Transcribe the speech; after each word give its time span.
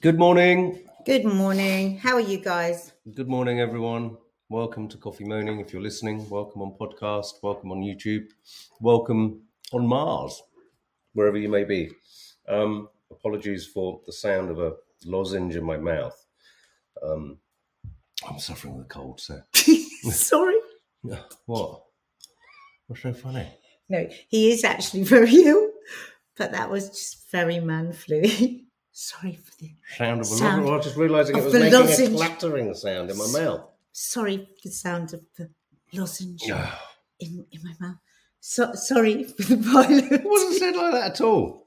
Good 0.00 0.18
morning. 0.18 0.82
Good 1.06 1.24
morning. 1.24 1.96
How 1.98 2.14
are 2.14 2.20
you 2.20 2.38
guys? 2.38 2.92
Good 3.14 3.28
morning, 3.28 3.60
everyone. 3.60 4.18
Welcome 4.50 4.88
to 4.88 4.98
Coffee 4.98 5.24
Moaning. 5.24 5.58
If 5.58 5.72
you're 5.72 5.80
listening, 5.80 6.28
welcome 6.28 6.60
on 6.60 6.76
podcast, 6.78 7.42
welcome 7.42 7.72
on 7.72 7.78
YouTube, 7.78 8.26
welcome 8.80 9.40
on 9.72 9.86
Mars, 9.86 10.42
wherever 11.14 11.38
you 11.38 11.48
may 11.48 11.64
be. 11.64 11.90
Um, 12.46 12.90
apologies 13.10 13.66
for 13.66 14.00
the 14.06 14.12
sound 14.12 14.50
of 14.50 14.58
a 14.58 14.74
lozenge 15.06 15.56
in 15.56 15.64
my 15.64 15.78
mouth. 15.78 16.26
Um, 17.02 17.38
I'm 18.28 18.38
suffering 18.38 18.76
with 18.76 18.86
a 18.86 18.88
cold, 18.88 19.20
so. 19.20 19.40
Sorry. 19.54 20.56
What? 21.46 21.84
What's 22.86 23.02
so 23.02 23.14
funny? 23.14 23.48
No, 23.88 24.08
he 24.28 24.50
is 24.50 24.62
actually 24.62 25.04
very 25.04 25.34
ill, 25.34 25.70
but 26.36 26.52
that 26.52 26.70
was 26.70 26.90
just 26.90 27.30
very 27.30 27.60
man 27.60 27.92
flu. 27.92 28.22
Sorry 28.98 29.34
for 29.44 29.52
the 29.60 29.74
Sound 29.98 30.20
of 30.22 30.26
a 30.26 30.30
Sound 30.30 30.64
lozenge. 30.64 30.70
I 30.72 30.76
was 30.76 30.84
just 30.86 30.96
realising 30.96 31.36
it 31.36 31.44
was 31.44 31.52
making 31.52 32.14
a 32.14 32.16
clattering 32.16 32.72
sound 32.74 33.10
in 33.10 33.18
my 33.18 33.26
mouth. 33.26 33.60
sorry 33.92 34.38
for 34.38 34.68
the 34.68 34.70
sound 34.70 35.12
of 35.12 35.20
the 35.36 35.50
lozenge 35.92 36.40
in, 37.20 37.44
in 37.52 37.60
my 37.62 37.74
mouth. 37.78 37.96
So, 38.40 38.72
sorry 38.72 39.24
for 39.24 39.42
the 39.42 39.56
violence. 39.56 40.10
It 40.10 40.24
wasn't 40.24 40.54
said 40.54 40.76
like 40.76 40.92
that 40.92 41.10
at 41.12 41.20
all. 41.20 41.66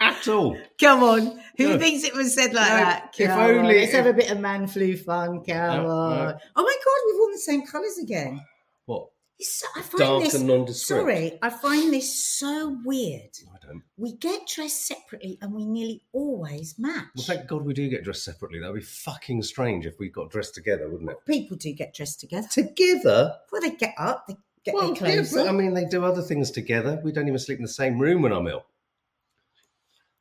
At 0.00 0.26
all. 0.26 0.58
Come 0.80 1.04
on, 1.04 1.40
who 1.56 1.68
No. 1.68 1.78
thinks 1.78 2.02
it 2.02 2.14
was 2.14 2.34
said 2.34 2.52
like 2.52 2.68
No, 2.68 2.76
that? 2.76 3.14
if 3.16 3.28
Come 3.30 3.38
only- 3.38 3.58
on, 3.60 3.66
let's 3.66 3.92
have 3.92 4.06
a 4.06 4.12
bit 4.12 4.30
of 4.32 4.40
man 4.40 4.66
flu 4.66 4.96
fun. 4.96 5.44
Come 5.44 5.56
No, 5.84 5.88
on. 5.88 6.34
Oh 6.56 6.62
my 6.64 6.76
god, 6.84 7.00
we've 7.06 7.20
worn 7.20 7.32
the 7.32 7.38
same 7.38 7.64
colours 7.64 7.96
again. 8.02 8.40
What? 8.86 9.06
So, 9.38 9.66
I 9.76 9.82
find 9.82 9.98
Dark 9.98 10.24
this. 10.24 10.34
and 10.34 10.46
nondescript. 10.46 11.00
Sorry, 11.02 11.38
I 11.42 11.50
find 11.50 11.92
this 11.92 12.18
so 12.18 12.78
weird. 12.84 13.36
I 13.52 13.66
don't. 13.66 13.82
We 13.98 14.16
get 14.16 14.46
dressed 14.46 14.86
separately 14.86 15.38
and 15.42 15.52
we 15.52 15.66
nearly 15.66 16.02
always 16.12 16.78
match. 16.78 17.08
Well, 17.14 17.24
thank 17.26 17.46
God 17.46 17.62
we 17.66 17.74
do 17.74 17.88
get 17.90 18.02
dressed 18.02 18.24
separately. 18.24 18.60
That 18.60 18.72
would 18.72 18.80
be 18.80 18.84
fucking 18.86 19.42
strange 19.42 19.84
if 19.84 19.98
we 19.98 20.08
got 20.08 20.30
dressed 20.30 20.54
together, 20.54 20.88
wouldn't 20.88 21.10
it? 21.10 21.18
People 21.26 21.58
do 21.58 21.72
get 21.74 21.94
dressed 21.94 22.20
together. 22.20 22.48
Together? 22.50 23.34
Well, 23.52 23.60
they 23.60 23.72
get 23.72 23.94
up, 23.98 24.26
they 24.26 24.36
get 24.64 24.74
Well, 24.74 24.94
their 24.94 25.08
yeah, 25.08 25.14
clothes 25.16 25.34
but, 25.34 25.48
I 25.48 25.52
mean, 25.52 25.74
they 25.74 25.84
do 25.84 26.02
other 26.04 26.22
things 26.22 26.50
together. 26.50 26.98
We 27.04 27.12
don't 27.12 27.28
even 27.28 27.38
sleep 27.38 27.58
in 27.58 27.64
the 27.64 27.68
same 27.68 27.98
room 27.98 28.22
when 28.22 28.32
I'm 28.32 28.46
ill. 28.46 28.64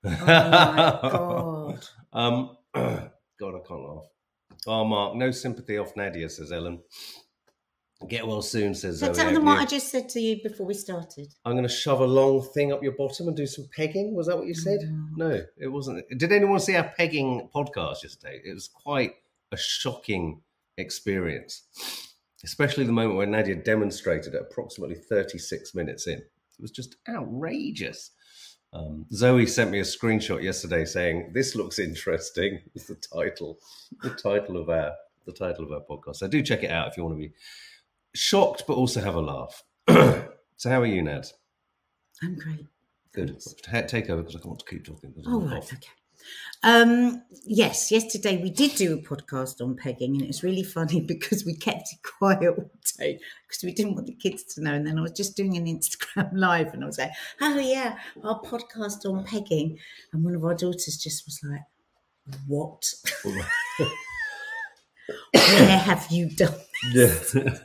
Oh 0.04 0.12
my 0.12 1.00
god! 1.02 1.88
um, 2.14 2.58
God, 2.74 3.56
I 3.56 3.68
can't 3.68 3.82
laugh. 3.82 4.04
Oh, 4.68 4.84
Mark, 4.84 5.16
no 5.16 5.32
sympathy 5.32 5.78
off 5.78 5.96
Nadia, 5.96 6.30
says 6.30 6.52
Ellen. 6.52 6.82
Get 8.10 8.28
well 8.28 8.42
soon, 8.42 8.76
says 8.76 9.00
So 9.00 9.08
Zoe. 9.08 9.16
tell 9.16 9.34
them 9.34 9.46
what 9.46 9.58
I 9.58 9.66
just 9.66 9.90
said 9.90 10.10
to 10.10 10.20
you 10.20 10.42
before 10.44 10.66
we 10.68 10.74
started. 10.74 11.34
I'm 11.46 11.54
going 11.54 11.64
to 11.64 11.70
shove 11.74 12.02
a 12.02 12.06
long 12.06 12.42
thing 12.42 12.74
up 12.74 12.84
your 12.84 12.92
bottom 12.92 13.28
and 13.30 13.36
do 13.38 13.48
some 13.48 13.68
pegging. 13.76 14.14
Was 14.14 14.28
that 14.28 14.38
what 14.38 14.48
you 14.48 14.54
said? 14.54 14.82
Mm. 14.82 15.08
No, 15.16 15.42
it 15.58 15.68
wasn't. 15.68 16.04
Did 16.18 16.32
anyone 16.32 16.60
see 16.60 16.76
our 16.76 16.92
pegging 16.98 17.50
podcast 17.56 18.04
yesterday? 18.04 18.42
It 18.44 18.54
was 18.54 18.68
quite 18.68 19.16
a 19.52 19.58
shocking 19.58 20.42
experience, 20.78 21.64
especially 22.44 22.84
the 22.84 22.92
moment 22.92 23.16
where 23.16 23.26
Nadia 23.28 23.56
demonstrated 23.56 24.36
at 24.36 24.42
approximately 24.42 24.96
36 24.96 25.74
minutes 25.74 26.06
in. 26.06 26.20
It 26.20 26.62
was 26.62 26.72
just 26.72 26.98
outrageous. 27.08 28.12
Um, 28.74 29.06
Zoe 29.14 29.46
sent 29.46 29.72
me 29.72 29.80
a 29.80 29.84
screenshot 29.84 30.44
yesterday 30.44 30.84
saying, 30.84 31.32
"This 31.34 31.56
looks 31.56 31.80
interesting." 31.80 32.60
Was 32.74 32.88
the 32.88 32.96
title, 32.96 33.58
the 34.02 34.10
title 34.10 34.58
of 34.58 34.70
our 34.70 34.92
the 35.26 35.32
title 35.32 35.64
of 35.64 35.72
our 35.72 35.80
podcast. 35.90 36.18
So 36.18 36.28
do 36.28 36.42
check 36.44 36.64
it 36.64 36.72
out 36.72 36.90
if 36.90 36.98
you 36.98 37.04
want 37.04 37.16
to 37.16 37.20
be 37.20 37.34
shocked 38.16 38.64
but 38.68 38.76
also 38.76 39.02
have 39.02 39.16
a 39.16 39.22
laugh. 39.22 39.64
so 39.88 40.70
how 40.70 40.82
are 40.82 40.86
you, 40.86 41.02
Ned? 41.02 41.26
I'm 42.24 42.36
great. 42.36 42.66
Good. 43.14 43.42
Thanks. 43.42 43.92
Take 43.92 44.10
over 44.10 44.24
because 44.24 44.36
I 44.36 44.44
can't 44.44 44.68
keep 44.68 44.86
talking. 44.86 45.14
Oh 45.26 45.42
right, 45.42 45.62
cough. 45.62 45.74
okay. 45.74 45.90
Um, 46.64 47.22
yes, 47.46 47.92
yesterday 47.92 48.42
we 48.42 48.50
did 48.50 48.76
do 48.76 48.94
a 48.94 48.98
podcast 48.98 49.62
on 49.62 49.76
pegging, 49.76 50.14
and 50.14 50.24
it 50.24 50.28
was 50.28 50.44
really 50.44 50.64
funny 50.64 51.02
because 51.08 51.46
we 51.46 51.56
kept 51.56 51.90
it 51.94 52.00
quiet 52.18 52.56
all 52.58 52.72
day 52.98 53.20
because 53.48 53.64
we 53.64 53.74
didn't 53.74 53.96
want 53.96 54.08
the 54.08 54.16
kids 54.16 54.44
to 54.56 54.62
know. 54.62 54.74
And 54.74 54.86
then 54.86 54.98
I 54.98 55.02
was 55.02 55.12
just 55.12 55.38
doing 55.38 55.56
an 55.58 55.66
Instagram 55.66 56.32
live, 56.34 56.74
and 56.74 56.84
I 56.84 56.88
was 56.88 56.98
like, 56.98 57.12
"Oh 57.42 57.60
yeah, 57.60 57.98
our 58.24 58.42
podcast 58.42 59.06
on 59.06 59.24
pegging," 59.24 59.78
and 60.14 60.24
one 60.24 60.36
of 60.36 60.44
our 60.44 60.56
daughters 60.56 60.98
just 60.98 61.26
was 61.26 61.40
like, 61.44 61.62
"What? 62.48 62.92
Where 65.34 65.78
have 65.78 66.08
you 66.12 66.30
done?" 66.30 66.54
yeah. 66.94 67.14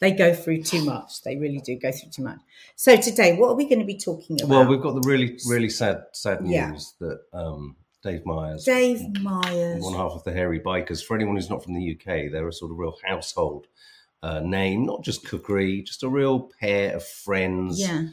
They 0.00 0.12
go 0.12 0.34
through 0.34 0.62
too 0.62 0.84
much. 0.84 1.22
They 1.22 1.36
really 1.36 1.60
do 1.60 1.76
go 1.78 1.90
through 1.92 2.10
too 2.10 2.22
much. 2.22 2.38
So 2.76 2.96
today, 2.96 3.36
what 3.36 3.50
are 3.50 3.54
we 3.54 3.64
going 3.68 3.80
to 3.80 3.84
be 3.84 3.96
talking 3.98 4.40
about? 4.40 4.48
well, 4.50 4.66
we've 4.66 4.80
got 4.82 4.94
the 4.94 5.08
really, 5.08 5.38
really 5.46 5.68
sad, 5.70 6.02
sad 6.12 6.42
news 6.42 6.52
Yeah. 6.52 6.72
that 7.08 7.20
um, 7.32 7.76
Dave 8.02 8.24
Myers, 8.24 8.64
Dave 8.64 9.00
Myers. 9.22 9.82
one 9.82 9.94
half 9.94 10.12
of 10.12 10.24
the 10.24 10.32
Hairy 10.32 10.60
Bikers. 10.60 11.04
For 11.04 11.14
anyone 11.16 11.36
who's 11.36 11.50
not 11.50 11.62
from 11.64 11.74
the 11.74 11.92
UK, 11.92 12.30
they're 12.32 12.48
a 12.48 12.52
sort 12.52 12.70
of 12.72 12.78
real 12.78 12.96
household 13.04 13.66
uh, 14.22 14.40
name, 14.40 14.84
not 14.84 15.02
just 15.04 15.26
cookery, 15.26 15.82
just 15.82 16.02
a 16.02 16.08
real 16.08 16.50
pair 16.60 16.94
of 16.96 17.04
friends 17.06 17.80
Yeah. 17.80 18.04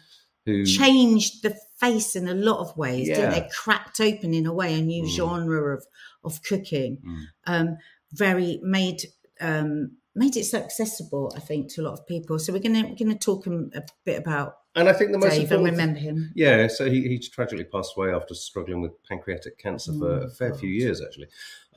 who. 0.46 0.66
changed 0.66 1.44
the 1.44 1.56
face 1.80 2.16
in 2.16 2.28
a 2.28 2.34
lot 2.34 2.60
of 2.60 2.76
ways, 2.78 3.08
didn't 3.08 3.32
they? 3.32 3.50
Cracked 3.52 4.00
open 4.00 4.34
in 4.34 4.46
a 4.46 4.54
way 4.54 4.78
a 4.80 4.82
new 4.82 5.04
Mm. 5.04 5.10
genre 5.16 5.76
of 5.76 5.86
of 6.24 6.42
cooking. 6.42 6.98
Mm. 7.06 7.24
Um, 7.46 7.78
very 8.16 8.60
made 8.64 9.02
um, 9.42 9.98
made 10.16 10.38
it 10.38 10.46
so 10.46 10.60
accessible, 10.60 11.34
I 11.36 11.40
think, 11.40 11.72
to 11.74 11.82
a 11.82 11.84
lot 11.84 12.00
of 12.00 12.08
people. 12.08 12.40
So 12.40 12.54
we're 12.54 12.60
gonna 12.60 12.84
we're 12.88 12.96
gonna 12.96 13.18
talk 13.20 13.48
um, 13.48 13.70
a 13.76 13.82
bit 14.06 14.20
about 14.20 14.58
And 14.76 14.90
I 14.90 14.94
think 14.94 15.12
the 15.12 15.18
most 15.18 15.36
Dave 15.36 15.52
and 15.52 15.66
remember 15.66 16.00
him. 16.00 16.32
Yeah, 16.36 16.68
so 16.68 16.90
he, 16.90 17.02
he 17.08 17.20
tragically 17.20 17.64
passed 17.66 17.94
away 17.98 18.14
after 18.14 18.34
struggling 18.34 18.82
with 18.82 18.92
pancreatic 19.08 19.58
cancer 19.58 19.94
for 19.94 20.12
Oh, 20.12 20.28
a 20.28 20.30
fair 20.30 20.54
few 20.54 20.70
years, 20.70 21.02
actually. 21.02 21.28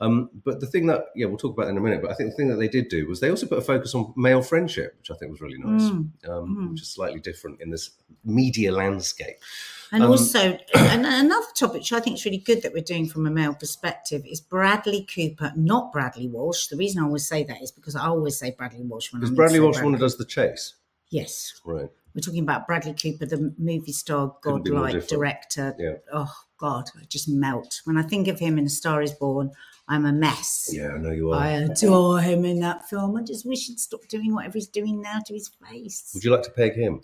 Um, 0.01 0.29
but 0.45 0.59
the 0.59 0.67
thing 0.67 0.87
that, 0.87 1.05
yeah, 1.15 1.25
we'll 1.27 1.37
talk 1.37 1.57
about 1.57 1.69
in 1.69 1.77
a 1.77 1.81
minute, 1.81 2.01
but 2.01 2.11
I 2.11 2.13
think 2.13 2.31
the 2.31 2.35
thing 2.35 2.49
that 2.49 2.55
they 2.57 2.67
did 2.69 2.87
do 2.89 3.07
was 3.07 3.19
they 3.19 3.29
also 3.29 3.47
put 3.47 3.57
a 3.57 3.61
focus 3.61 3.93
on 3.95 4.13
male 4.15 4.41
friendship, 4.41 4.95
which 4.97 5.11
I 5.11 5.15
think 5.15 5.31
was 5.31 5.41
really 5.41 5.57
nice, 5.57 5.89
Mm, 5.89 6.29
um, 6.29 6.57
mm. 6.57 6.71
which 6.71 6.81
is 6.81 6.89
slightly 6.89 7.19
different 7.19 7.61
in 7.61 7.69
this 7.69 7.91
media 8.23 8.71
landscape. 8.71 9.37
And 9.91 10.03
Um, 10.03 10.11
also, 10.11 10.57
and 10.75 11.05
another 11.05 11.45
topic 11.55 11.79
which 11.79 11.93
I 11.93 11.99
think 11.99 12.17
is 12.17 12.25
really 12.25 12.37
good 12.37 12.61
that 12.61 12.73
we're 12.73 12.83
doing 12.83 13.07
from 13.07 13.25
a 13.25 13.31
male 13.31 13.53
perspective 13.53 14.23
is 14.25 14.39
Bradley 14.39 15.07
Cooper, 15.13 15.51
not 15.55 15.91
Bradley 15.91 16.27
Walsh. 16.27 16.67
The 16.67 16.77
reason 16.77 17.01
I 17.01 17.05
always 17.05 17.27
say 17.27 17.43
that 17.43 17.61
is 17.61 17.71
because 17.71 17.95
I 17.95 18.05
always 18.05 18.37
say 18.37 18.51
Bradley 18.51 18.83
Walsh 18.83 19.11
when 19.11 19.23
Is 19.23 19.29
I'm 19.29 19.35
Bradley 19.35 19.59
Walsh 19.59 19.81
one 19.81 19.93
who 19.93 19.99
does 19.99 20.17
the 20.17 20.25
chase? 20.25 20.75
Yes, 21.09 21.59
Right. 21.65 21.89
We're 22.15 22.21
talking 22.21 22.43
about 22.43 22.65
Bradley 22.65 22.93
Cooper, 22.93 23.27
the 23.27 23.53
movie 23.59 23.91
star, 23.91 24.35
Couldn't 24.41 24.63
be 24.63 24.71
more 24.71 24.87
godlike 24.87 25.07
director. 25.07 25.75
Yeah. 25.77 25.93
Oh 26.11 26.33
God, 26.57 26.89
I 26.99 27.05
just 27.05 27.29
melt 27.29 27.81
when 27.85 27.97
I 27.97 28.01
think 28.01 28.27
of 28.27 28.39
him 28.39 28.57
in 28.57 28.65
*A 28.65 28.69
Star 28.69 29.01
Is 29.01 29.13
Born*. 29.13 29.51
I'm 29.87 30.05
a 30.05 30.11
mess. 30.13 30.69
Yeah, 30.71 30.89
I 30.89 30.97
know 30.97 31.11
you 31.11 31.31
are. 31.31 31.39
I 31.39 31.49
adore 31.49 32.19
him 32.19 32.45
in 32.45 32.59
that 32.59 32.87
film. 32.89 33.15
I 33.15 33.23
just 33.23 33.45
wish 33.45 33.67
he'd 33.67 33.79
stop 33.79 34.01
doing 34.07 34.33
whatever 34.35 34.53
he's 34.53 34.67
doing 34.67 35.01
now 35.01 35.19
to 35.25 35.33
his 35.33 35.49
face. 35.67 36.11
Would 36.13 36.23
you 36.23 36.31
like 36.31 36.43
to 36.43 36.51
peg 36.51 36.75
him? 36.75 37.01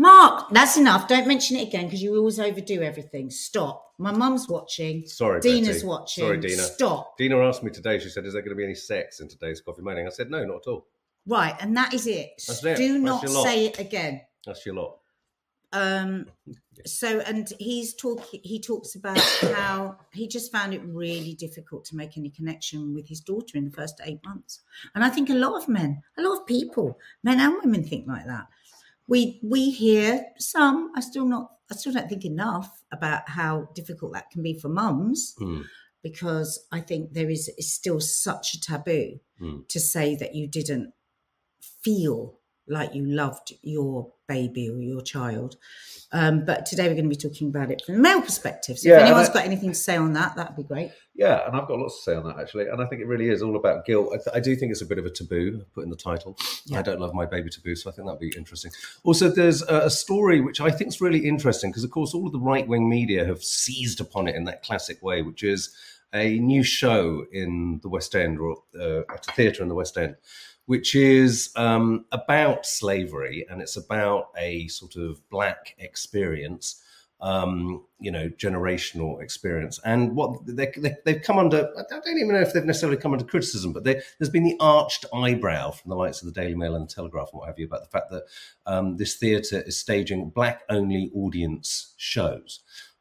Mark, 0.00 0.50
that's 0.52 0.76
enough. 0.76 1.08
Don't 1.08 1.26
mention 1.26 1.56
it 1.56 1.66
again 1.66 1.86
because 1.86 2.00
you 2.00 2.16
always 2.16 2.38
overdo 2.38 2.82
everything. 2.82 3.30
Stop. 3.30 3.94
My 3.98 4.12
mum's 4.12 4.48
watching. 4.48 5.04
Sorry, 5.06 5.40
Dina's 5.40 5.78
Betty. 5.78 5.86
watching. 5.86 6.24
Sorry, 6.24 6.38
Dina. 6.38 6.62
Stop. 6.62 7.18
Dina 7.18 7.36
asked 7.40 7.64
me 7.64 7.72
today, 7.72 7.98
she 7.98 8.08
said, 8.08 8.24
is 8.24 8.32
there 8.32 8.42
going 8.42 8.50
to 8.50 8.56
be 8.56 8.62
any 8.62 8.76
sex 8.76 9.18
in 9.18 9.26
today's 9.26 9.60
Coffee 9.60 9.82
Moaning? 9.82 10.06
I 10.06 10.10
said, 10.10 10.30
no, 10.30 10.44
not 10.44 10.58
at 10.58 10.70
all. 10.70 10.86
Right, 11.26 11.56
and 11.60 11.76
that 11.76 11.94
is 11.94 12.06
it. 12.06 12.30
That's 12.46 12.64
it. 12.64 12.76
Do 12.76 13.02
That's 13.02 13.32
not 13.34 13.42
say 13.42 13.66
it 13.66 13.80
again. 13.80 14.20
That's 14.46 14.64
your 14.64 14.76
lot. 14.76 14.98
um 15.72 16.26
so 16.86 17.18
and 17.26 17.52
he's 17.58 17.92
talking 17.94 18.40
he 18.44 18.60
talks 18.60 18.94
about 18.94 19.18
how 19.56 19.96
he 20.12 20.28
just 20.28 20.52
found 20.52 20.72
it 20.74 20.80
really 20.84 21.34
difficult 21.34 21.84
to 21.84 21.96
make 21.96 22.16
any 22.16 22.30
connection 22.30 22.94
with 22.94 23.08
his 23.08 23.20
daughter 23.20 23.58
in 23.58 23.64
the 23.64 23.70
first 23.70 24.00
eight 24.04 24.20
months 24.24 24.60
and 24.94 25.04
i 25.04 25.10
think 25.10 25.28
a 25.28 25.34
lot 25.34 25.60
of 25.60 25.68
men 25.68 26.00
a 26.16 26.22
lot 26.22 26.38
of 26.38 26.46
people 26.46 26.96
men 27.22 27.40
and 27.40 27.56
women 27.62 27.82
think 27.84 28.06
like 28.06 28.24
that 28.26 28.46
we 29.08 29.40
we 29.42 29.70
hear 29.70 30.24
some 30.38 30.92
i 30.96 31.00
still 31.00 31.26
not 31.26 31.50
i 31.70 31.74
still 31.74 31.92
don't 31.92 32.08
think 32.08 32.24
enough 32.24 32.82
about 32.92 33.22
how 33.28 33.68
difficult 33.74 34.12
that 34.12 34.30
can 34.30 34.42
be 34.42 34.54
for 34.58 34.68
mums 34.68 35.34
Hmm. 35.38 35.62
because 36.02 36.50
i 36.72 36.80
think 36.80 37.12
there 37.14 37.30
is, 37.30 37.48
is 37.58 37.72
still 37.74 38.00
such 38.00 38.54
a 38.54 38.60
taboo 38.60 39.18
Hmm. 39.38 39.58
to 39.68 39.78
say 39.80 40.16
that 40.16 40.34
you 40.34 40.48
didn't 40.48 40.92
feel 41.84 42.38
like 42.68 42.94
you 42.94 43.04
loved 43.06 43.52
your 43.62 44.12
baby 44.26 44.68
or 44.68 44.78
your 44.80 45.00
child. 45.02 45.56
Um, 46.10 46.44
but 46.46 46.64
today 46.64 46.84
we're 46.88 46.94
going 46.94 47.04
to 47.04 47.10
be 47.10 47.16
talking 47.16 47.48
about 47.48 47.70
it 47.70 47.82
from 47.84 47.96
the 47.96 48.00
male 48.00 48.22
perspective. 48.22 48.78
So 48.78 48.88
Yeah, 48.88 48.96
if 48.96 49.02
anyone's 49.02 49.28
I- 49.28 49.32
got 49.34 49.44
anything 49.44 49.70
to 49.70 49.74
say 49.74 49.96
on 49.96 50.14
that, 50.14 50.36
that'd 50.36 50.56
be 50.56 50.62
great. 50.62 50.90
Yeah, 51.14 51.46
and 51.46 51.54
I've 51.56 51.68
got 51.68 51.78
lots 51.78 51.96
to 51.98 52.02
say 52.10 52.16
on 52.16 52.24
that 52.28 52.38
actually, 52.38 52.68
and 52.68 52.80
I 52.80 52.86
think 52.86 53.02
it 53.02 53.06
really 53.06 53.28
is 53.28 53.42
all 53.42 53.56
about 53.56 53.84
guilt. 53.84 54.10
I, 54.12 54.16
th- 54.16 54.36
I 54.36 54.40
do 54.40 54.54
think 54.56 54.70
it's 54.72 54.80
a 54.82 54.86
bit 54.86 54.98
of 54.98 55.04
a 55.04 55.10
taboo 55.10 55.64
put 55.74 55.84
in 55.84 55.90
the 55.90 55.96
title. 55.96 56.38
Yeah. 56.66 56.78
I 56.78 56.82
don't 56.82 57.00
love 57.00 57.12
my 57.12 57.26
baby 57.26 57.50
taboo, 57.50 57.74
so 57.74 57.90
I 57.90 57.92
think 57.92 58.06
that'd 58.06 58.20
be 58.20 58.32
interesting. 58.36 58.70
Also, 59.04 59.28
there's 59.28 59.62
a, 59.62 59.80
a 59.86 59.90
story 59.90 60.40
which 60.40 60.60
I 60.60 60.70
think 60.70 60.88
is 60.88 61.00
really 61.00 61.26
interesting 61.26 61.70
because, 61.70 61.84
of 61.84 61.90
course, 61.90 62.14
all 62.14 62.26
of 62.26 62.32
the 62.32 62.38
right 62.40 62.66
wing 62.66 62.88
media 62.88 63.26
have 63.26 63.42
seized 63.42 64.00
upon 64.00 64.28
it 64.28 64.36
in 64.36 64.44
that 64.44 64.62
classic 64.62 65.02
way, 65.02 65.22
which 65.22 65.42
is 65.42 65.74
a 66.14 66.38
new 66.38 66.62
show 66.62 67.26
in 67.32 67.80
the 67.82 67.88
West 67.88 68.14
End 68.14 68.38
or 68.38 68.56
uh, 68.80 69.00
at 69.12 69.26
a 69.28 69.32
theatre 69.32 69.62
in 69.62 69.68
the 69.68 69.74
West 69.74 69.98
End, 69.98 70.16
which 70.68 70.94
is 70.94 71.50
um, 71.56 72.04
about 72.12 72.66
slavery 72.66 73.46
and 73.48 73.62
it's 73.62 73.78
about 73.78 74.28
a 74.36 74.68
sort 74.68 74.96
of 74.96 75.18
black 75.30 75.74
experience 75.78 76.82
um, 77.22 77.84
you 77.98 78.12
know, 78.12 78.28
generational 78.28 79.20
experience. 79.20 79.80
And 79.82 80.14
what 80.14 80.46
they, 80.46 80.70
they, 80.76 80.94
they've 81.06 81.22
come 81.22 81.38
under, 81.38 81.68
I 81.76 81.82
don't 81.88 82.18
even 82.18 82.34
know 82.34 82.40
if 82.42 82.52
they've 82.52 82.64
necessarily 82.64 82.98
come 82.98 83.12
under 83.12 83.24
criticism, 83.24 83.72
but 83.72 83.84
they, 83.84 84.02
there's 84.18 84.28
been 84.28 84.44
the 84.44 84.56
arched 84.60 85.06
eyebrow 85.12 85.70
from 85.70 85.88
the 85.88 85.96
likes 85.96 86.20
of 86.22 86.32
the 86.32 86.38
Daily 86.38 86.54
Mail 86.54 86.76
and 86.76 86.86
the 86.86 86.94
Telegraph 86.94 87.30
and 87.32 87.40
what 87.40 87.48
have 87.48 87.58
you 87.58 87.66
about 87.66 87.82
the 87.82 87.88
fact 87.88 88.10
that 88.10 88.24
um, 88.66 88.98
this 88.98 89.16
theatre 89.16 89.62
is 89.62 89.78
staging 89.78 90.28
black 90.28 90.62
only 90.68 91.10
audience 91.14 91.94
shows. 91.96 92.60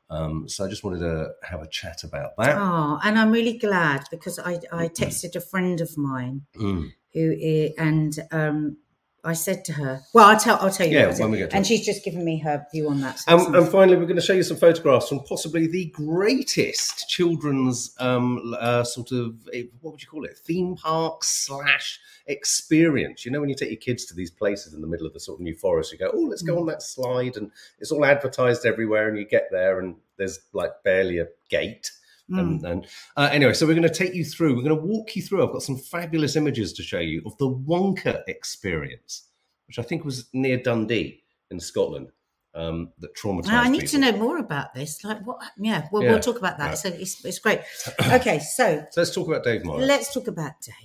Um, 0.09 0.47
so 0.47 0.65
I 0.65 0.69
just 0.69 0.85
wanted 0.85 0.99
to 0.99 1.31
have 1.43 1.61
a 1.61 1.67
chat 1.67 2.05
about 2.05 2.37
that. 2.37 2.55
Oh, 2.57 2.99
and 3.03 3.19
I'm 3.19 3.29
really 3.29 3.57
glad 3.57 4.05
because 4.09 4.39
I, 4.39 4.61
I 4.71 4.87
texted 4.87 5.35
a 5.35 5.41
friend 5.41 5.81
of 5.81 5.97
mine 5.97 6.45
Mm. 6.55 6.93
Who 7.17 7.69
and 7.77 8.17
um, 8.31 8.77
I 9.23 9.33
said 9.33 9.65
to 9.65 9.73
her, 9.73 10.01
"Well, 10.13 10.27
I'll 10.29 10.39
tell 10.39 10.57
I'll 10.61 10.69
tell 10.71 10.87
you." 10.87 10.93
Yeah, 10.97 11.09
it 11.09 11.29
we 11.29 11.37
get 11.37 11.49
to 11.49 11.55
and 11.57 11.65
it. 11.65 11.67
she's 11.67 11.85
just 11.85 12.05
given 12.05 12.23
me 12.23 12.39
her 12.39 12.65
view 12.71 12.87
on 12.89 13.01
that. 13.01 13.19
so 13.19 13.45
And, 13.47 13.55
and 13.55 13.67
finally, 13.67 13.97
we're 13.97 14.05
going 14.05 14.15
to 14.15 14.21
show 14.21 14.33
you 14.33 14.43
some 14.43 14.57
photographs 14.57 15.09
from 15.09 15.19
possibly 15.21 15.67
the 15.67 15.85
greatest 15.87 17.09
children's 17.09 17.93
um, 17.99 18.55
uh, 18.59 18.83
sort 18.83 19.11
of 19.11 19.35
eh, 19.53 19.63
what 19.81 19.91
would 19.91 20.01
you 20.01 20.07
call 20.07 20.23
it? 20.23 20.37
Theme 20.37 20.75
park 20.75 21.23
slash 21.23 21.99
experience. 22.27 23.25
You 23.25 23.31
know, 23.31 23.39
when 23.39 23.49
you 23.49 23.55
take 23.55 23.69
your 23.69 23.77
kids 23.79 24.05
to 24.05 24.13
these 24.13 24.31
places 24.31 24.73
in 24.73 24.81
the 24.81 24.87
middle 24.87 25.07
of 25.07 25.13
the 25.13 25.19
sort 25.19 25.39
of 25.39 25.43
New 25.43 25.55
Forest, 25.55 25.91
you 25.91 25.97
go, 25.97 26.11
"Oh, 26.13 26.21
let's 26.21 26.43
Mm. 26.43 26.47
go 26.47 26.59
on 26.59 26.67
that 26.67 26.81
slide," 26.81 27.35
and 27.37 27.51
it's 27.79 27.91
all 27.91 28.05
advertised 28.05 28.65
everywhere, 28.65 29.09
and 29.09 29.17
you 29.17 29.25
get 29.25 29.47
there, 29.51 29.79
and 29.79 29.95
there's 30.17 30.39
like 30.53 30.71
barely 30.83 31.19
a 31.19 31.27
gate. 31.49 31.91
Mm. 32.31 32.39
And, 32.39 32.65
and 32.65 32.87
uh, 33.15 33.29
anyway, 33.31 33.53
so 33.53 33.65
we're 33.65 33.73
going 33.73 33.87
to 33.87 33.93
take 33.93 34.13
you 34.13 34.25
through. 34.25 34.55
We're 34.55 34.63
going 34.63 34.75
to 34.77 34.83
walk 34.83 35.15
you 35.15 35.21
through. 35.21 35.45
I've 35.45 35.53
got 35.53 35.61
some 35.63 35.77
fabulous 35.77 36.35
images 36.35 36.73
to 36.73 36.83
show 36.83 36.99
you 36.99 37.21
of 37.25 37.37
the 37.37 37.49
Wonka 37.49 38.21
experience, 38.27 39.29
which 39.67 39.79
I 39.79 39.83
think 39.83 40.03
was 40.03 40.27
near 40.33 40.57
Dundee 40.61 41.23
in 41.51 41.59
Scotland. 41.59 42.11
Um, 42.55 42.91
that 42.99 43.15
traumatized. 43.15 43.47
Now, 43.49 43.61
I 43.61 43.69
need 43.69 43.87
to 43.89 43.99
know 43.99 44.13
more 44.13 44.39
about 44.39 44.73
this. 44.73 45.03
Like 45.03 45.23
what? 45.27 45.37
Yeah, 45.59 45.87
well, 45.91 46.01
Yeah. 46.01 46.11
we'll 46.13 46.19
talk 46.19 46.39
about 46.39 46.57
that. 46.57 46.69
Right. 46.69 46.77
So 46.77 46.89
it's, 46.89 47.23
it's 47.23 47.37
great. 47.37 47.59
Okay, 48.11 48.39
so 48.39 48.83
So 48.89 49.01
let's 49.01 49.13
talk 49.13 49.27
about 49.27 49.43
Dave 49.43 49.63
Morris. 49.63 49.87
let's 49.87 50.11
talk 50.13 50.27
about 50.27 50.53
Dave. 50.65 50.75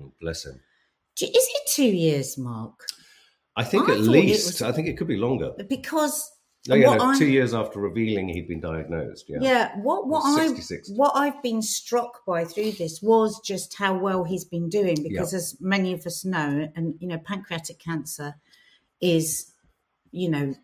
Mm, 0.00 0.12
bless 0.20 0.44
him. 0.46 0.60
Is 1.20 1.28
it 1.34 1.62
two 1.68 1.82
years, 1.84 2.38
Mark? 2.38 2.86
I 3.56 3.64
think 3.64 3.88
I 3.88 3.94
at 3.94 4.00
least. 4.02 4.46
was- 4.46 4.62
I 4.62 4.70
think 4.70 4.86
it 4.86 4.96
could 4.96 5.08
be 5.08 5.16
longer. 5.16 5.50
Because 5.68 6.30
Oh, 6.68 6.74
yeah, 6.74 6.94
no, 6.96 7.04
I- 7.06 7.18
two 7.18 7.26
years 7.28 7.54
after 7.54 7.80
revealing 7.80 8.28
he'd 8.28 8.46
been 8.46 8.60
diagnosed. 8.60 9.24
Yeah. 9.28 9.38
yeah, 9.40 9.78
what 9.78 10.06
what 10.06 10.22
I 10.24 10.48
what 10.94 11.12
I've 11.14 11.42
been 11.42 11.62
struck 11.62 12.24
by 12.26 12.44
through 12.44 12.72
this 12.72 13.00
was 13.00 13.40
just 13.42 13.78
how 13.78 13.96
well 13.98 14.24
he's 14.24 14.44
been 14.44 14.68
doing. 14.68 15.02
Because 15.02 15.32
as 15.32 15.56
many 15.60 15.94
of 15.94 16.04
us 16.06 16.22
know, 16.24 16.68
and 16.76 16.94
you 17.00 17.08
know, 17.08 17.16
pancreatic 17.18 17.78
cancer 17.78 18.34
is, 19.00 19.52
you 20.10 20.28
know, 20.28 20.54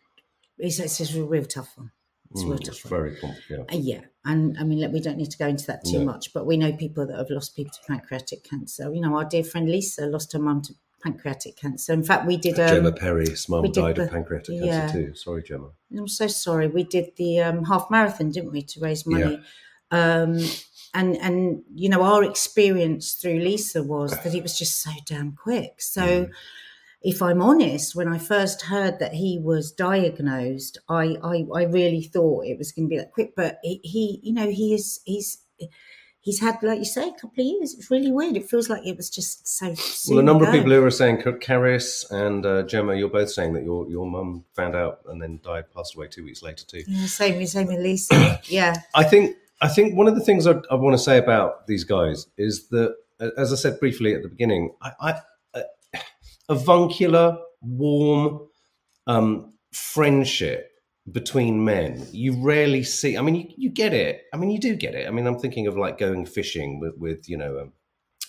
it's, 0.59 0.79
it's 0.79 0.99
just 0.99 1.15
a 1.15 1.25
real 1.25 1.45
tough 1.47 1.73
one. 1.79 1.91
It's 2.33 2.43
a 2.43 2.47
real 2.47 2.57
Mm, 2.59 2.65
tough 2.65 2.75
it's 2.75 2.85
one. 2.85 2.91
very 2.91 3.17
complicated. 3.17 3.65
Uh, 3.73 3.77
yeah, 3.79 4.01
and 4.27 4.59
I 4.59 4.65
mean, 4.65 4.81
look, 4.81 4.93
we 4.93 5.01
don't 5.01 5.17
need 5.17 5.31
to 5.31 5.39
go 5.39 5.47
into 5.47 5.67
that 5.69 5.85
too 5.87 6.01
No. 6.01 6.05
much, 6.05 6.35
but 6.35 6.45
we 6.45 6.59
know 6.59 6.73
people 6.73 7.07
that 7.07 7.17
have 7.17 7.31
lost 7.31 7.57
people 7.57 7.73
to 7.73 7.81
pancreatic 7.87 8.45
cancer. 8.45 8.93
You 8.93 9.01
know, 9.01 9.17
our 9.17 9.25
dear 9.25 9.45
friend 9.45 9.71
Lisa 9.71 10.07
lost 10.07 10.35
her 10.35 10.39
mum 10.39 10.61
to 10.63 10.75
pancreatic 11.07 11.57
cancer. 11.57 11.93
In 11.93 12.03
fact, 12.03 12.27
we 12.27 12.37
did. 12.37 12.59
Um, 12.59 12.69
Gemma 12.69 12.93
Perry's 12.93 13.49
mum 13.49 13.71
died 13.71 13.99
of 13.99 14.07
the- 14.07 14.13
pancreatic 14.13 14.57
yeah. 14.57 14.81
cancer 14.81 15.07
too. 15.09 15.15
Sorry, 15.15 15.43
Gemma. 15.43 15.71
I'm 15.97 16.09
so 16.09 16.27
sorry. 16.27 16.67
We 16.67 16.85
did 16.85 17.11
the 17.17 17.41
um, 17.41 17.65
half 17.65 17.91
marathon, 17.91 18.31
didn't 18.31 18.53
we, 18.53 18.63
to 18.63 18.81
raise 18.81 19.07
money? 19.07 19.41
Um, 19.91 20.39
and 20.95 21.17
and 21.17 21.63
you 21.75 21.89
know, 21.89 22.03
our 22.03 22.25
experience 22.25 23.15
through 23.15 23.39
Lisa 23.39 23.83
was 23.83 24.11
that 24.11 24.35
it 24.35 24.43
was 24.43 24.59
just 24.59 24.83
so 24.83 24.91
damn 25.07 25.33
quick. 25.33 25.81
So. 25.81 26.03
Mm. 26.03 26.31
If 27.03 27.23
I'm 27.23 27.41
honest, 27.41 27.95
when 27.95 28.09
I 28.09 28.19
first 28.19 28.63
heard 28.63 28.99
that 28.99 29.13
he 29.13 29.39
was 29.41 29.71
diagnosed, 29.71 30.79
I, 30.89 31.17
I, 31.23 31.47
I 31.55 31.63
really 31.65 32.03
thought 32.03 32.47
it 32.47 32.59
was 32.59 32.73
going 32.73 32.87
to 32.87 32.89
be 32.89 32.97
that 32.97 33.13
quick. 33.13 33.37
But 33.37 33.61
he, 33.63 33.81
he, 33.85 34.21
you 34.25 34.33
know, 34.33 34.51
he 34.51 34.75
is 34.75 35.01
he's 35.05 35.39
he's 36.27 36.41
had, 36.41 36.61
like 36.63 36.81
you 36.81 36.85
say, 36.85 37.09
a 37.09 37.13
couple 37.13 37.39
of 37.39 37.47
years. 37.47 37.73
It's 37.73 37.91
really 37.91 38.11
weird. 38.11 38.37
It 38.37 38.51
feels 38.51 38.69
like 38.69 38.85
it 38.85 38.97
was 38.97 39.09
just 39.09 39.49
so. 39.49 39.75
Well, 40.09 40.19
a 40.19 40.23
number 40.23 40.45
of 40.45 40.53
people 40.53 40.71
who 40.73 40.83
were 40.83 40.91
saying, 40.91 41.23
Caris 41.41 42.05
and 42.11 42.45
uh, 42.45 42.65
Gemma, 42.65 42.97
you're 42.97 43.09
both 43.09 43.31
saying 43.31 43.55
that 43.55 43.63
your 43.65 43.89
your 43.89 44.07
mum 44.11 44.45
found 44.55 44.75
out 44.75 45.01
and 45.09 45.23
then 45.23 45.41
died, 45.43 45.65
passed 45.75 45.95
away 45.95 46.09
two 46.09 46.25
weeks 46.25 46.43
later 46.43 46.67
too. 46.67 46.83
Yeah, 46.87 47.07
same, 47.07 47.47
same 47.47 47.69
with 47.69 47.79
Lisa. 47.79 48.41
yeah, 48.45 48.75
I 48.95 49.05
think 49.05 49.37
I 49.63 49.69
think 49.69 49.97
one 49.97 50.09
of 50.09 50.17
the 50.17 50.21
things 50.21 50.47
I, 50.47 50.57
I 50.71 50.75
want 50.75 50.95
to 50.95 51.03
say 51.03 51.17
about 51.17 51.67
these 51.67 51.85
guys 51.85 52.27
is 52.37 52.69
that, 52.69 52.97
as 53.39 53.53
I 53.53 53.57
said 53.57 53.81
briefly 53.81 54.15
at 54.15 54.23
the 54.23 54.29
beginning, 54.29 54.75
I, 54.83 54.93
I 55.01 55.21
a, 55.55 56.01
avuncular, 56.49 57.39
warm 57.63 58.49
um, 59.07 59.55
friendship 59.73 60.73
between 61.11 61.65
men. 61.65 62.07
You 62.13 62.33
rarely 62.43 62.83
see. 62.83 63.17
I 63.17 63.23
mean, 63.23 63.35
you, 63.37 63.47
you 63.57 63.71
get 63.71 63.93
it. 63.95 64.25
I 64.33 64.37
mean, 64.37 64.51
you 64.51 64.59
do 64.59 64.75
get 64.75 64.95
it. 64.95 65.07
I 65.07 65.11
mean, 65.11 65.27
I'm 65.27 65.39
thinking 65.39 65.67
of 65.67 65.77
like 65.77 65.99
going 65.99 66.27
fishing 66.27 66.81
with, 66.81 66.97
with 66.97 67.29
you 67.29 67.37
know. 67.37 67.59
Um, 67.61 67.73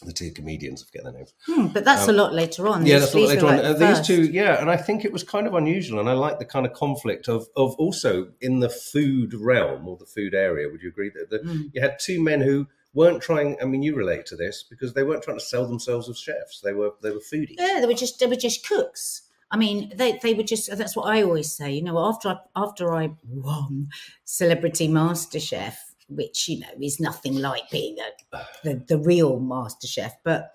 the 0.03 0.13
two 0.13 0.29
comedians, 0.29 0.83
I 0.83 0.85
forget 0.85 1.03
their 1.05 1.11
names. 1.13 1.33
Hmm, 1.47 1.67
but 1.73 1.83
that's 1.83 2.07
a 2.07 2.11
lot 2.11 2.31
later 2.31 2.67
on. 2.67 2.81
Um, 2.81 2.85
Yeah, 2.85 2.99
These- 2.99 3.01
that's 3.01 3.13
what 3.15 3.19
these 3.21 3.29
later 3.29 3.47
on. 3.47 3.55
like 3.57 3.65
Uh, 3.65 3.73
these 3.73 4.05
two, 4.05 4.23
yeah, 4.25 4.61
and 4.61 4.69
I 4.69 4.77
think 4.77 5.03
it 5.03 5.11
was 5.11 5.23
kind 5.23 5.47
of 5.47 5.55
unusual, 5.55 5.99
and 5.99 6.07
I 6.07 6.13
like 6.13 6.37
the 6.37 6.45
kind 6.45 6.67
of 6.67 6.73
conflict 6.73 7.27
of 7.27 7.47
of 7.55 7.73
also 7.79 8.31
in 8.39 8.59
the 8.59 8.69
food 8.69 9.33
realm 9.33 9.87
or 9.87 9.97
the 9.97 10.05
food 10.05 10.35
area. 10.35 10.69
Would 10.69 10.83
you 10.83 10.89
agree 10.89 11.09
that 11.15 11.31
the, 11.31 11.39
Mm. 11.39 11.71
you 11.73 11.81
had 11.81 11.97
two 11.97 12.21
men 12.21 12.41
who 12.41 12.67
weren't 12.93 13.23
trying? 13.23 13.57
I 13.59 13.65
mean, 13.65 13.81
you 13.81 13.95
relate 13.95 14.27
to 14.27 14.35
this 14.35 14.63
because 14.69 14.93
they 14.93 15.01
weren't 15.01 15.23
trying 15.23 15.39
to 15.39 15.43
sell 15.43 15.65
themselves 15.65 16.07
as 16.09 16.19
chefs. 16.19 16.61
They 16.61 16.73
were 16.73 16.91
they 17.01 17.09
were 17.09 17.17
foodies. 17.33 17.55
Yeah, 17.57 17.79
they 17.81 17.87
were 17.87 17.95
just 17.95 18.19
they 18.19 18.27
were 18.27 18.35
just 18.35 18.67
cooks. 18.67 19.23
I 19.51 19.57
mean, 19.57 19.93
they 19.95 20.19
they 20.21 20.33
were 20.33 20.43
just. 20.43 20.75
That's 20.77 20.95
what 20.95 21.07
I 21.07 21.23
always 21.23 21.53
say. 21.53 21.71
You 21.71 21.83
know, 21.83 21.99
after 21.99 22.29
I 22.29 22.37
after 22.55 22.93
I 22.93 23.11
won 23.27 23.89
Celebrity 24.25 24.87
MasterChef, 24.87 25.75
which 26.09 26.49
you 26.49 26.59
know 26.59 26.67
is 26.81 26.99
nothing 26.99 27.35
like 27.37 27.69
being 27.71 27.97
a, 27.99 28.37
the 28.63 28.83
the 28.87 28.97
real 28.97 29.39
MasterChef, 29.39 30.13
but. 30.23 30.51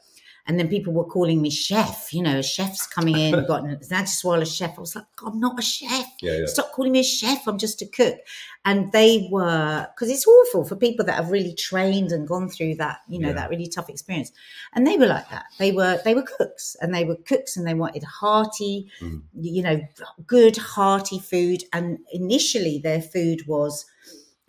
And 0.47 0.59
then 0.59 0.69
people 0.69 0.93
were 0.93 1.05
calling 1.05 1.41
me 1.41 1.51
chef, 1.51 2.13
you 2.13 2.21
know, 2.23 2.39
a 2.39 2.43
chef's 2.43 2.87
coming 2.87 3.17
in, 3.17 3.33
got 3.47 3.63
an 3.65 4.07
Swallow 4.07 4.45
chef. 4.45 4.77
I 4.77 4.81
was 4.81 4.97
like, 4.97 5.05
I'm 5.25 5.39
not 5.39 5.59
a 5.59 5.63
chef. 5.63 6.07
Yeah, 6.21 6.39
yeah. 6.39 6.47
Stop 6.47 6.73
calling 6.73 6.91
me 6.93 7.01
a 7.01 7.05
chef. 7.05 7.47
I'm 7.47 7.59
just 7.59 7.81
a 7.81 7.87
cook. 7.87 8.17
And 8.65 8.91
they 8.91 9.29
were, 9.31 9.87
because 9.95 10.11
it's 10.11 10.27
awful 10.27 10.65
for 10.65 10.75
people 10.75 11.05
that 11.07 11.15
have 11.15 11.31
really 11.31 11.55
trained 11.55 12.11
and 12.11 12.27
gone 12.27 12.49
through 12.49 12.77
that, 12.77 12.99
you 13.09 13.21
know, 13.21 13.29
Yeah. 13.29 13.35
that 13.35 13.51
really 13.51 13.69
tough 13.69 13.89
experience. 13.89 14.33
And 14.75 14.85
they 14.87 14.97
were 14.97 15.07
like 15.07 15.29
that. 15.31 15.45
They 15.59 15.71
were, 15.71 16.01
they 16.05 16.15
were 16.15 16.23
cooks 16.23 16.77
and 16.81 16.93
they 16.93 17.05
were 17.05 17.17
cooks 17.17 17.57
and 17.57 17.67
they 17.67 17.75
wanted 17.75 18.03
hearty, 18.03 18.91
Mm. 19.01 19.23
you 19.35 19.63
know, 19.63 19.81
good, 20.27 20.57
hearty 20.57 21.21
food. 21.21 21.63
And 21.73 21.99
initially 22.13 22.79
their 22.83 23.01
food 23.03 23.47
was, 23.47 23.87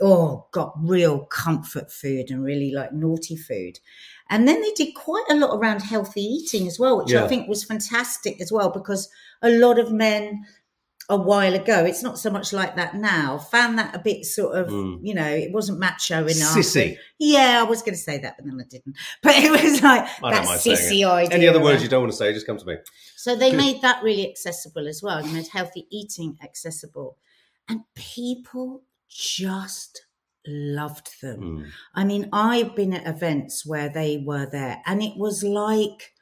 oh, 0.02 0.48
got 0.52 0.74
real 0.78 1.20
comfort 1.26 1.92
food 1.92 2.30
and 2.32 2.44
really 2.44 2.72
like 2.72 2.92
naughty 2.94 3.36
food. 3.38 3.80
And 4.34 4.48
then 4.48 4.62
they 4.62 4.72
did 4.72 4.96
quite 4.96 5.26
a 5.30 5.36
lot 5.36 5.56
around 5.56 5.82
healthy 5.84 6.22
eating 6.22 6.68
as 6.68 6.80
well, 6.80 6.98
which 6.98 7.12
Yeah. 7.12 7.24
I 7.24 7.28
think 7.28 7.48
was 7.48 7.64
fantastic 7.64 8.42
as 8.42 8.52
well, 8.52 8.70
because 8.72 9.08
a 9.42 9.50
lot 9.50 9.78
of 9.80 9.92
men 9.92 10.46
a 11.10 11.18
while 11.18 11.54
ago, 11.54 11.84
it's 11.86 12.02
not 12.02 12.18
so 12.18 12.30
much 12.32 12.52
like 12.54 12.76
that 12.78 12.96
now, 12.96 13.38
found 13.38 13.78
that 13.78 13.94
a 13.94 14.00
bit 14.00 14.26
sort 14.26 14.58
of, 14.58 14.68
Mm. 14.70 15.00
you 15.04 15.14
know, 15.14 15.28
it 15.46 15.52
wasn't 15.52 15.78
macho 15.78 16.22
enough. 16.22 16.56
Sissy. 16.58 16.98
Yeah, 17.20 17.60
I 17.60 17.64
was 17.64 17.82
going 17.82 17.94
to 17.94 18.00
say 18.10 18.18
that, 18.20 18.38
but 18.38 18.46
then 18.46 18.58
I 18.60 18.64
didn't. 18.70 18.96
But 19.22 19.36
it 19.36 19.52
was 19.52 19.84
like 19.84 20.06
I 20.24 20.32
that 20.32 20.46
sissy 20.60 21.06
idea. 21.06 21.36
Any 21.38 21.48
other 21.48 21.62
words 21.62 21.84
you 21.84 21.90
don't 21.90 22.02
want 22.02 22.14
to 22.14 22.18
say, 22.18 22.34
just 22.34 22.48
come 22.48 22.58
to 22.58 22.66
me. 22.66 22.78
so 23.18 23.36
they 23.36 23.52
made 23.66 23.82
that 23.82 24.02
really 24.02 24.28
accessible 24.30 24.88
as 24.88 25.04
well. 25.04 25.22
They 25.22 25.32
made 25.32 25.48
healthy 25.50 25.88
eating 25.92 26.38
accessible. 26.42 27.18
And 27.70 27.82
people 27.96 28.84
just 29.10 30.06
loved 30.48 31.22
them. 31.22 31.42
Mm. 31.42 31.70
I 31.96 32.04
mean, 32.04 32.30
I've 32.34 32.76
been 32.76 32.94
at 32.94 33.08
events 33.08 33.66
where 33.66 33.90
they 33.90 34.18
were 34.18 34.46
there 34.46 34.82
and 34.86 35.02
it 35.02 35.18
was 35.18 35.44
like 35.44 36.14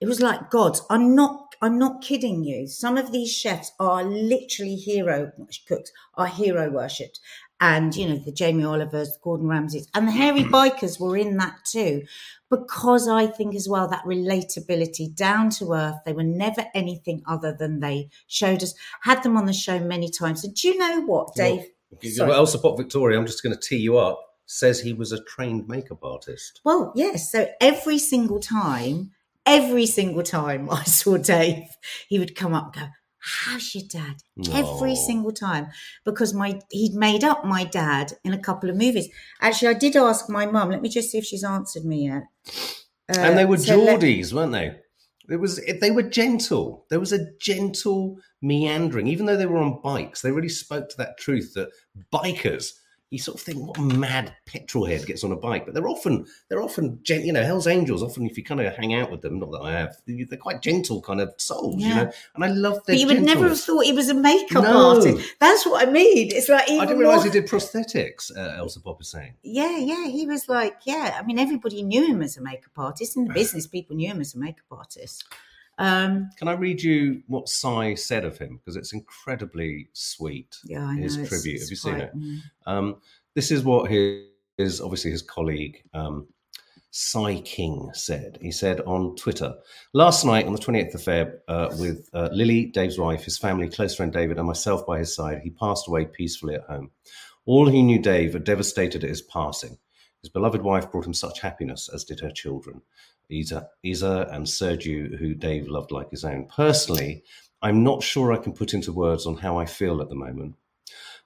it 0.00 0.08
was 0.08 0.20
like 0.20 0.50
gods. 0.50 0.82
I'm 0.90 1.14
not 1.14 1.54
I'm 1.62 1.78
not 1.78 2.02
kidding 2.02 2.42
you. 2.42 2.66
Some 2.66 2.98
of 2.98 3.12
these 3.12 3.32
chefs 3.32 3.70
are 3.78 4.02
literally 4.02 4.74
hero 4.74 5.30
cooks, 5.68 5.92
are 6.16 6.26
hero 6.26 6.68
worshipped. 6.70 7.20
And 7.60 7.94
you 7.94 8.08
know, 8.08 8.16
the 8.16 8.32
Jamie 8.32 8.64
Olivers, 8.64 9.12
the 9.12 9.20
Gordon 9.22 9.46
Ramsays, 9.46 9.86
and 9.94 10.08
the 10.08 10.12
hairy 10.12 10.42
bikers 10.42 10.98
were 10.98 11.16
in 11.16 11.36
that 11.36 11.58
too. 11.64 12.02
Because 12.50 13.06
I 13.06 13.28
think 13.28 13.54
as 13.54 13.68
well 13.68 13.86
that 13.88 14.04
relatability, 14.04 15.14
down 15.14 15.50
to 15.50 15.72
earth, 15.72 16.00
they 16.04 16.12
were 16.12 16.24
never 16.24 16.66
anything 16.74 17.22
other 17.24 17.54
than 17.56 17.78
they 17.78 18.10
showed 18.26 18.64
us. 18.64 18.74
Had 19.02 19.22
them 19.22 19.36
on 19.36 19.46
the 19.46 19.52
show 19.52 19.78
many 19.78 20.10
times. 20.10 20.42
And 20.42 20.52
do 20.52 20.66
you 20.66 20.76
know 20.76 21.02
what, 21.02 21.36
Dave? 21.36 21.66
Sorry. 22.02 22.60
Pop 22.60 22.76
Victoria, 22.78 23.18
I'm 23.18 23.26
just 23.26 23.42
going 23.42 23.54
to 23.54 23.60
tee 23.60 23.76
you 23.78 23.98
up, 23.98 24.20
says 24.46 24.80
he 24.80 24.92
was 24.92 25.12
a 25.12 25.22
trained 25.24 25.68
makeup 25.68 26.04
artist. 26.04 26.60
Well, 26.64 26.92
yes. 26.94 27.30
So 27.30 27.48
every 27.60 27.98
single 27.98 28.40
time, 28.40 29.12
every 29.46 29.86
single 29.86 30.22
time 30.22 30.70
I 30.70 30.84
saw 30.84 31.16
Dave, 31.16 31.64
he 32.08 32.18
would 32.18 32.34
come 32.34 32.54
up 32.54 32.74
and 32.76 32.84
go, 32.86 32.90
How's 33.24 33.72
your 33.72 33.84
dad? 33.88 34.16
Every 34.52 34.96
single 34.96 35.30
time. 35.30 35.68
Because 36.04 36.34
my 36.34 36.58
he'd 36.72 36.94
made 36.94 37.22
up 37.22 37.44
my 37.44 37.62
dad 37.62 38.14
in 38.24 38.32
a 38.32 38.38
couple 38.38 38.68
of 38.68 38.74
movies. 38.74 39.08
Actually, 39.40 39.68
I 39.68 39.78
did 39.78 39.94
ask 39.94 40.28
my 40.28 40.44
mum, 40.44 40.70
let 40.70 40.82
me 40.82 40.88
just 40.88 41.12
see 41.12 41.18
if 41.18 41.24
she's 41.24 41.44
answered 41.44 41.84
me 41.84 42.06
yet. 42.08 42.24
Uh, 43.08 43.20
and 43.20 43.38
they 43.38 43.44
were 43.44 43.58
so 43.58 43.76
let- 43.76 44.00
Geordies, 44.00 44.32
weren't 44.32 44.50
they? 44.50 44.76
It 45.32 45.40
was 45.40 45.60
they 45.80 45.90
were 45.90 46.02
gentle. 46.02 46.84
There 46.90 47.00
was 47.00 47.12
a 47.12 47.32
gentle 47.38 48.18
meandering, 48.42 49.06
even 49.06 49.26
though 49.26 49.36
they 49.36 49.46
were 49.46 49.58
on 49.58 49.80
bikes. 49.82 50.20
They 50.20 50.30
really 50.30 50.48
spoke 50.48 50.90
to 50.90 50.96
that 50.98 51.18
truth 51.18 51.54
that 51.54 51.70
bikers. 52.12 52.72
You 53.12 53.18
sort 53.18 53.36
of 53.36 53.42
think, 53.44 53.58
what 53.66 53.78
mad 53.78 54.34
petrol 54.46 54.86
head 54.86 55.04
gets 55.04 55.22
on 55.22 55.32
a 55.32 55.36
bike? 55.36 55.66
But 55.66 55.74
they're 55.74 55.86
often 55.86 56.24
they're 56.48 56.62
often 56.62 56.98
gen- 57.02 57.26
you 57.26 57.32
know 57.34 57.42
Hell's 57.44 57.66
Angels. 57.66 58.02
Often, 58.02 58.24
if 58.24 58.38
you 58.38 58.42
kind 58.42 58.58
of 58.58 58.74
hang 58.74 58.94
out 58.94 59.10
with 59.10 59.20
them, 59.20 59.38
not 59.38 59.50
that 59.52 59.60
I 59.60 59.72
have, 59.72 59.96
they're 60.06 60.38
quite 60.38 60.62
gentle 60.62 61.02
kind 61.02 61.20
of 61.20 61.34
souls, 61.36 61.82
you 61.82 61.94
know. 61.94 62.10
And 62.34 62.42
I 62.42 62.48
love 62.48 62.76
their 62.86 62.94
But 62.94 63.00
you 63.00 63.06
would 63.08 63.22
never 63.22 63.48
have 63.50 63.60
thought 63.60 63.84
he 63.84 63.92
was 63.92 64.08
a 64.08 64.14
makeup 64.14 64.64
No. 64.64 64.94
artist. 64.96 65.34
That's 65.40 65.66
what 65.66 65.86
I 65.86 65.90
mean. 65.90 66.30
It's 66.32 66.48
like 66.48 66.70
I 66.70 66.86
didn't 66.86 66.98
realise 67.00 67.16
more- 67.16 67.24
he 67.26 67.30
did 67.30 67.46
prosthetics. 67.50 68.34
Uh, 68.34 68.54
Elsa 68.56 68.80
Pop 68.80 69.02
is 69.02 69.08
saying. 69.08 69.34
Yeah, 69.42 69.76
yeah, 69.76 70.06
he 70.08 70.24
was 70.26 70.48
like, 70.48 70.76
yeah. 70.86 71.18
I 71.20 71.22
mean, 71.22 71.38
everybody 71.38 71.82
knew 71.82 72.06
him 72.06 72.22
as 72.22 72.38
a 72.38 72.40
makeup 72.40 72.72
artist 72.78 73.16
in 73.18 73.26
the 73.26 73.34
business. 73.34 73.66
People 73.66 73.94
knew 73.96 74.08
him 74.08 74.22
as 74.22 74.34
a 74.34 74.38
makeup 74.38 74.64
artist. 74.70 75.24
Um, 75.78 76.28
Can 76.38 76.48
I 76.48 76.52
read 76.52 76.82
you 76.82 77.22
what 77.26 77.48
Si 77.48 77.96
said 77.96 78.24
of 78.24 78.38
him 78.38 78.58
because 78.58 78.76
it's 78.76 78.92
incredibly 78.92 79.88
sweet. 79.94 80.56
yeah, 80.64 80.84
I 80.84 80.94
know. 80.96 81.02
His 81.02 81.16
it's- 81.16 81.28
tribute. 81.28 81.54
it's 81.60 81.64
Have 81.64 81.70
you 81.70 81.76
seen 81.76 81.94
it? 81.96 82.16
mm. 82.16 82.38
Um, 82.66 82.96
this 83.34 83.50
is 83.50 83.64
what 83.64 83.90
his, 83.90 84.24
his 84.58 84.80
obviously 84.80 85.10
his 85.10 85.22
colleague 85.22 85.82
um, 85.94 86.28
Si 86.90 87.40
King 87.40 87.90
said. 87.94 88.38
He 88.42 88.52
said 88.52 88.82
on 88.82 89.16
Twitter 89.16 89.54
last 89.94 90.24
night 90.26 90.46
on 90.46 90.52
the 90.52 90.58
28th 90.58 90.94
of 90.94 91.00
Feb 91.00 91.32
uh, 91.48 91.74
with 91.78 92.08
uh, 92.12 92.28
Lili, 92.32 92.66
Dave's 92.66 92.98
wife, 92.98 93.24
his 93.24 93.38
family, 93.38 93.68
close 93.70 93.94
friend 93.94 94.12
David, 94.12 94.36
and 94.38 94.46
myself 94.46 94.86
by 94.86 94.98
his 94.98 95.14
side. 95.14 95.40
He 95.42 95.50
passed 95.50 95.88
away 95.88 96.04
peacefully 96.04 96.54
at 96.56 96.64
home. 96.64 96.90
All 97.46 97.68
who 97.68 97.82
knew 97.82 97.98
Dave 97.98 98.34
are 98.34 98.38
devastated 98.40 99.02
at 99.04 99.10
his 99.10 99.22
passing. 99.22 99.78
His 100.20 100.28
beloved 100.28 100.62
wife 100.62 100.92
brought 100.92 101.06
him 101.06 101.14
such 101.14 101.40
happiness, 101.40 101.88
as 101.92 102.04
did 102.04 102.20
her 102.20 102.30
children, 102.30 102.82
Isa, 103.32 104.28
and 104.30 104.46
Sergio, 104.46 105.18
who 105.18 105.34
Dave 105.34 105.68
loved 105.68 105.90
like 105.90 106.10
his 106.10 106.24
own. 106.24 106.46
Personally, 106.46 107.24
I'm 107.62 107.82
not 107.82 108.02
sure 108.02 108.32
I 108.32 108.38
can 108.38 108.52
put 108.52 108.74
into 108.74 108.92
words 108.92 109.26
on 109.26 109.36
how 109.36 109.58
I 109.58 109.66
feel 109.66 110.00
at 110.00 110.08
the 110.08 110.14
moment. 110.14 110.54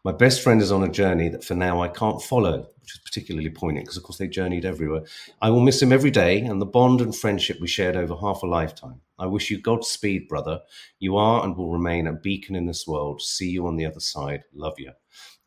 My 0.04 0.12
best 0.12 0.40
friend 0.40 0.62
is 0.62 0.70
on 0.70 0.84
a 0.84 0.88
journey 0.88 1.28
that 1.30 1.42
for 1.42 1.54
now 1.54 1.82
I 1.82 1.88
can't 1.88 2.22
follow, 2.22 2.68
which 2.80 2.94
is 2.94 3.00
particularly 3.04 3.50
poignant 3.50 3.86
because, 3.86 3.96
of 3.96 4.04
course, 4.04 4.18
they 4.18 4.28
journeyed 4.28 4.64
everywhere. 4.64 5.02
I 5.42 5.50
will 5.50 5.60
miss 5.60 5.82
him 5.82 5.92
every 5.92 6.12
day 6.12 6.42
and 6.42 6.62
the 6.62 6.66
bond 6.66 7.00
and 7.00 7.16
friendship 7.16 7.60
we 7.60 7.66
shared 7.66 7.96
over 7.96 8.14
half 8.14 8.44
a 8.44 8.46
lifetime. 8.46 9.00
I 9.18 9.26
wish 9.26 9.50
you 9.50 9.60
Godspeed, 9.60 10.28
brother. 10.28 10.60
You 11.00 11.16
are 11.16 11.42
and 11.42 11.56
will 11.56 11.72
remain 11.72 12.06
a 12.06 12.12
beacon 12.12 12.54
in 12.54 12.66
this 12.66 12.86
world. 12.86 13.20
See 13.20 13.50
you 13.50 13.66
on 13.66 13.74
the 13.74 13.86
other 13.86 13.98
side. 13.98 14.44
Love 14.54 14.74
you. 14.78 14.92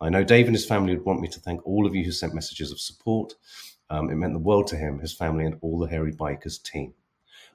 I 0.02 0.10
know 0.10 0.24
Dave 0.24 0.48
and 0.48 0.56
his 0.56 0.66
family 0.66 0.96
would 0.96 1.06
want 1.06 1.22
me 1.22 1.30
to 1.30 1.40
thank 1.40 1.66
all 1.66 1.86
of 1.86 1.96
you 1.96 2.04
who 2.04 2.12
sent 2.12 2.34
messages 2.34 2.72
of 2.72 2.82
support. 2.82 3.36
Um, 3.90 4.10
it 4.10 4.16
meant 4.16 4.34
the 4.34 4.40
world 4.40 4.68
to 4.68 4.78
him, 4.78 5.00
his 5.00 5.14
family, 5.14 5.46
and 5.46 5.58
all 5.62 5.80
the 5.80 5.88
Hairy 5.88 6.14
Bikers 6.14 6.62
team. 6.62 6.94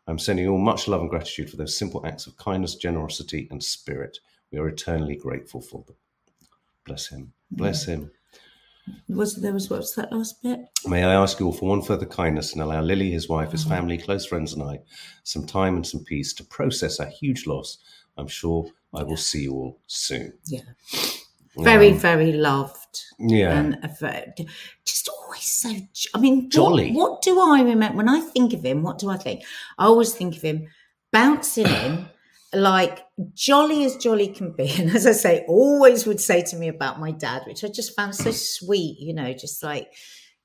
I'm 0.07 0.19
sending 0.19 0.45
you 0.45 0.53
all 0.53 0.59
much 0.59 0.89
love 0.89 1.01
and 1.01 1.11
gratitude 1.11 1.51
for 1.51 1.57
those 1.57 1.79
simple 1.79 2.05
acts 2.07 2.27
of 2.27 2.37
kindness, 2.37 2.75
generosity, 2.75 3.49
and 3.51 3.63
spirit. 3.63 4.19
We 4.51 4.59
are 4.59 4.69
eternally 4.69 5.17
grateful 5.17 5.61
for 5.61 5.85
them. 5.87 5.97
Bless 6.85 7.07
him. 7.09 7.33
Bless 7.51 7.87
him. 7.87 8.11
Was 9.09 9.37
there 9.37 9.55
was 9.55 9.71
what's 9.71 9.95
that 9.95 10.13
last 10.13 10.43
bit? 10.43 10.61
May 10.87 11.05
I 11.05 11.15
ask 11.15 11.41
you 11.41 11.47
all 11.47 11.53
for 11.53 11.71
one 11.71 11.81
further 11.81 12.05
kindness 12.05 12.53
and 12.53 12.61
allow 12.61 12.83
Lili, 12.83 13.11
his 13.11 13.29
wife, 13.29 13.53
his 13.53 13.65
family, 13.65 13.97
close 13.97 14.27
friends, 14.27 14.53
and 14.53 14.63
I 14.63 14.81
some 15.23 15.47
time 15.47 15.77
and 15.77 15.87
some 15.87 16.05
peace 16.05 16.35
to 16.35 16.45
process 16.45 17.01
our 17.01 17.07
huge 17.07 17.47
loss. 17.47 17.79
I'm 18.19 18.29
sure 18.29 18.67
I 18.93 19.03
will 19.03 19.17
see 19.17 19.45
you 19.45 19.53
all 19.55 19.81
soon. 19.87 20.35
Yeah, 20.47 20.61
very 21.59 21.93
very 21.93 22.33
loved. 22.33 23.03
yeah. 23.19 23.59
and 23.59 23.79
just 24.85 25.09
always 25.09 25.43
so. 25.43 25.71
I 26.15 26.19
mean, 26.19 26.43
what- 26.45 26.51
Jolly. 26.51 26.93
What, 26.93 27.23
do 27.23 27.41
I 27.41 27.63
remember 27.63 27.97
when 27.97 28.09
I 28.09 28.21
think 28.21 28.53
of 28.53 28.65
him? 28.65 28.83
What 28.83 28.99
do 28.99 29.11
I 29.11 29.17
think? 29.17 29.43
I 29.79 29.87
always 29.87 30.13
think 30.13 30.37
of 30.37 30.43
him 30.43 30.69
bouncing 31.13 31.67
in 31.67 32.09
like 32.53 33.05
jolly 33.35 33.85
as 33.85 33.97
jolly 33.97 34.29
can 34.29 34.53
be, 34.53 34.71
and 34.79 34.91
as 34.91 35.07
I 35.07 35.13
say, 35.13 35.45
always 35.49 36.07
would 36.07 36.21
say 36.21 36.43
to 36.43 36.57
me 36.57 36.69
about 36.69 37.01
my 37.01 37.11
dad, 37.11 37.43
which 37.47 37.65
I 37.65 37.69
just 37.69 37.97
found 37.97 38.15
so 38.15 38.31
sweet. 38.31 38.99
You 39.01 39.15
know, 39.15 39.33
just 39.33 39.63
like 39.63 39.93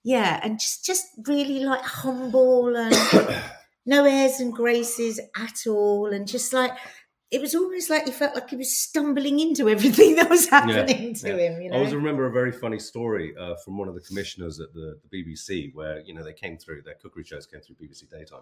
yeah, 0.04 0.40
and 0.44 0.60
just 0.60 0.86
just 0.86 1.06
really 1.28 1.60
like 1.60 1.82
humble 1.82 2.76
and 2.76 2.96
no 3.86 4.06
airs 4.06 4.40
and 4.40 4.54
graces 4.54 5.20
at 5.36 5.68
all, 5.68 6.08
and 6.08 6.28
just 6.28 6.54
like. 6.54 6.72
It 7.32 7.42
was 7.42 7.54
almost 7.54 7.92
like 7.92 8.06
he 8.06 8.12
felt 8.12 8.34
like 8.34 8.50
he 8.50 8.56
was 8.56 8.76
stumbling 8.76 9.40
into 9.40 9.70
everything 9.70 10.16
that 10.18 10.30
was 10.30 10.50
happening 10.50 11.14
to 11.14 11.28
yeah. 11.28 11.38
him. 11.38 11.62
You 11.62 11.70
know, 11.70 11.76
I 11.76 11.80
always 11.80 11.94
remember 11.94 12.26
a 12.26 12.32
very 12.32 12.52
funny 12.52 12.80
story 12.80 13.36
uh, 13.40 13.56
from 13.64 13.78
one 13.78 13.88
of 13.88 13.94
the 13.94 14.02
commissioners 14.02 14.60
at 14.60 14.74
the, 14.74 15.00
the 15.08 15.24
BBC 15.24 15.74
where, 15.76 16.02
you 16.02 16.16
know, 16.16 16.24
they 16.24 16.34
came 16.34 16.58
through, 16.58 16.82
their 16.82 16.96
cookery 16.96 17.24
shows 17.24 17.46
came 17.46 17.62
through 17.62 17.76
BBC 17.76 18.10
Daytime. 18.10 18.42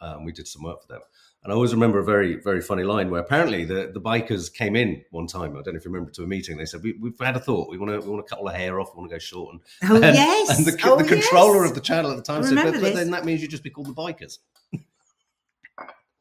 Um, 0.00 0.24
we 0.24 0.32
did 0.32 0.46
some 0.46 0.62
work 0.62 0.82
for 0.82 0.88
them. 0.88 1.00
And 1.42 1.52
I 1.52 1.56
always 1.56 1.72
remember 1.72 1.98
a 1.98 2.04
very, 2.04 2.40
very 2.40 2.60
funny 2.60 2.84
line 2.84 3.10
where 3.10 3.20
apparently 3.20 3.64
the, 3.64 3.90
the 3.92 4.00
bikers 4.00 4.52
came 4.52 4.76
in 4.76 5.02
one 5.10 5.26
time. 5.26 5.56
I 5.56 5.62
don't 5.62 5.74
know 5.74 5.78
if 5.78 5.84
you 5.84 5.90
remember 5.90 6.12
to 6.12 6.22
a 6.22 6.26
meeting. 6.26 6.56
They 6.56 6.66
said, 6.66 6.82
we, 6.82 6.92
We've 7.00 7.18
had 7.20 7.36
a 7.36 7.40
thought. 7.40 7.70
We 7.70 7.78
want 7.78 7.92
to 7.92 8.00
we 8.00 8.14
want 8.14 8.24
to 8.24 8.30
cut 8.30 8.38
all 8.38 8.46
the 8.46 8.52
hair 8.52 8.80
off. 8.80 8.90
We 8.94 9.00
want 9.00 9.10
to 9.10 9.16
go 9.16 9.18
short. 9.18 9.54
And, 9.54 9.60
Oh 9.90 9.96
and, 9.96 10.14
yes, 10.14 10.58
And 10.58 10.66
the, 10.66 10.78
oh, 10.84 10.96
the 10.96 11.04
controller 11.04 11.62
yes. 11.62 11.70
of 11.70 11.74
the 11.74 11.80
channel 11.80 12.10
at 12.12 12.16
the 12.16 12.22
time 12.22 12.42
I 12.42 12.46
said, 12.46 12.72
but, 12.72 12.80
but 12.80 12.94
then 12.94 13.10
that 13.10 13.24
means 13.24 13.42
you 13.42 13.48
just 13.48 13.64
be 13.64 13.70
called 13.70 13.88
the 13.88 13.94
bikers. 13.94 14.38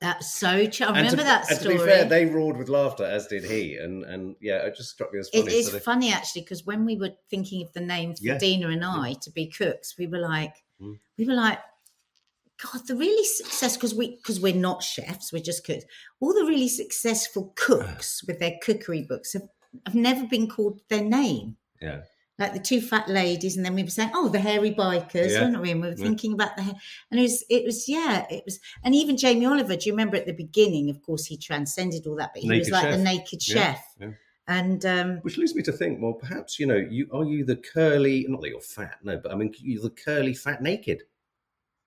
That's 0.01 0.33
so 0.33 0.65
true. 0.65 0.87
I 0.87 0.89
And 0.89 0.97
remember 0.97 1.17
to, 1.17 1.23
that 1.23 1.51
and 1.51 1.59
to 1.61 1.69
be 1.69 1.77
fair, 1.77 2.05
they 2.05 2.25
roared 2.25 2.57
with 2.57 2.69
laughter, 2.69 3.05
as 3.05 3.27
did 3.27 3.43
he. 3.43 3.77
And 3.77 4.03
and 4.03 4.35
yeah, 4.41 4.57
it 4.65 4.75
just 4.75 4.89
struck 4.89 5.13
me 5.13 5.19
as 5.19 5.29
funny. 5.29 5.45
it 5.45 5.53
is 5.53 5.67
So 5.67 5.73
they- 5.73 5.79
funny 5.79 6.11
actually 6.11 6.41
because 6.41 6.65
when 6.65 6.85
we 6.85 6.95
were 6.97 7.11
thinking 7.29 7.61
of 7.63 7.71
the 7.73 7.81
name 7.81 8.13
for 8.15 8.23
Yeah. 8.23 8.37
Dina 8.39 8.69
and 8.69 8.83
I 8.83 9.13
to 9.21 9.31
be 9.31 9.47
cooks, 9.47 9.95
we 9.99 10.07
were 10.07 10.19
like, 10.19 10.55
Mm. 10.81 10.97
we 11.19 11.25
were 11.27 11.35
like, 11.35 11.59
God, 12.63 12.81
the 12.87 12.95
really 12.95 13.23
successful 13.25 13.79
because 13.79 13.93
we 13.95 14.15
because 14.17 14.39
we're 14.39 14.55
not 14.55 14.81
chefs, 14.83 15.31
we're 15.31 15.41
just 15.43 15.63
cooks. 15.65 15.83
All 16.19 16.33
the 16.33 16.45
really 16.45 16.67
successful 16.67 17.53
cooks 17.55 18.23
with 18.27 18.39
their 18.39 18.55
cookery 18.63 19.03
books 19.07 19.33
have, 19.33 19.47
have 19.85 19.95
never 19.95 20.25
been 20.27 20.47
called 20.47 20.81
their 20.89 21.03
name. 21.03 21.57
yeah. 21.81 22.01
Like 22.41 22.53
the 22.53 22.59
two 22.59 22.81
fat 22.81 23.07
ladies, 23.07 23.55
and 23.55 23.63
then 23.63 23.75
we 23.75 23.83
were 23.83 23.89
saying, 23.91 24.09
"Oh, 24.15 24.27
the 24.27 24.39
hairy 24.39 24.71
bikers," 24.73 25.29
Yeah. 25.29 25.41
weren't 25.43 25.61
we? 25.61 25.69
And 25.71 25.81
we 25.81 25.89
were 25.89 25.95
Yeah. 25.95 26.03
thinking 26.03 26.33
about 26.33 26.55
the, 26.57 26.63
hair. 26.63 26.73
and 27.11 27.19
it 27.19 27.23
was, 27.23 27.43
it 27.51 27.63
was, 27.63 27.87
yeah, 27.87 28.25
it 28.31 28.43
was, 28.45 28.59
and 28.83 28.95
even 28.95 29.15
Jamie 29.15 29.45
Oliver. 29.45 29.75
Do 29.75 29.85
you 29.87 29.93
remember 29.93 30.17
at 30.17 30.25
the 30.25 30.33
beginning? 30.33 30.89
Of 30.89 31.03
course, 31.03 31.25
he 31.27 31.37
transcended 31.37 32.07
all 32.07 32.15
that, 32.15 32.31
but 32.33 32.41
he 32.41 32.49
was 32.49 32.69
Naked 32.69 32.73
like 32.73 32.89
the 32.89 32.97
naked 32.97 33.43
chef, 33.43 33.85
yeah. 33.99 34.09
and 34.47 34.83
um, 34.87 35.17
Which 35.21 35.37
leads 35.37 35.53
me 35.53 35.61
to 35.61 35.71
think, 35.71 36.01
well, 36.01 36.13
perhaps 36.13 36.59
you 36.59 36.65
know, 36.65 36.77
you 36.77 37.07
are 37.13 37.23
you 37.25 37.45
the 37.45 37.57
curly? 37.57 38.25
Not 38.27 38.41
that 38.41 38.49
you're 38.49 38.59
fat, 38.59 38.97
no, 39.03 39.17
but 39.19 39.31
I 39.31 39.35
mean, 39.35 39.53
you're 39.59 39.83
the 39.83 39.91
curly, 39.91 40.33
fat, 40.33 40.63
naked. 40.63 41.03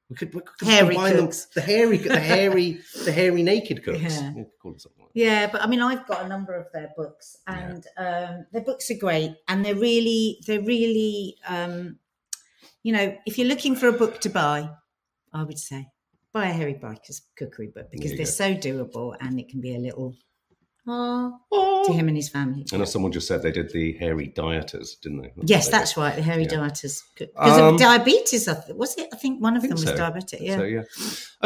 We 0.08 0.16
could, 0.16 0.34
we 0.34 0.40
could 0.42 0.68
Hairy 0.68 0.94
combine 0.94 1.16
them- 1.16 1.24
cooks. 1.26 1.46
the 1.46 1.62
hairy, 1.62 1.96
the 1.96 2.20
hairy, 2.20 2.78
the 3.04 3.10
hairy 3.10 3.42
naked 3.42 3.82
cooks. 3.82 3.98
Yeah. 4.00 4.34
We 4.34 4.44
could 4.44 4.58
call 4.62 4.74
it 4.74 4.80
something 4.82 5.03
Yeah, 5.14 5.48
but 5.50 5.62
I 5.62 5.66
mean, 5.68 5.80
I've 5.80 6.06
got 6.08 6.24
a 6.24 6.28
number 6.28 6.54
of 6.54 6.66
their 6.72 6.90
books, 6.96 7.36
and 7.46 7.86
um, 7.96 8.46
their 8.52 8.62
books 8.62 8.90
are 8.90 8.98
great, 8.98 9.36
and 9.48 9.64
they're 9.64 9.76
really, 9.76 10.40
they're 10.46 10.60
really, 10.60 11.36
um, 11.46 11.98
you 12.82 12.92
know, 12.92 13.16
if 13.24 13.38
you're 13.38 13.46
looking 13.46 13.76
for 13.76 13.86
a 13.88 13.92
book 13.92 14.20
to 14.22 14.28
buy, 14.28 14.68
I 15.32 15.42
would 15.44 15.58
say 15.58 15.88
buy 16.32 16.48
a 16.48 16.52
Hairy 16.52 16.74
Biker's 16.74 17.22
cookery 17.38 17.68
book 17.68 17.90
because 17.92 18.10
they're 18.16 18.26
go. 18.26 18.30
so 18.42 18.54
doable, 18.54 19.16
and 19.20 19.38
it 19.38 19.48
can 19.48 19.60
be 19.60 19.76
a 19.76 19.78
little 19.78 20.16
ah 20.86 21.30
that. 21.50 21.84
to 21.86 21.92
him 21.92 22.08
and 22.08 22.16
his 22.16 22.28
family. 22.28 22.66
And 22.72 22.82
as 22.82 22.90
someone 22.92 23.12
just 23.12 23.28
said, 23.28 23.40
they 23.42 23.52
did 23.52 23.70
the 23.72 23.92
hairy 23.92 24.28
dieters, 24.36 25.00
didn't 25.00 25.22
they? 25.22 25.30
what 25.36 25.48
Yes, 25.48 25.66
they 25.66 25.70
that's 25.72 25.94
did. 25.94 26.00
right. 26.00 26.16
The 26.16 26.22
hairy 26.22 26.42
Yeah. 26.42 26.48
Dieters 26.58 27.02
because 27.16 27.58
Um, 27.58 27.74
of 27.74 27.80
diabetes. 27.80 28.48
I 28.48 28.60
was 28.72 28.96
it? 28.98 29.08
I 29.12 29.16
think 29.16 29.40
one 29.40 29.56
of 29.56 29.62
I 29.64 29.68
think 29.68 29.78
them 29.78 29.84
was 29.86 29.96
so. 29.96 30.02
diabetic. 30.10 30.40
Yeah, 30.40 30.56
So 30.56 30.64
yeah. 30.64 30.82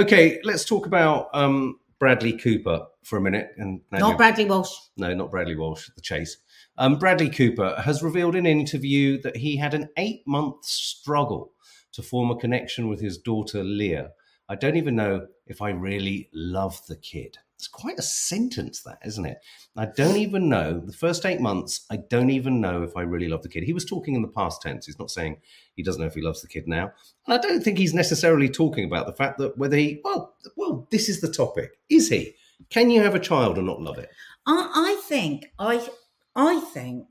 Okay, 0.02 0.40
let's 0.42 0.64
talk 0.64 0.87
about 0.87 1.28
um, 1.34 1.78
Bradley 1.98 2.32
Cooper 2.32 2.86
for 3.02 3.16
a 3.16 3.20
minute. 3.20 3.50
And 3.56 3.80
not 3.90 4.16
Bradley 4.16 4.44
Walsh. 4.44 4.72
no, 4.96 5.14
not 5.14 5.30
Bradley 5.30 5.56
Walsh, 5.56 5.88
the 5.94 6.00
chase. 6.00 6.36
Um, 6.76 6.98
Bradley 6.98 7.30
Cooper 7.30 7.80
has 7.84 8.02
revealed 8.02 8.36
in 8.36 8.46
an 8.46 8.60
interview 8.60 9.20
that 9.22 9.36
he 9.36 9.56
had 9.56 9.74
an 9.74 9.88
eight 9.96 10.22
month 10.26 10.64
struggle 10.64 11.52
to 11.92 12.02
form 12.02 12.30
a 12.30 12.36
connection 12.36 12.88
with 12.88 13.00
his 13.00 13.18
daughter 13.18 13.64
Leah. 13.64 14.10
I 14.48 14.54
don't 14.54 14.76
even 14.76 14.96
know 14.96 15.26
if 15.46 15.60
I 15.60 15.70
really 15.70 16.30
love 16.32 16.80
the 16.86 16.96
kid. 16.96 17.38
It's 17.58 17.66
quite 17.66 17.98
a 17.98 18.02
sentence, 18.02 18.82
that, 18.82 18.98
isn't 19.04 19.26
it? 19.26 19.38
I 19.76 19.86
don't 19.86 20.16
even 20.16 20.48
know. 20.48 20.78
The 20.78 20.92
first 20.92 21.26
eight 21.26 21.40
months, 21.40 21.84
I 21.90 21.96
don't 21.96 22.30
even 22.30 22.60
know 22.60 22.84
if 22.84 22.96
I 22.96 23.02
really 23.02 23.26
love 23.26 23.42
the 23.42 23.48
kid. 23.48 23.64
He 23.64 23.72
was 23.72 23.84
talking 23.84 24.14
in 24.14 24.22
the 24.22 24.28
past 24.28 24.62
tense. 24.62 24.86
He's 24.86 24.98
not 24.98 25.10
saying 25.10 25.38
he 25.74 25.82
doesn't 25.82 26.00
know 26.00 26.06
if 26.06 26.14
he 26.14 26.22
loves 26.22 26.40
the 26.40 26.46
kid 26.46 26.68
now. 26.68 26.92
And 27.26 27.34
I 27.34 27.38
don't 27.38 27.60
think 27.60 27.76
he's 27.76 27.94
necessarily 27.94 28.48
talking 28.48 28.84
about 28.84 29.06
the 29.06 29.12
fact 29.12 29.38
that 29.38 29.58
whether 29.58 29.76
he, 29.76 30.00
well, 30.04 30.36
well, 30.56 30.86
this 30.92 31.08
is 31.08 31.20
the 31.20 31.32
topic. 31.32 31.72
Is 31.90 32.08
he? 32.08 32.36
Can 32.70 32.90
you 32.90 33.02
have 33.02 33.16
a 33.16 33.20
child 33.20 33.58
and 33.58 33.66
not 33.66 33.82
love 33.82 33.98
it? 33.98 34.10
I, 34.46 34.70
I 34.74 35.02
think 35.08 35.52
I 35.58 35.86
I 36.34 36.60
think 36.60 37.08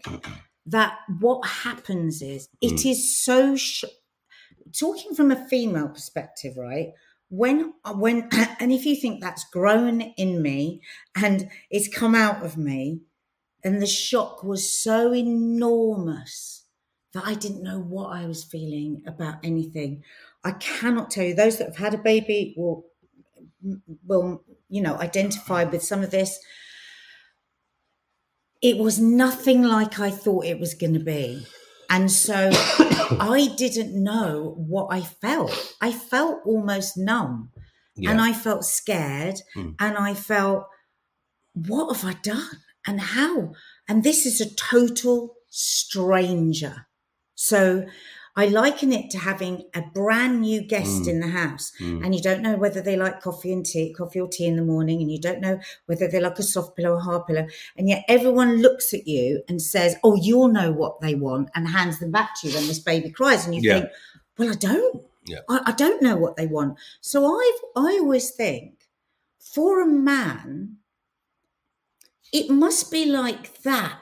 that 0.65 0.97
what 1.19 1.45
happens 1.45 2.21
is 2.21 2.47
it 2.61 2.81
hmm. 2.81 2.87
is 2.89 3.23
so 3.23 3.55
sh- 3.55 3.83
talking 4.77 5.13
from 5.13 5.31
a 5.31 5.47
female 5.47 5.89
perspective, 5.89 6.57
right? 6.57 6.89
When 7.29 7.73
when 7.95 8.29
and 8.59 8.71
if 8.71 8.85
you 8.85 8.95
think 8.95 9.21
that's 9.21 9.45
grown 9.45 10.01
in 10.01 10.41
me 10.41 10.81
and 11.15 11.49
it's 11.69 11.87
come 11.87 12.15
out 12.15 12.43
of 12.43 12.57
me, 12.57 13.01
and 13.63 13.81
the 13.81 13.87
shock 13.87 14.43
was 14.43 14.79
so 14.79 15.13
enormous 15.13 16.65
that 17.13 17.25
I 17.25 17.33
didn't 17.33 17.63
know 17.63 17.79
what 17.79 18.15
I 18.15 18.25
was 18.25 18.43
feeling 18.43 19.03
about 19.07 19.35
anything. 19.43 20.03
I 20.43 20.51
cannot 20.51 21.11
tell 21.11 21.25
you. 21.25 21.33
Those 21.33 21.57
that 21.57 21.67
have 21.67 21.77
had 21.77 21.93
a 21.93 21.97
baby 21.97 22.53
will 22.57 22.85
will 24.05 24.43
you 24.69 24.81
know, 24.81 24.95
identify 24.97 25.63
with 25.63 25.83
some 25.83 26.03
of 26.03 26.11
this. 26.11 26.39
It 28.61 28.77
was 28.77 28.99
nothing 28.99 29.63
like 29.63 29.99
I 29.99 30.09
thought 30.09 30.45
it 30.45 30.59
was 30.59 30.73
going 30.73 30.93
to 30.93 30.99
be. 30.99 31.45
And 31.89 32.11
so 32.11 32.49
I 32.53 33.53
didn't 33.57 33.93
know 34.03 34.53
what 34.57 34.87
I 34.91 35.01
felt. 35.01 35.75
I 35.81 35.91
felt 35.91 36.39
almost 36.45 36.97
numb 36.97 37.51
Yeah. 37.95 38.11
and 38.11 38.21
I 38.21 38.33
felt 38.33 38.63
scared 38.65 39.37
Mm. 39.55 39.75
and 39.79 39.97
I 39.97 40.13
felt, 40.13 40.65
what 41.53 41.95
have 41.95 42.05
I 42.05 42.13
done? 42.21 42.61
And 42.85 42.99
how? 43.01 43.53
And 43.87 44.03
this 44.03 44.25
is 44.25 44.39
a 44.41 44.53
total 44.55 45.35
stranger. 45.49 46.87
So 47.35 47.85
I 48.37 48.45
liken 48.47 48.93
it 48.93 49.09
to 49.11 49.17
having 49.17 49.63
a 49.73 49.81
brand 49.81 50.41
new 50.41 50.61
guest 50.61 51.01
Mm. 51.03 51.07
in 51.09 51.19
the 51.19 51.27
house 51.27 51.71
Mm. 51.79 52.05
and 52.05 52.15
you 52.15 52.21
don't 52.21 52.41
know 52.43 52.55
whether 52.55 52.81
they 52.81 52.95
like 52.95 53.19
coffee 53.19 53.51
and 53.51 53.65
tea, 53.65 53.91
coffee 53.93 54.21
or 54.21 54.27
tea 54.29 54.45
in 54.45 54.55
the 54.55 54.61
morning, 54.61 55.01
and 55.01 55.11
you 55.11 55.19
don't 55.19 55.41
know 55.41 55.59
whether 55.87 56.07
they 56.07 56.19
like 56.19 56.37
a 56.39 56.43
soft 56.43 56.75
pillow 56.77 56.93
or 56.93 56.99
hard 57.01 57.25
pillow. 57.27 57.47
And 57.75 57.89
yet 57.89 58.05
everyone 58.07 58.61
looks 58.61 58.93
at 58.93 59.07
you 59.07 59.43
and 59.49 59.59
says, 59.61 59.95
Oh, 60.03 60.15
you'll 60.15 60.49
know 60.49 60.71
what 60.71 61.01
they 61.01 61.15
want, 61.15 61.49
and 61.55 61.67
hands 61.67 61.99
them 61.99 62.11
back 62.11 62.39
to 62.39 62.47
you 62.47 62.53
when 62.55 62.67
this 62.67 62.79
baby 62.79 63.09
cries. 63.09 63.45
And 63.45 63.55
you 63.55 63.61
Yeah. 63.61 63.79
think, 63.79 63.89
Well, 64.37 64.51
I 64.51 64.55
don't. 64.55 65.03
Yeah. 65.25 65.39
I, 65.49 65.61
I 65.65 65.71
don't 65.71 66.01
know 66.01 66.15
what 66.15 66.35
they 66.37 66.45
want. 66.47 66.77
So 67.01 67.25
I've 67.25 67.61
I 67.75 67.97
always 67.99 68.29
think 68.29 68.87
for 69.39 69.81
a 69.81 69.87
man, 69.87 70.77
it 72.31 72.49
must 72.51 72.91
be 72.91 73.05
like 73.05 73.63
that, 73.63 73.99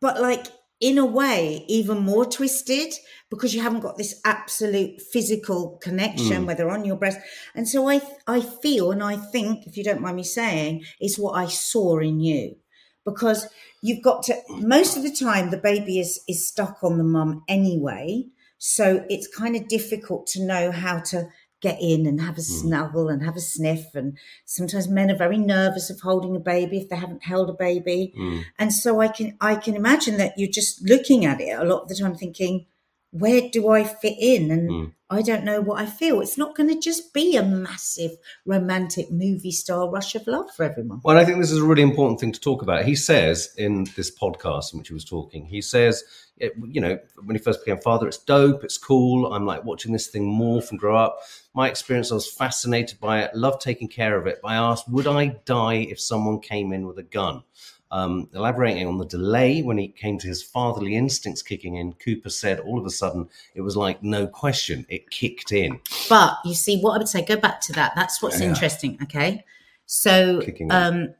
but 0.00 0.20
like 0.20 0.46
in 0.80 0.96
a 0.98 1.04
way, 1.04 1.64
even 1.68 1.98
more 1.98 2.24
twisted 2.24 2.94
because 3.30 3.54
you 3.54 3.60
haven't 3.62 3.80
got 3.80 3.96
this 3.98 4.20
absolute 4.24 5.00
physical 5.12 5.78
connection, 5.82 6.42
Mm. 6.42 6.46
whether 6.46 6.70
on 6.70 6.84
your 6.84 6.96
breast. 6.96 7.18
And 7.54 7.68
so 7.68 7.88
I 7.88 8.00
I 8.26 8.40
feel 8.40 8.90
and 8.90 9.02
I 9.02 9.16
think, 9.16 9.66
if 9.66 9.76
you 9.76 9.84
don't 9.84 10.00
mind 10.00 10.16
me 10.16 10.24
saying, 10.24 10.84
it's 10.98 11.18
what 11.18 11.32
I 11.32 11.46
saw 11.48 11.98
in 11.98 12.20
you. 12.20 12.56
Because 13.04 13.46
you've 13.82 14.02
got 14.02 14.22
to 14.24 14.34
most 14.48 14.96
of 14.96 15.02
the 15.02 15.10
time 15.14 15.50
the 15.50 15.56
baby 15.56 15.98
is 16.00 16.20
is 16.28 16.48
stuck 16.48 16.78
on 16.82 16.98
the 16.98 17.04
mum 17.04 17.42
anyway. 17.48 18.24
So 18.58 19.04
it's 19.08 19.26
kind 19.26 19.56
of 19.56 19.68
difficult 19.68 20.26
to 20.28 20.44
know 20.44 20.70
how 20.70 21.00
to 21.10 21.28
get 21.60 21.78
in 21.80 22.06
and 22.06 22.20
have 22.20 22.38
a 22.38 22.42
snuggle 22.42 23.08
and 23.08 23.22
have 23.22 23.36
a 23.36 23.40
sniff. 23.40 23.94
And 23.94 24.18
sometimes 24.44 24.88
men 24.88 25.10
are 25.10 25.16
very 25.16 25.38
nervous 25.38 25.90
of 25.90 26.00
holding 26.00 26.36
a 26.36 26.40
baby 26.40 26.78
if 26.78 26.88
they 26.88 26.96
haven't 26.96 27.24
held 27.24 27.50
a 27.50 27.54
baby. 27.54 28.14
Mm. 28.18 28.44
And 28.58 28.72
so 28.72 29.00
I 29.00 29.08
can 29.08 29.36
I 29.40 29.56
can 29.56 29.76
imagine 29.76 30.16
that 30.18 30.34
you're 30.36 30.50
just 30.50 30.82
looking 30.82 31.24
at 31.24 31.40
it 31.40 31.58
a 31.58 31.64
lot 31.64 31.82
of 31.82 31.88
the 31.88 31.94
time 31.94 32.14
thinking, 32.14 32.66
where 33.10 33.48
do 33.50 33.68
I 33.68 33.84
fit 33.84 34.16
in? 34.18 34.50
And 34.50 34.70
Mm. 34.70 34.92
I 35.12 35.22
don't 35.22 35.44
know 35.44 35.60
what 35.60 35.80
I 35.80 35.86
feel. 35.86 36.20
It's 36.20 36.38
not 36.38 36.54
going 36.54 36.68
to 36.68 36.78
just 36.78 37.12
be 37.12 37.34
a 37.36 37.42
massive 37.42 38.12
romantic 38.46 39.10
movie 39.10 39.50
style 39.50 39.90
rush 39.90 40.14
of 40.14 40.28
love 40.28 40.48
for 40.54 40.62
everyone. 40.62 41.00
Well, 41.02 41.18
I 41.18 41.24
think 41.24 41.38
this 41.38 41.50
is 41.50 41.58
a 41.58 41.64
really 41.64 41.82
important 41.82 42.20
thing 42.20 42.30
to 42.30 42.38
talk 42.38 42.62
about. 42.62 42.84
He 42.84 42.94
says 42.94 43.52
in 43.58 43.88
this 43.96 44.16
podcast 44.16 44.72
in 44.72 44.78
which 44.78 44.88
he 44.88 44.94
was 44.94 45.04
talking, 45.04 45.46
he 45.46 45.60
says, 45.60 46.04
it, 46.36 46.52
you 46.64 46.80
know, 46.80 46.96
when 47.24 47.34
he 47.34 47.42
first 47.42 47.64
became 47.64 47.80
father, 47.82 48.06
it's 48.06 48.18
dope, 48.18 48.62
it's 48.62 48.78
cool. 48.78 49.32
I'm 49.32 49.44
like 49.44 49.64
watching 49.64 49.92
this 49.92 50.06
thing 50.06 50.32
morph 50.32 50.70
and 50.70 50.78
grow 50.78 50.96
up. 50.96 51.18
My 51.54 51.68
experience, 51.68 52.12
I 52.12 52.14
was 52.14 52.30
fascinated 52.30 53.00
by 53.00 53.22
it, 53.22 53.34
loved 53.34 53.60
taking 53.60 53.88
care 53.88 54.16
of 54.16 54.28
it. 54.28 54.38
But 54.40 54.52
I 54.52 54.54
asked, 54.56 54.88
would 54.88 55.08
I 55.08 55.38
die 55.44 55.86
if 55.90 56.00
someone 56.00 56.38
came 56.38 56.72
in 56.72 56.86
with 56.86 56.98
a 56.98 57.02
gun? 57.02 57.42
Um, 57.92 58.28
elaborating 58.34 58.86
on 58.86 58.98
the 58.98 59.04
delay 59.04 59.62
when 59.62 59.76
he 59.76 59.88
came 59.88 60.16
to 60.18 60.28
his 60.28 60.42
fatherly 60.44 60.94
instincts 60.94 61.42
kicking 61.42 61.74
in, 61.76 61.92
Cooper 61.94 62.30
said 62.30 62.60
all 62.60 62.78
of 62.78 62.86
a 62.86 62.90
sudden 62.90 63.28
it 63.54 63.62
was 63.62 63.76
like 63.76 64.00
no 64.02 64.28
question, 64.28 64.86
it 64.88 65.10
kicked 65.10 65.50
in. 65.50 65.80
But 66.08 66.38
you 66.44 66.54
see, 66.54 66.80
what 66.80 66.94
I 66.94 66.98
would 66.98 67.08
say, 67.08 67.24
go 67.24 67.36
back 67.36 67.60
to 67.62 67.72
that. 67.72 67.92
That's 67.96 68.22
what's 68.22 68.40
Yeah. 68.40 68.48
interesting. 68.48 68.96
Okay. 69.02 69.44
So, 69.86 70.40
um, 70.70 71.14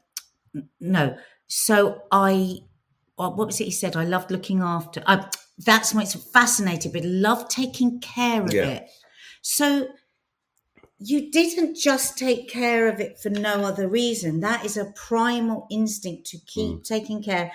no. 0.79 1.17
So 1.47 2.03
I, 2.11 2.59
what 3.17 3.35
was 3.35 3.59
it 3.59 3.65
he 3.65 3.71
said? 3.71 3.97
I 3.97 4.05
loved 4.05 4.31
looking 4.31 4.61
after. 4.61 5.03
I, 5.05 5.25
that's 5.59 5.93
why 5.93 6.03
it's 6.03 6.15
fascinating, 6.15 6.93
but 6.93 7.03
loved 7.03 7.51
taking 7.51 7.99
care 7.99 8.43
of 8.43 8.53
Yeah. 8.53 8.67
it. 8.67 8.89
So 9.41 9.89
you 11.03 11.31
didn't 11.31 11.75
just 11.75 12.17
take 12.17 12.49
care 12.49 12.87
of 12.87 12.99
it 12.99 13.17
for 13.19 13.29
no 13.29 13.63
other 13.65 13.87
reason. 13.87 14.39
That 14.41 14.63
is 14.65 14.77
a 14.77 14.85
primal 14.95 15.67
instinct 15.71 16.27
to 16.27 16.37
keep 16.39 16.77
Mm. 16.77 16.83
taking 16.83 17.23
care. 17.23 17.51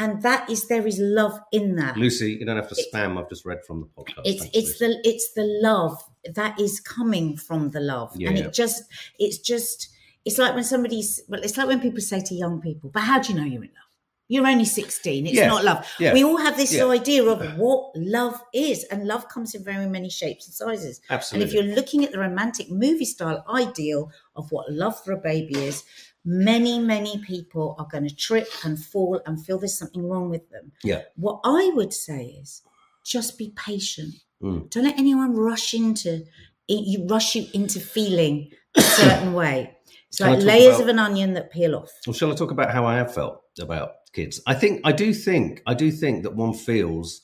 And 0.00 0.22
that 0.22 0.48
is, 0.48 0.68
there 0.68 0.86
is 0.86 0.98
love 1.00 1.40
in 1.50 1.74
that. 1.76 1.96
Lucy, 1.96 2.32
you 2.38 2.44
don't 2.46 2.56
have 2.56 2.68
to 2.68 2.76
spam. 2.92 3.18
I've 3.18 3.28
just 3.28 3.44
read 3.44 3.64
from 3.66 3.80
the 3.80 3.86
podcast. 4.02 4.22
it's 4.24 4.40
Thanks, 4.42 4.56
it's 4.56 4.80
Lucy. 4.80 4.86
the 5.02 5.08
it's 5.10 5.32
the 5.34 5.44
love 5.62 5.96
that 6.34 6.60
is 6.60 6.78
coming 6.80 7.36
from 7.36 7.70
the 7.70 7.80
love 7.80 8.12
Yeah, 8.16 8.28
and 8.28 8.38
yeah. 8.38 8.44
it 8.46 8.52
just 8.52 8.84
it's 9.18 9.38
just 9.38 9.88
it's 10.24 10.38
like 10.38 10.54
when 10.54 10.64
somebody's 10.64 11.20
well 11.28 11.40
it's 11.42 11.56
like 11.56 11.66
when 11.68 11.80
people 11.80 12.00
say 12.00 12.20
to 12.20 12.34
young 12.34 12.60
people 12.60 12.90
but 12.90 13.00
how 13.02 13.18
do 13.20 13.32
you 13.32 13.38
know 13.38 13.44
you're 13.44 13.64
in 13.64 13.70
love 13.80 13.87
you're 14.28 14.46
only 14.46 14.64
16 14.64 15.26
it's 15.26 15.34
Yeah, 15.34 15.46
not 15.48 15.64
love 15.64 15.86
yeah, 15.98 16.12
we 16.12 16.22
all 16.22 16.36
have 16.36 16.56
this 16.56 16.74
yeah. 16.74 16.86
idea 16.86 17.24
of 17.24 17.58
what 17.58 17.92
love 17.96 18.40
is 18.54 18.84
and 18.84 19.06
love 19.06 19.28
comes 19.28 19.54
in 19.54 19.64
very 19.64 19.86
many 19.86 20.10
shapes 20.10 20.46
and 20.46 20.54
sizes 20.54 21.00
Absolutely. 21.10 21.42
and 21.42 21.48
if 21.48 21.54
you're 21.54 21.74
looking 21.74 22.04
at 22.04 22.12
the 22.12 22.18
romantic 22.18 22.70
movie 22.70 23.04
style 23.06 23.44
ideal 23.48 24.10
of 24.36 24.50
what 24.52 24.70
love 24.70 25.02
for 25.02 25.12
a 25.12 25.16
baby 25.16 25.54
is 25.56 25.84
many 26.24 26.78
many 26.78 27.18
people 27.26 27.74
are 27.78 27.88
going 27.90 28.06
to 28.06 28.14
trip 28.14 28.48
and 28.64 28.78
fall 28.78 29.20
and 29.26 29.44
feel 29.44 29.58
there's 29.58 29.78
something 29.78 30.06
wrong 30.08 30.28
with 30.28 30.48
them 30.50 30.72
yeah. 30.84 31.02
what 31.16 31.40
I 31.44 31.70
would 31.74 31.92
say 31.92 32.36
is 32.40 32.62
just 33.04 33.38
be 33.38 33.54
patient. 33.56 34.14
Mm. 34.42 34.68
Don't 34.70 34.84
let 34.84 34.98
anyone 34.98 35.34
rush 35.34 35.72
into 35.72 36.24
you 36.68 37.06
rush 37.06 37.34
you 37.34 37.46
into 37.54 37.80
feeling 37.80 38.50
a 38.76 38.82
certain 38.82 39.32
way. 39.32 39.74
It's 40.08 40.20
like 40.20 40.40
layers 40.42 40.74
about- 40.76 40.82
of 40.82 40.88
an 40.88 40.98
onion 40.98 41.32
that 41.32 41.50
peel 41.50 41.74
off. 41.74 41.90
Well, 42.06 42.12
shall 42.12 42.30
I 42.30 42.34
talk 42.34 42.50
about 42.50 42.70
how 42.70 42.84
I 42.84 42.96
have 42.96 43.14
felt 43.14 43.40
about 43.58 43.92
kids? 44.12 44.40
I 44.46 44.54
think 44.54 44.80
I 44.84 44.92
do 44.92 45.12
think 45.12 45.62
I 45.66 45.74
do 45.74 45.90
think 45.90 46.22
that 46.22 46.36
one 46.36 46.54
feels. 46.54 47.20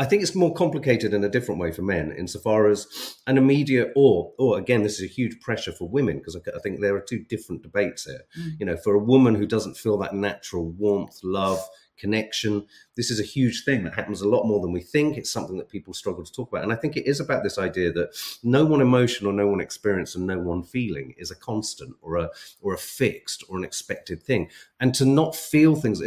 I 0.00 0.04
think 0.04 0.22
it's 0.22 0.36
more 0.36 0.54
complicated 0.54 1.12
in 1.12 1.24
a 1.24 1.28
different 1.28 1.60
way 1.60 1.72
for 1.72 1.82
men, 1.82 2.14
insofar 2.16 2.68
as 2.68 2.86
an 3.26 3.36
immediate 3.36 3.92
or 3.96 4.32
or 4.38 4.58
again, 4.58 4.82
this 4.82 5.00
is 5.00 5.10
a 5.10 5.12
huge 5.12 5.40
pressure 5.40 5.72
for 5.72 5.88
women 5.88 6.18
because 6.18 6.36
I, 6.36 6.56
I 6.56 6.60
think 6.60 6.80
there 6.80 6.94
are 6.94 7.00
two 7.00 7.24
different 7.24 7.62
debates 7.62 8.04
here. 8.04 8.22
Mm. 8.38 8.52
You 8.60 8.66
know, 8.66 8.76
for 8.76 8.94
a 8.94 9.04
woman 9.04 9.34
who 9.34 9.46
doesn't 9.46 9.76
feel 9.76 9.98
that 9.98 10.14
natural 10.14 10.70
warmth, 10.70 11.18
love, 11.24 11.60
connection, 11.98 12.66
this 12.96 13.10
is 13.10 13.20
a 13.20 13.24
huge 13.24 13.64
thing 13.64 13.84
that 13.84 13.94
happens 13.94 14.20
a 14.20 14.28
lot 14.28 14.46
more 14.46 14.60
than 14.60 14.72
we 14.72 14.80
think. 14.80 15.16
It's 15.16 15.30
something 15.30 15.56
that 15.58 15.68
people 15.68 15.94
struggle 15.94 16.24
to 16.24 16.32
talk 16.32 16.50
about, 16.50 16.64
and 16.64 16.72
I 16.72 16.76
think 16.76 16.96
it 16.96 17.06
is 17.06 17.20
about 17.20 17.42
this 17.42 17.58
idea 17.58 17.92
that 17.92 18.16
no 18.42 18.64
one 18.64 18.80
emotion 18.80 19.26
or 19.26 19.32
no 19.32 19.46
one 19.46 19.60
experience 19.60 20.14
and 20.14 20.26
no 20.26 20.38
one 20.38 20.62
feeling 20.62 21.14
is 21.18 21.30
a 21.30 21.36
constant 21.36 21.94
or 22.02 22.16
a 22.16 22.30
or 22.60 22.74
a 22.74 22.78
fixed 22.78 23.44
or 23.48 23.56
an 23.56 23.64
expected 23.64 24.22
thing. 24.22 24.50
And 24.80 24.94
to 24.94 25.04
not 25.04 25.34
feel 25.34 25.74
things 25.74 26.02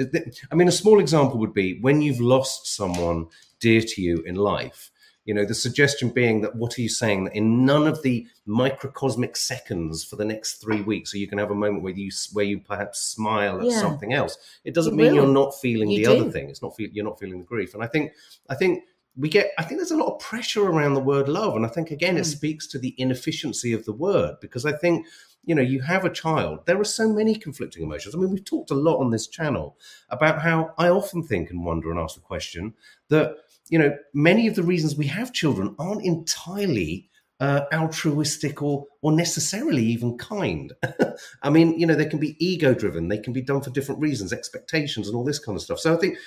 i 0.51 0.55
mean 0.55 0.67
a 0.67 0.71
small 0.71 0.99
example 0.99 1.39
would 1.39 1.53
be 1.53 1.79
when 1.79 2.01
you've 2.01 2.21
lost 2.21 2.67
someone 2.67 3.27
dear 3.59 3.81
to 3.81 4.01
you 4.01 4.17
in 4.25 4.35
life 4.35 4.90
you 5.25 5.33
know 5.33 5.45
the 5.45 5.53
suggestion 5.53 6.09
being 6.09 6.41
that 6.41 6.55
what 6.55 6.77
are 6.77 6.81
you 6.81 6.89
saying? 6.89 7.25
That 7.25 7.35
in 7.35 7.65
none 7.65 7.85
of 7.87 8.01
the 8.01 8.25
microcosmic 8.45 9.35
seconds 9.35 10.03
for 10.03 10.15
the 10.15 10.25
next 10.25 10.55
three 10.61 10.81
weeks 10.81 11.13
are 11.13 11.17
you 11.17 11.27
going 11.27 11.37
to 11.37 11.43
have 11.43 11.51
a 11.51 11.55
moment 11.55 11.83
where 11.83 11.93
you 11.93 12.09
where 12.33 12.45
you 12.45 12.59
perhaps 12.59 12.99
smile 12.99 13.59
at 13.59 13.65
Yeah. 13.67 13.79
something 13.79 14.13
else. 14.13 14.37
It 14.63 14.73
doesn't 14.73 14.95
mean 14.95 15.13
you're 15.13 15.27
not 15.27 15.59
feeling 15.59 15.89
You 15.91 16.05
the 16.07 16.15
do. 16.15 16.21
other 16.21 16.31
thing. 16.31 16.49
It's 16.49 16.61
not 16.61 16.75
feel, 16.75 16.89
you're 16.91 17.05
not 17.05 17.19
feeling 17.19 17.39
the 17.39 17.45
grief. 17.45 17.73
And 17.73 17.83
i 17.83 17.87
think 17.87 18.11
i 18.49 18.55
think 18.55 18.83
we 19.17 19.27
get 19.29 19.51
i 19.57 19.63
think 19.63 19.79
there's 19.79 19.91
a 19.91 19.97
lot 19.97 20.13
of 20.13 20.19
pressure 20.19 20.63
around 20.67 20.93
the 20.95 21.01
word 21.13 21.27
love. 21.29 21.55
And 21.55 21.65
i 21.65 21.69
think 21.69 21.91
again 21.91 22.17
it 22.17 22.21
Mm. 22.21 22.25
speaks 22.37 22.65
to 22.67 22.79
the 22.79 22.95
inefficiency 22.97 23.73
of 23.73 23.85
the 23.85 23.93
word. 23.93 24.35
Because 24.41 24.65
i 24.65 24.71
think 24.71 25.05
you 25.43 25.55
know 25.55 25.61
you 25.73 25.81
have 25.81 26.05
a 26.05 26.09
child. 26.23 26.65
There 26.65 26.79
are 26.79 26.83
so 27.01 27.09
many 27.11 27.35
conflicting 27.35 27.83
emotions. 27.83 28.13
I 28.15 28.17
mean 28.19 28.31
we've 28.31 28.45
talked 28.45 28.71
a 28.71 28.75
lot 28.87 28.97
on 28.99 29.09
this 29.11 29.27
channel 29.27 29.77
about 30.09 30.41
how 30.41 30.73
i 30.77 30.87
often 30.89 31.21
think 31.23 31.49
and 31.51 31.65
wonder 31.65 31.89
and 31.91 31.99
ask 31.99 32.15
the 32.15 32.21
question 32.21 32.73
that 33.09 33.35
you 33.69 33.79
know 33.79 33.95
many 34.13 34.47
of 34.47 34.55
the 34.55 34.63
reasons 34.63 34.95
we 34.95 35.07
have 35.07 35.33
children 35.33 35.75
aren't 35.79 36.05
entirely 36.05 37.09
uh, 37.41 37.65
altruistic 37.73 38.61
or 38.61 38.85
or 39.01 39.11
necessarily 39.11 39.83
even 39.83 40.15
kind. 40.17 40.73
I 41.41 41.49
mean, 41.49 41.77
you 41.79 41.87
know, 41.87 41.95
they 41.95 42.05
can 42.05 42.19
be 42.19 42.37
ego 42.39 42.75
driven. 42.75 43.07
They 43.07 43.17
can 43.17 43.33
be 43.33 43.41
done 43.41 43.61
for 43.61 43.71
different 43.71 43.99
reasons, 43.99 44.31
expectations, 44.31 45.07
and 45.07 45.17
all 45.17 45.23
this 45.25 45.39
kind 45.39 45.55
of 45.55 45.63
stuff. 45.63 45.79
So 45.79 45.91
I 45.91 45.97
think 45.97 46.17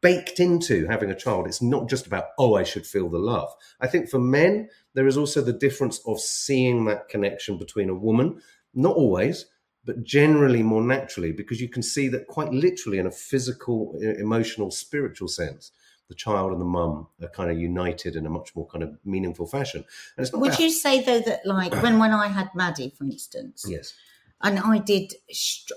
baked 0.00 0.40
into 0.40 0.86
having 0.86 1.10
a 1.10 1.14
child, 1.14 1.46
it's 1.46 1.60
not 1.60 1.90
just 1.90 2.06
about 2.06 2.28
oh, 2.38 2.54
I 2.54 2.62
should 2.62 2.86
feel 2.86 3.10
the 3.10 3.18
love. 3.18 3.52
I 3.80 3.86
think 3.86 4.08
for 4.08 4.18
men, 4.18 4.70
there 4.94 5.06
is 5.06 5.18
also 5.18 5.42
the 5.42 5.52
difference 5.52 6.00
of 6.06 6.18
seeing 6.18 6.86
that 6.86 7.10
connection 7.10 7.58
between 7.58 7.90
a 7.90 7.94
woman, 7.94 8.40
not 8.72 8.96
always, 8.96 9.44
but 9.84 10.04
generally 10.04 10.62
more 10.62 10.82
naturally, 10.82 11.32
because 11.32 11.60
you 11.60 11.68
can 11.68 11.82
see 11.82 12.08
that 12.08 12.28
quite 12.28 12.50
literally 12.50 12.98
in 12.98 13.06
a 13.06 13.10
physical, 13.10 13.98
emotional, 14.00 14.70
spiritual 14.70 15.28
sense. 15.28 15.70
The 16.12 16.16
child 16.26 16.52
and 16.52 16.60
the 16.60 16.66
mum 16.66 17.06
are 17.22 17.28
kind 17.38 17.50
of 17.50 17.58
united 17.58 18.16
in 18.16 18.26
a 18.26 18.30
much 18.38 18.54
more 18.54 18.66
kind 18.66 18.84
of 18.84 18.90
meaningful 19.02 19.46
fashion, 19.46 19.80
and 20.16 20.22
it's 20.22 20.30
not. 20.32 20.42
Would 20.42 20.58
you 20.58 20.70
say 20.70 20.94
though 21.02 21.20
that 21.20 21.40
like 21.46 21.72
when 21.82 21.98
when 21.98 22.12
I 22.12 22.28
had 22.28 22.48
Maddie, 22.54 22.92
for 22.98 23.04
instance, 23.04 23.64
Yes. 23.66 23.94
and 24.42 24.58
I 24.58 24.76
did, 24.76 25.14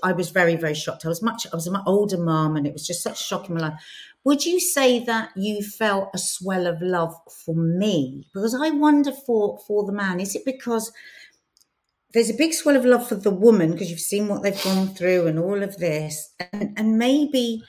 I 0.02 0.12
was 0.12 0.28
very 0.40 0.56
very 0.56 0.74
shocked. 0.74 1.06
I 1.06 1.08
was 1.08 1.22
much, 1.22 1.46
I 1.50 1.56
was 1.56 1.66
a 1.66 1.70
much 1.70 1.84
older 1.86 2.18
mum, 2.18 2.54
and 2.56 2.66
it 2.66 2.74
was 2.74 2.86
just 2.86 3.02
such 3.02 3.18
a 3.18 3.28
shock 3.30 3.48
in 3.48 3.54
my 3.54 3.62
life. 3.62 3.80
Would 4.24 4.44
you 4.44 4.60
say 4.60 5.02
that 5.04 5.30
you 5.36 5.62
felt 5.62 6.10
a 6.12 6.18
swell 6.18 6.66
of 6.66 6.82
love 6.82 7.14
for 7.30 7.54
me? 7.54 8.28
Because 8.34 8.54
I 8.54 8.68
wonder 8.86 9.12
for 9.12 9.58
for 9.66 9.86
the 9.86 9.92
man, 9.92 10.20
is 10.20 10.34
it 10.36 10.44
because 10.44 10.92
there's 12.12 12.30
a 12.30 12.34
big 12.34 12.52
swell 12.52 12.76
of 12.76 12.84
love 12.84 13.08
for 13.08 13.14
the 13.14 13.30
woman 13.46 13.72
because 13.72 13.90
you've 13.90 14.00
seen 14.12 14.28
what 14.28 14.42
they've 14.42 14.64
gone 14.64 14.88
through 14.88 15.26
and 15.28 15.38
all 15.38 15.62
of 15.62 15.78
this, 15.78 16.34
and, 16.52 16.74
and 16.76 16.98
maybe 16.98 17.62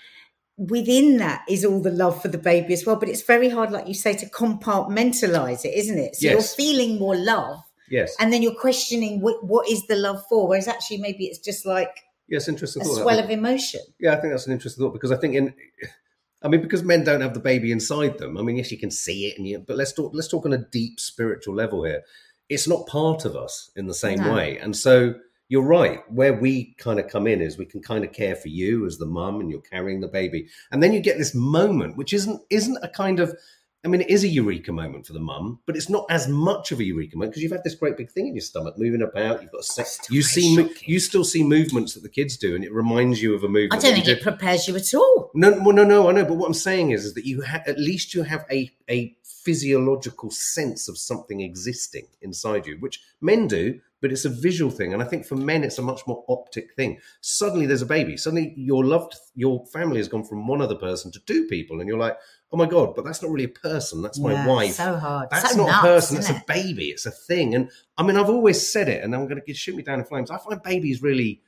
within 0.58 1.18
that 1.18 1.46
is 1.48 1.64
all 1.64 1.80
the 1.82 1.92
love 1.92 2.22
for 2.22 2.28
the 2.30 2.38
baby 2.38 2.74
as 2.74 2.86
well. 2.86 2.96
But 2.96 3.10
it's 3.10 3.22
very 3.22 3.50
hard, 3.50 3.72
like 3.72 3.88
you 3.88 3.94
say, 3.94 4.14
to 4.16 4.26
compartmentalize 4.30 5.66
it, 5.66 5.74
isn't 5.76 5.98
it? 5.98 6.16
So 6.16 6.26
Yes. 6.26 6.34
you're 6.34 6.42
feeling 6.66 6.98
more 7.00 7.16
love, 7.16 7.60
Yes. 7.90 8.16
and 8.20 8.34
then 8.34 8.42
you're 8.42 8.56
questioning 8.56 9.22
what, 9.22 9.44
what 9.46 9.70
is 9.70 9.86
the 9.88 9.96
love 9.96 10.24
for, 10.28 10.48
whereas 10.48 10.68
actually 10.68 10.98
maybe 10.98 11.26
it's 11.26 11.40
just 11.40 11.66
like 11.66 12.04
yes, 12.28 12.48
interesting 12.48 12.82
a 12.82 12.86
thought. 12.86 13.02
swell 13.02 13.20
of 13.20 13.30
emotion. 13.30 13.82
Yeah, 14.00 14.14
I 14.14 14.20
think 14.20 14.34
that's 14.34 14.48
an 14.48 14.54
interesting 14.54 14.84
thought 14.84 14.94
because 14.94 15.12
I 15.12 15.18
think 15.18 15.36
in, 15.36 15.54
I 16.42 16.48
mean, 16.50 16.62
because 16.62 16.84
men 16.84 17.04
don't 17.04 17.22
have 17.22 17.34
the 17.34 17.40
baby 17.40 17.72
inside 17.72 18.18
them. 18.20 18.38
I 18.38 18.42
mean, 18.44 18.58
yes, 18.58 18.72
you 18.72 18.78
can 18.78 18.92
see 18.92 19.26
it, 19.28 19.38
and 19.38 19.48
you, 19.48 19.60
but 19.60 19.76
let's 19.78 19.92
talk. 19.94 20.12
Let's 20.14 20.28
talk 20.28 20.46
on 20.46 20.54
a 20.54 20.58
deep 20.58 21.00
spiritual 21.00 21.56
level 21.56 21.84
here. 21.84 22.04
It's 22.50 22.68
not 22.68 22.86
part 22.88 23.26
of 23.26 23.36
us 23.36 23.72
in 23.76 23.88
the 23.88 23.94
same 23.94 24.20
No. 24.24 24.34
way, 24.34 24.58
and 24.60 24.76
so 24.76 25.16
you're 25.50 25.64
right. 25.64 26.00
Where 26.12 26.34
we 26.34 26.76
kind 26.78 27.00
of 27.00 27.08
come 27.08 27.28
in 27.28 27.42
is 27.42 27.58
we 27.58 27.66
can 27.66 27.82
kind 27.82 28.04
of 28.04 28.12
care 28.12 28.36
for 28.36 28.50
you 28.50 28.86
as 28.86 28.98
the 28.98 29.06
mum, 29.06 29.40
and 29.40 29.50
you're 29.50 29.62
carrying 29.62 30.02
the 30.02 30.08
baby, 30.08 30.48
and 30.72 30.82
then 30.84 30.94
you 30.94 31.00
get 31.00 31.18
this 31.18 31.34
moment, 31.34 31.98
which 31.98 32.14
isn't 32.14 32.42
isn't 32.50 32.78
a 32.84 32.90
kind 32.90 33.20
of. 33.20 33.38
I 33.86 33.90
mean, 33.90 34.02
it 34.02 34.10
is 34.10 34.24
a 34.24 34.28
eureka 34.28 34.74
moment 34.74 35.06
for 35.06 35.14
the 35.14 35.20
mum, 35.20 35.60
but 35.66 35.78
it's 35.78 35.88
not 35.88 36.06
as 36.10 36.28
much 36.28 36.72
of 36.72 36.80
a 36.80 36.84
eureka 36.84 37.16
moment 37.16 37.32
because 37.32 37.44
you've 37.44 37.52
had 37.52 37.64
this 37.64 37.76
great 37.76 37.96
big 37.96 38.12
thing 38.12 38.28
in 38.28 38.36
your 38.36 38.42
stomach 38.42 38.78
moving 38.78 39.04
about. 39.04 39.42
You've 39.42 39.52
got 39.52 39.62
a 39.62 39.64
sex. 39.64 40.00
You 40.10 40.24
see, 40.24 40.56
shocking. 40.56 40.76
you 40.86 41.00
still 41.00 41.24
see 41.24 41.44
movements 41.44 41.94
that 41.94 42.04
the 42.04 42.10
kids 42.10 42.36
do, 42.36 42.56
and 42.56 42.66
it 42.66 42.74
reminds 42.74 43.22
you 43.22 43.34
of 43.34 43.44
a 43.44 43.48
movement. 43.48 43.74
I 43.82 43.88
don't 43.88 43.94
think 43.94 44.08
it 44.08 44.22
prepares 44.22 44.68
you 44.68 44.76
at 44.76 44.94
all. 44.94 45.32
no, 45.36 45.52
well, 45.52 45.74
no, 45.74 45.84
no, 45.86 46.10
I 46.10 46.12
know. 46.12 46.26
But 46.26 46.34
what 46.34 46.48
I'm 46.48 46.54
saying 46.54 46.92
is, 46.92 47.06
is 47.06 47.14
that 47.14 47.26
you 47.26 47.44
ha- 47.44 47.64
at 47.66 47.80
least 47.80 48.14
you 48.14 48.24
have 48.24 48.46
a 48.52 48.70
a 48.90 49.16
physiological 49.24 50.30
sense 50.30 50.90
of 50.90 50.98
something 50.98 51.40
existing 51.40 52.06
inside 52.22 52.66
you, 52.66 52.76
which 52.82 53.00
men 53.22 53.48
do, 53.48 53.80
but 54.02 54.12
it's 54.12 54.26
a 54.26 54.30
visual 54.30 54.70
thing. 54.72 54.94
And 54.94 55.02
I 55.02 55.06
think 55.06 55.26
for 55.26 55.36
men, 55.36 55.64
it's 55.64 55.80
a 55.80 55.82
much 55.82 56.02
more 56.08 56.24
optic 56.28 56.74
thing. 56.76 57.00
Suddenly, 57.22 57.66
there's 57.66 57.82
a 57.82 57.86
baby. 57.88 58.16
Suddenly, 58.18 58.54
your 58.56 58.86
loved, 58.86 59.16
your 59.36 59.66
family 59.68 59.98
has 59.98 60.08
gone 60.08 60.24
from 60.24 60.48
one 60.48 60.62
other 60.62 60.76
person 60.76 61.12
to 61.14 61.20
two 61.26 61.46
people, 61.48 61.80
and 61.80 61.88
you're 61.90 61.98
like, 61.98 62.18
oh 62.52 62.58
my 62.58 62.66
god, 62.66 62.96
but 62.96 63.04
that's 63.04 63.22
not 63.22 63.32
really 63.32 63.46
a 63.46 63.50
person. 63.50 64.02
That's 64.02 64.20
my 64.20 64.34
Yeah, 64.34 64.48
wife. 64.48 64.74
So 64.74 64.96
hard. 64.98 65.30
That's 65.32 65.52
so 65.52 65.58
not 65.58 65.68
nuts, 65.68 65.80
a 65.80 65.82
person. 65.88 66.16
That's 66.18 66.30
it? 66.30 66.38
a 66.38 66.44
baby. 66.48 66.86
It's 66.90 67.06
a 67.06 67.12
thing. 67.12 67.56
And 67.56 67.70
I 67.98 68.04
mean, 68.04 68.18
I've 68.18 68.30
always 68.30 68.72
said 68.72 68.88
it, 68.88 69.04
and 69.04 69.14
I'm 69.16 69.28
going 69.28 69.42
to 69.46 69.54
shoot 69.54 69.76
me 69.76 69.84
down 69.84 70.00
in 70.00 70.06
flames. 70.06 70.32
I 70.32 70.38
find 70.38 70.62
babies 70.62 71.02
really. 71.02 71.42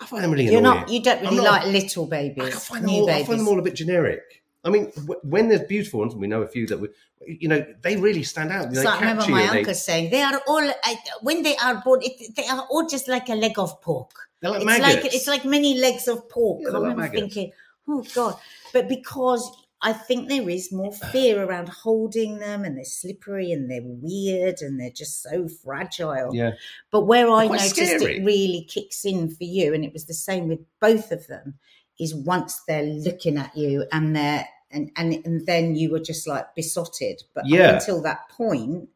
I 0.00 0.06
find 0.06 0.24
them 0.24 0.32
really 0.32 0.46
You're 0.46 0.58
annoying. 0.58 0.80
not. 0.80 0.88
You 0.88 1.00
don't 1.00 1.22
really 1.22 1.36
not- 1.36 1.44
like 1.44 1.66
little 1.66 2.06
babies, 2.06 2.42
I 2.44 2.50
find, 2.58 2.84
them 2.84 2.90
all, 2.90 3.08
I 3.08 3.22
find 3.22 3.38
them 3.38 3.46
all 3.46 3.58
a 3.60 3.62
bit 3.62 3.74
generic. 3.76 4.41
I 4.64 4.70
mean, 4.70 4.90
w- 4.94 5.20
when 5.24 5.48
there's 5.48 5.62
beautiful 5.62 6.00
ones, 6.00 6.12
and 6.12 6.20
we 6.20 6.28
know 6.28 6.42
a 6.42 6.48
few 6.48 6.66
that 6.68 6.78
we, 6.78 6.88
you 7.26 7.48
know, 7.48 7.64
they 7.82 7.96
really 7.96 8.22
stand 8.22 8.50
out. 8.52 8.72
Like 8.72 8.86
I 8.86 9.00
remember 9.00 9.28
my 9.28 9.42
and 9.42 9.50
they- 9.52 9.58
uncle 9.60 9.74
saying 9.74 10.10
they 10.10 10.22
are 10.22 10.40
all 10.46 10.62
I, 10.84 10.96
when 11.22 11.42
they 11.42 11.56
are 11.56 11.76
born, 11.84 12.00
it, 12.02 12.34
they 12.36 12.46
are 12.46 12.66
all 12.70 12.86
just 12.86 13.08
like 13.08 13.28
a 13.28 13.34
leg 13.34 13.58
of 13.58 13.80
pork. 13.82 14.10
They're 14.40 14.50
like 14.50 14.60
it's 14.62 14.66
maggots. 14.66 14.94
like 15.04 15.14
it's 15.14 15.26
like 15.28 15.44
many 15.44 15.78
legs 15.78 16.08
of 16.08 16.28
pork. 16.28 16.60
Yeah, 16.62 16.68
I 16.68 16.72
like 16.72 16.82
remember 16.82 17.08
thinking, 17.08 17.52
oh 17.88 18.04
god, 18.14 18.36
but 18.72 18.88
because 18.88 19.50
I 19.84 19.92
think 19.92 20.28
there 20.28 20.48
is 20.48 20.70
more 20.72 20.92
fear 20.92 21.42
around 21.42 21.68
holding 21.68 22.38
them, 22.38 22.62
and 22.64 22.76
they're 22.76 22.84
slippery 22.84 23.50
and 23.50 23.68
they're 23.68 23.80
weird 23.84 24.58
and 24.60 24.78
they're 24.78 24.90
just 24.90 25.22
so 25.24 25.48
fragile. 25.48 26.30
yeah, 26.34 26.52
But 26.92 27.02
where 27.02 27.28
I 27.28 27.48
quite 27.48 27.60
noticed 27.62 27.74
scary. 27.98 28.18
it 28.18 28.24
really 28.24 28.64
kicks 28.68 29.04
in 29.04 29.28
for 29.28 29.42
you, 29.42 29.74
and 29.74 29.84
it 29.84 29.92
was 29.92 30.06
the 30.06 30.14
same 30.14 30.46
with 30.48 30.60
both 30.80 31.10
of 31.10 31.26
them, 31.26 31.54
is 32.00 32.14
once 32.14 32.60
they're 32.66 32.82
looking 32.84 33.36
at 33.36 33.56
you 33.56 33.86
and 33.92 34.14
they're 34.16 34.46
and 34.70 34.90
and, 34.96 35.14
and 35.26 35.46
then 35.46 35.74
you 35.76 35.90
were 35.90 36.00
just 36.00 36.26
like 36.26 36.54
besotted. 36.54 37.22
But 37.34 37.46
Yeah. 37.46 37.74
until 37.74 38.02
that 38.02 38.28
point, 38.30 38.88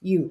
you 0.00 0.30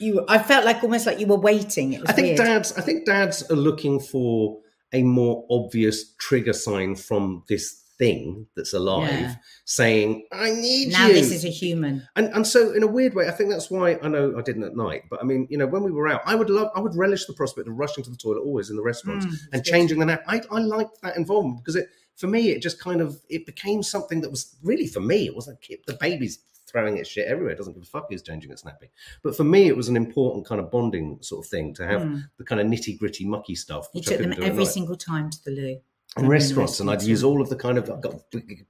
you 0.00 0.24
I 0.28 0.38
felt 0.38 0.64
like 0.64 0.82
almost 0.82 1.06
like 1.06 1.20
you 1.20 1.26
were 1.26 1.36
waiting. 1.36 1.92
It 1.92 2.00
was 2.00 2.10
I 2.10 2.12
think 2.14 2.26
weird. 2.26 2.38
dads. 2.38 2.72
I 2.76 2.80
think 2.80 3.06
dads 3.06 3.42
are 3.50 3.56
looking 3.56 4.00
for 4.00 4.58
a 4.92 5.02
more 5.02 5.44
obvious 5.50 6.14
trigger 6.18 6.52
sign 6.52 6.94
from 6.96 7.44
this 7.48 7.82
thing 7.98 8.46
that's 8.56 8.72
alive, 8.72 9.08
Yeah. 9.10 9.34
saying, 9.64 10.26
"I 10.32 10.50
need 10.50 10.92
now 10.92 11.06
you." 11.06 11.14
this 11.14 11.30
is 11.32 11.44
a 11.44 11.48
human. 11.48 12.02
And 12.16 12.26
and 12.34 12.46
so 12.46 12.72
in 12.72 12.82
a 12.82 12.86
weird 12.86 13.14
way, 13.14 13.28
I 13.28 13.30
think 13.30 13.50
that's 13.50 13.70
why 13.70 13.98
I 14.02 14.08
know 14.08 14.36
I 14.36 14.42
didn't 14.42 14.64
at 14.64 14.76
night. 14.76 15.02
But 15.10 15.20
I 15.20 15.24
mean, 15.24 15.46
you 15.50 15.58
know, 15.58 15.66
when 15.66 15.82
we 15.82 15.90
were 15.92 16.08
out, 16.08 16.22
I 16.26 16.34
would 16.34 16.50
love, 16.50 16.70
I 16.74 16.80
would 16.80 16.94
relish 16.96 17.26
the 17.26 17.34
prospect 17.34 17.68
of 17.68 17.74
rushing 17.76 18.02
to 18.04 18.10
the 18.10 18.16
toilet 18.16 18.40
always 18.42 18.70
in 18.70 18.76
the 18.76 18.82
restaurants 18.82 19.26
Mm, 19.26 19.34
and 19.52 19.64
good. 19.64 19.70
changing 19.70 19.98
the 20.00 20.06
nap. 20.06 20.22
I, 20.26 20.42
I 20.50 20.58
liked 20.60 21.00
that 21.02 21.16
involvement 21.16 21.58
because 21.64 21.76
it, 21.76 21.88
for 22.16 22.26
me, 22.26 22.50
it 22.50 22.62
just 22.62 22.80
kind 22.80 23.00
of 23.00 23.20
it 23.28 23.46
became 23.46 23.82
something 23.82 24.20
that 24.22 24.30
was 24.30 24.56
really 24.62 24.86
for 24.86 25.00
me. 25.00 25.26
It 25.26 25.34
wasn't 25.34 25.60
kid, 25.60 25.80
the 25.86 25.94
baby's 25.94 26.38
throwing 26.66 26.96
its 26.96 27.08
shit 27.08 27.28
everywhere. 27.28 27.52
It 27.52 27.58
doesn't 27.58 27.74
give 27.74 27.82
a 27.84 27.86
fuck 27.86 28.06
who's 28.10 28.22
changing 28.22 28.50
its 28.50 28.64
nappy. 28.64 28.88
But 29.22 29.36
for 29.36 29.44
me, 29.44 29.68
it 29.68 29.76
was 29.76 29.88
an 29.88 29.96
important 29.96 30.44
kind 30.46 30.60
of 30.60 30.72
bonding 30.72 31.18
sort 31.22 31.44
of 31.44 31.48
thing 31.50 31.72
to 31.74 31.86
have 31.86 32.00
Mm. 32.02 32.24
the 32.38 32.44
kind 32.44 32.60
of 32.60 32.66
nitty 32.66 32.98
gritty 32.98 33.24
mucky 33.24 33.54
stuff. 33.54 33.88
You 33.94 34.00
took 34.02 34.18
them 34.18 34.30
couldn't 34.30 34.36
do 34.40 34.42
at 34.42 34.48
every 34.50 34.64
single 34.66 34.96
time 34.96 35.30
to 35.30 35.38
the 35.44 35.50
loo. 35.52 35.76
In 36.16 36.28
restaurants, 36.28 36.80
and 36.80 36.88
I'd 36.88 36.94
restaurants, 36.94 37.08
use 37.08 37.24
all 37.24 37.40
of 37.42 37.48
the 37.48 37.56
kind 37.56 37.78
of 37.78 37.90
I 37.90 37.98
got 38.00 38.14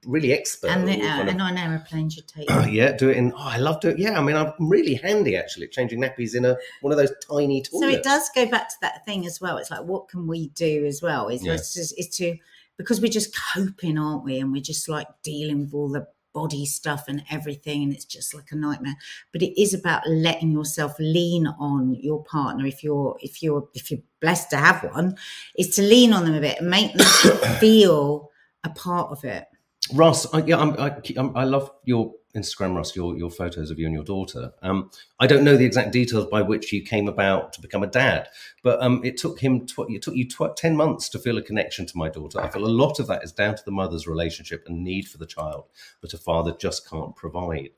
really 0.05 0.33
expert. 0.33 0.69
And, 0.69 0.87
the, 0.87 0.95
all 0.95 1.01
uh, 1.01 1.07
kind 1.07 1.21
of- 1.21 1.27
and 1.27 1.41
on 1.41 1.57
aeroplanes, 1.57 2.15
you 2.17 2.23
take. 2.27 2.49
yeah, 2.69 2.93
do 2.93 3.09
it 3.09 3.17
in. 3.17 3.33
Oh, 3.33 3.39
I 3.39 3.57
love 3.57 3.79
doing. 3.81 3.97
Yeah, 3.97 4.17
I 4.17 4.21
mean, 4.21 4.35
I'm 4.35 4.53
really 4.59 4.95
handy 4.95 5.35
actually 5.35 5.67
at 5.67 5.71
changing 5.71 6.01
nappies 6.01 6.35
in 6.35 6.45
a 6.45 6.57
one 6.81 6.91
of 6.91 6.97
those 6.97 7.11
tiny 7.29 7.61
toilets. 7.61 7.79
So 7.79 7.87
it 7.87 8.03
does 8.03 8.29
go 8.33 8.45
back 8.47 8.69
to 8.69 8.75
that 8.81 9.05
thing 9.05 9.25
as 9.25 9.39
well. 9.39 9.57
It's 9.57 9.71
like, 9.71 9.83
what 9.83 10.07
can 10.09 10.27
we 10.27 10.49
do 10.49 10.85
as 10.85 11.01
well? 11.01 11.27
Is 11.27 11.45
Yeah. 11.45 11.53
it's, 11.53 11.73
just, 11.73 11.93
it's 11.97 12.17
to 12.17 12.37
because 12.77 12.99
we're 12.99 13.07
just 13.11 13.35
coping, 13.53 13.97
aren't 13.97 14.23
we? 14.23 14.39
And 14.39 14.51
we're 14.51 14.61
just 14.61 14.89
like 14.89 15.07
dealing 15.23 15.61
with 15.61 15.73
all 15.73 15.89
the 15.89 16.07
body 16.35 16.65
stuff 16.65 17.05
and 17.07 17.23
everything, 17.31 17.81
and 17.81 17.93
it's 17.93 18.05
just 18.05 18.35
like 18.35 18.51
a 18.51 18.55
nightmare. 18.55 18.97
But 19.31 19.41
it 19.41 19.59
is 19.59 19.73
about 19.73 20.07
letting 20.07 20.51
yourself 20.51 20.95
lean 20.99 21.47
on 21.47 21.95
your 21.95 22.23
partner 22.25 22.67
if 22.67 22.83
you're 22.83 23.17
if 23.21 23.41
you're 23.41 23.67
if 23.73 23.89
you're 23.89 24.01
blessed 24.21 24.51
to 24.51 24.57
have 24.57 24.83
one, 24.83 25.15
is 25.57 25.69
to 25.75 25.81
lean 25.81 26.13
on 26.13 26.25
them 26.25 26.35
a 26.35 26.41
bit 26.41 26.59
and 26.59 26.69
make 26.69 26.93
them 26.93 27.07
feel 27.59 28.29
a 28.63 28.69
part 28.69 29.11
of 29.11 29.23
it. 29.23 29.45
Ross, 29.93 30.31
I, 30.33 30.43
yeah, 30.43 30.57
I'm, 30.57 30.73
I, 30.79 30.95
I'm, 31.15 31.37
I 31.37 31.43
love 31.43 31.71
your 31.83 32.13
Instagram, 32.35 32.75
Ross. 32.75 32.95
Your 32.95 33.17
your 33.17 33.31
photos 33.31 33.71
of 33.71 33.79
you 33.79 33.85
and 33.85 33.93
your 33.95 34.03
daughter. 34.03 34.53
Um, 34.61 34.91
I 35.19 35.27
don't 35.27 35.43
know 35.43 35.57
the 35.57 35.65
exact 35.65 35.91
details 35.91 36.27
by 36.27 36.41
which 36.41 36.71
you 36.73 36.83
came 36.83 37.07
about 37.07 37.53
to 37.53 37.61
become 37.61 37.83
a 37.83 37.87
dad, 37.87 38.27
but 38.63 38.81
um, 38.81 39.01
it 39.03 39.17
took 39.17 39.39
him. 39.39 39.65
Tw- 39.65 39.89
it 39.89 40.01
took 40.01 40.15
you 40.15 40.27
tw- 40.27 40.55
ten 40.55 40.75
months 40.75 41.09
to 41.09 41.19
feel 41.19 41.37
a 41.37 41.41
connection 41.41 41.85
to 41.85 41.97
my 41.97 42.09
daughter. 42.09 42.39
I 42.41 42.49
feel 42.49 42.65
a 42.65 42.67
lot 42.67 42.99
of 42.99 43.07
that 43.07 43.23
is 43.23 43.31
down 43.31 43.55
to 43.55 43.65
the 43.65 43.71
mother's 43.71 44.07
relationship 44.07 44.65
and 44.67 44.83
need 44.83 45.07
for 45.07 45.17
the 45.17 45.25
child 45.25 45.65
that 46.01 46.13
a 46.13 46.17
father 46.17 46.55
just 46.59 46.89
can't 46.89 47.15
provide. 47.15 47.69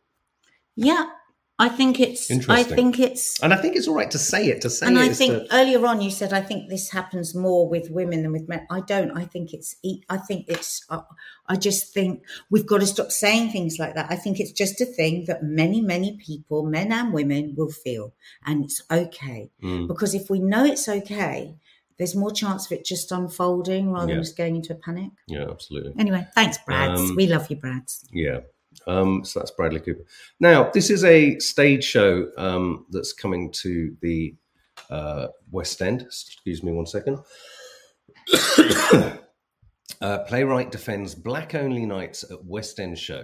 Yeah, 0.76 1.10
I 1.60 1.70
think 1.70 2.00
it's. 2.00 2.30
I 2.50 2.62
think 2.62 3.00
it's. 3.00 3.42
And 3.42 3.52
I 3.52 3.58
think 3.58 3.76
it's 3.76 3.88
all 3.88 3.96
right 3.96 4.12
to 4.12 4.20
say 4.20 4.46
it. 4.48 4.62
To 4.62 4.70
say 4.70 4.86
and 4.86 4.96
it 4.96 5.02
And 5.02 5.10
I 5.10 5.14
think 5.14 5.50
to- 5.50 5.56
earlier 5.56 5.84
on 5.88 6.02
you 6.02 6.12
said 6.12 6.32
I 6.32 6.42
think 6.42 6.70
this 6.70 6.92
happens 6.92 7.34
more 7.34 7.68
with 7.68 7.90
women 7.90 8.22
than 8.22 8.32
with 8.32 8.48
men. 8.48 8.68
I 8.70 8.82
don't. 8.82 9.12
I 9.18 9.26
think 9.26 9.54
it's. 9.54 9.76
I 10.08 10.18
think 10.18 10.46
it's. 10.48 10.86
I, 10.90 11.02
I 11.48 11.56
just 11.56 11.94
think 11.94 12.24
we've 12.52 12.66
got 12.68 12.82
to 12.82 12.86
stop 12.86 13.12
saying 13.12 13.52
things 13.52 13.78
like 13.80 13.96
that. 13.96 14.06
I 14.12 14.18
think 14.18 14.40
it's 14.40 14.52
just 14.52 14.80
a 14.82 14.86
thing 14.86 15.26
that 15.28 15.42
many, 15.44 15.82
many 15.82 16.18
people, 16.18 16.64
men 16.64 16.92
and 16.92 17.12
women, 17.12 17.56
will 17.58 17.72
feel, 17.72 18.14
and 18.46 18.64
it's 18.64 18.84
okay 18.92 19.50
Mm, 19.64 19.88
because 19.88 20.14
if 20.14 20.30
we 20.30 20.40
know 20.40 20.64
it's 20.64 20.88
okay, 20.88 21.56
there's 21.98 22.16
more 22.16 22.32
chance 22.32 22.68
of 22.68 22.74
it 22.74 22.86
just 22.86 23.12
unfolding 23.12 23.92
rather 23.92 24.10
Yeah. 24.10 24.16
than 24.16 24.24
just 24.24 24.38
going 24.38 24.58
into 24.58 24.74
a 24.74 24.76
panic. 24.76 25.10
yeah, 25.28 25.46
absolutely. 25.50 25.94
Anyway, 25.98 26.28
thanks, 26.36 26.60
Brads. 26.60 27.02
Um, 27.02 27.16
we 27.16 27.26
love 27.26 27.50
you, 27.50 27.56
Brads. 27.56 28.06
Yeah. 28.12 28.42
Um, 28.86 29.24
so 29.26 29.40
that's 29.40 29.52
Bradley 29.52 29.80
Cooper. 29.80 30.06
Now, 30.40 30.70
this 30.72 30.90
is 30.90 31.04
a 31.04 31.40
stage 31.40 31.84
show 31.84 32.30
um, 32.38 32.86
that's 32.92 33.14
coming 33.14 33.52
to 33.54 33.96
the 34.02 34.36
uh, 34.90 35.28
West 35.52 35.82
End. 35.82 36.02
Excuse 36.04 36.64
me 36.64 36.72
one 36.72 36.86
second. 36.86 37.20
Uh, 40.00 40.20
playwright 40.26 40.70
defends 40.70 41.16
black 41.16 41.56
only 41.56 41.86
nights 41.86 42.24
at 42.30 42.44
West 42.46 42.80
End 42.80 42.98
show. 42.98 43.24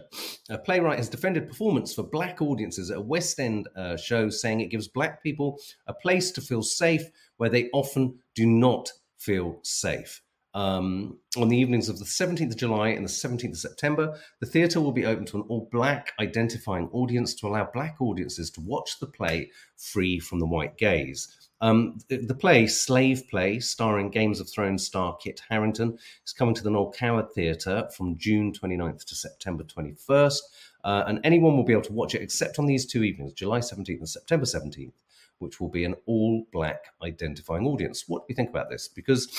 A 0.49 0.57
playwright 0.57 0.97
has 0.97 1.09
defended 1.09 1.47
performance 1.47 1.93
for 1.93 2.03
black 2.03 2.41
audiences 2.41 2.89
at 2.89 2.97
a 2.97 3.01
West 3.01 3.39
End 3.39 3.67
uh, 3.75 3.95
show, 3.95 4.29
saying 4.29 4.61
it 4.61 4.71
gives 4.71 4.87
black 4.87 5.21
people 5.21 5.59
a 5.87 5.93
place 5.93 6.31
to 6.31 6.41
feel 6.41 6.63
safe 6.63 7.03
where 7.37 7.49
they 7.49 7.69
often 7.73 8.17
do 8.33 8.47
not 8.47 8.91
feel 9.17 9.59
safe. 9.61 10.21
Um, 10.55 11.17
on 11.35 11.49
the 11.49 11.57
evenings 11.57 11.89
of 11.89 11.97
the 11.97 12.05
17th 12.05 12.51
of 12.51 12.57
July 12.57 12.89
and 12.89 13.03
the 13.03 13.09
17th 13.09 13.51
of 13.51 13.57
September, 13.57 14.19
the 14.39 14.45
theatre 14.45 14.79
will 14.79 14.91
be 14.91 15.05
open 15.05 15.25
to 15.25 15.37
an 15.37 15.45
all 15.47 15.67
black 15.71 16.11
identifying 16.19 16.89
audience 16.91 17.33
to 17.35 17.47
allow 17.47 17.69
black 17.73 17.97
audiences 17.99 18.51
to 18.51 18.61
watch 18.61 18.99
the 18.99 19.07
play 19.07 19.49
free 19.75 20.19
from 20.19 20.39
the 20.39 20.45
white 20.45 20.77
gaze. 20.77 21.27
Um, 21.63 21.99
the, 22.09 22.35
play, 22.35 22.67
Slave 22.67 23.23
Play, 23.29 23.61
starring 23.61 24.09
Games 24.09 24.41
of 24.41 24.49
Thrones 24.49 24.85
star 24.85 25.15
Kit 25.15 25.41
Harington, 25.49 25.97
is 26.25 26.33
coming 26.33 26.53
to 26.55 26.63
the 26.63 26.69
Noel 26.69 26.91
Coward 26.91 27.31
Theatre 27.31 27.87
from 27.95 28.17
June 28.17 28.51
29th 28.51 29.05
to 29.05 29.15
September 29.15 29.63
21st. 29.63 30.39
Uh, 30.83 31.03
and 31.07 31.21
anyone 31.23 31.55
will 31.55 31.63
be 31.63 31.71
able 31.71 31.83
to 31.83 31.93
watch 31.93 32.15
it 32.15 32.21
except 32.21 32.59
on 32.59 32.65
these 32.65 32.85
two 32.85 33.03
evenings, 33.03 33.31
July 33.31 33.59
17th 33.59 33.99
and 33.99 34.09
September 34.09 34.45
17th, 34.45 34.91
which 35.39 35.61
will 35.61 35.69
be 35.69 35.85
an 35.85 35.95
all 36.05 36.45
black 36.51 36.83
identifying 37.01 37.65
audience. 37.65 38.09
What 38.09 38.27
do 38.27 38.33
you 38.33 38.35
think 38.35 38.49
about 38.49 38.69
this? 38.69 38.89
Because 38.89 39.29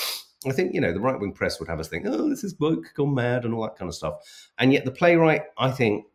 I 0.45 0.51
think, 0.51 0.73
you 0.73 0.81
know, 0.81 0.93
the 0.93 0.99
right 0.99 1.19
wing 1.19 1.33
press 1.33 1.59
would 1.59 1.69
have 1.69 1.79
us 1.79 1.87
think, 1.87 2.05
oh, 2.07 2.29
this 2.29 2.43
is 2.43 2.59
woke 2.59 2.93
gone 2.95 3.13
mad 3.13 3.45
and 3.45 3.53
all 3.53 3.63
that 3.63 3.77
kind 3.77 3.89
of 3.89 3.95
stuff. 3.95 4.15
And 4.57 4.71
yet 4.71 4.85
the 4.85 4.91
playwright, 4.91 5.43
I 5.57 5.71
think, 5.71 6.05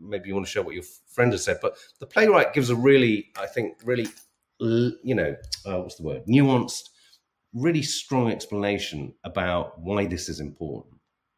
maybe 0.00 0.28
you 0.28 0.34
want 0.34 0.46
to 0.46 0.52
share 0.52 0.62
what 0.62 0.74
your 0.74 0.84
friend 1.06 1.32
has 1.32 1.44
said, 1.44 1.58
but 1.60 1.76
the 2.00 2.06
playwright 2.06 2.54
gives 2.54 2.70
a 2.70 2.76
really, 2.76 3.28
I 3.38 3.46
think, 3.46 3.78
really 3.84 4.06
you 4.60 5.14
know, 5.14 5.36
uh, 5.66 5.78
what's 5.78 5.96
the 5.96 6.02
word? 6.02 6.24
Nuanced, 6.26 6.90
really 7.54 7.82
strong 7.82 8.30
explanation 8.30 9.14
about 9.24 9.78
why 9.80 10.06
this 10.06 10.28
is 10.28 10.40
important. 10.40 10.94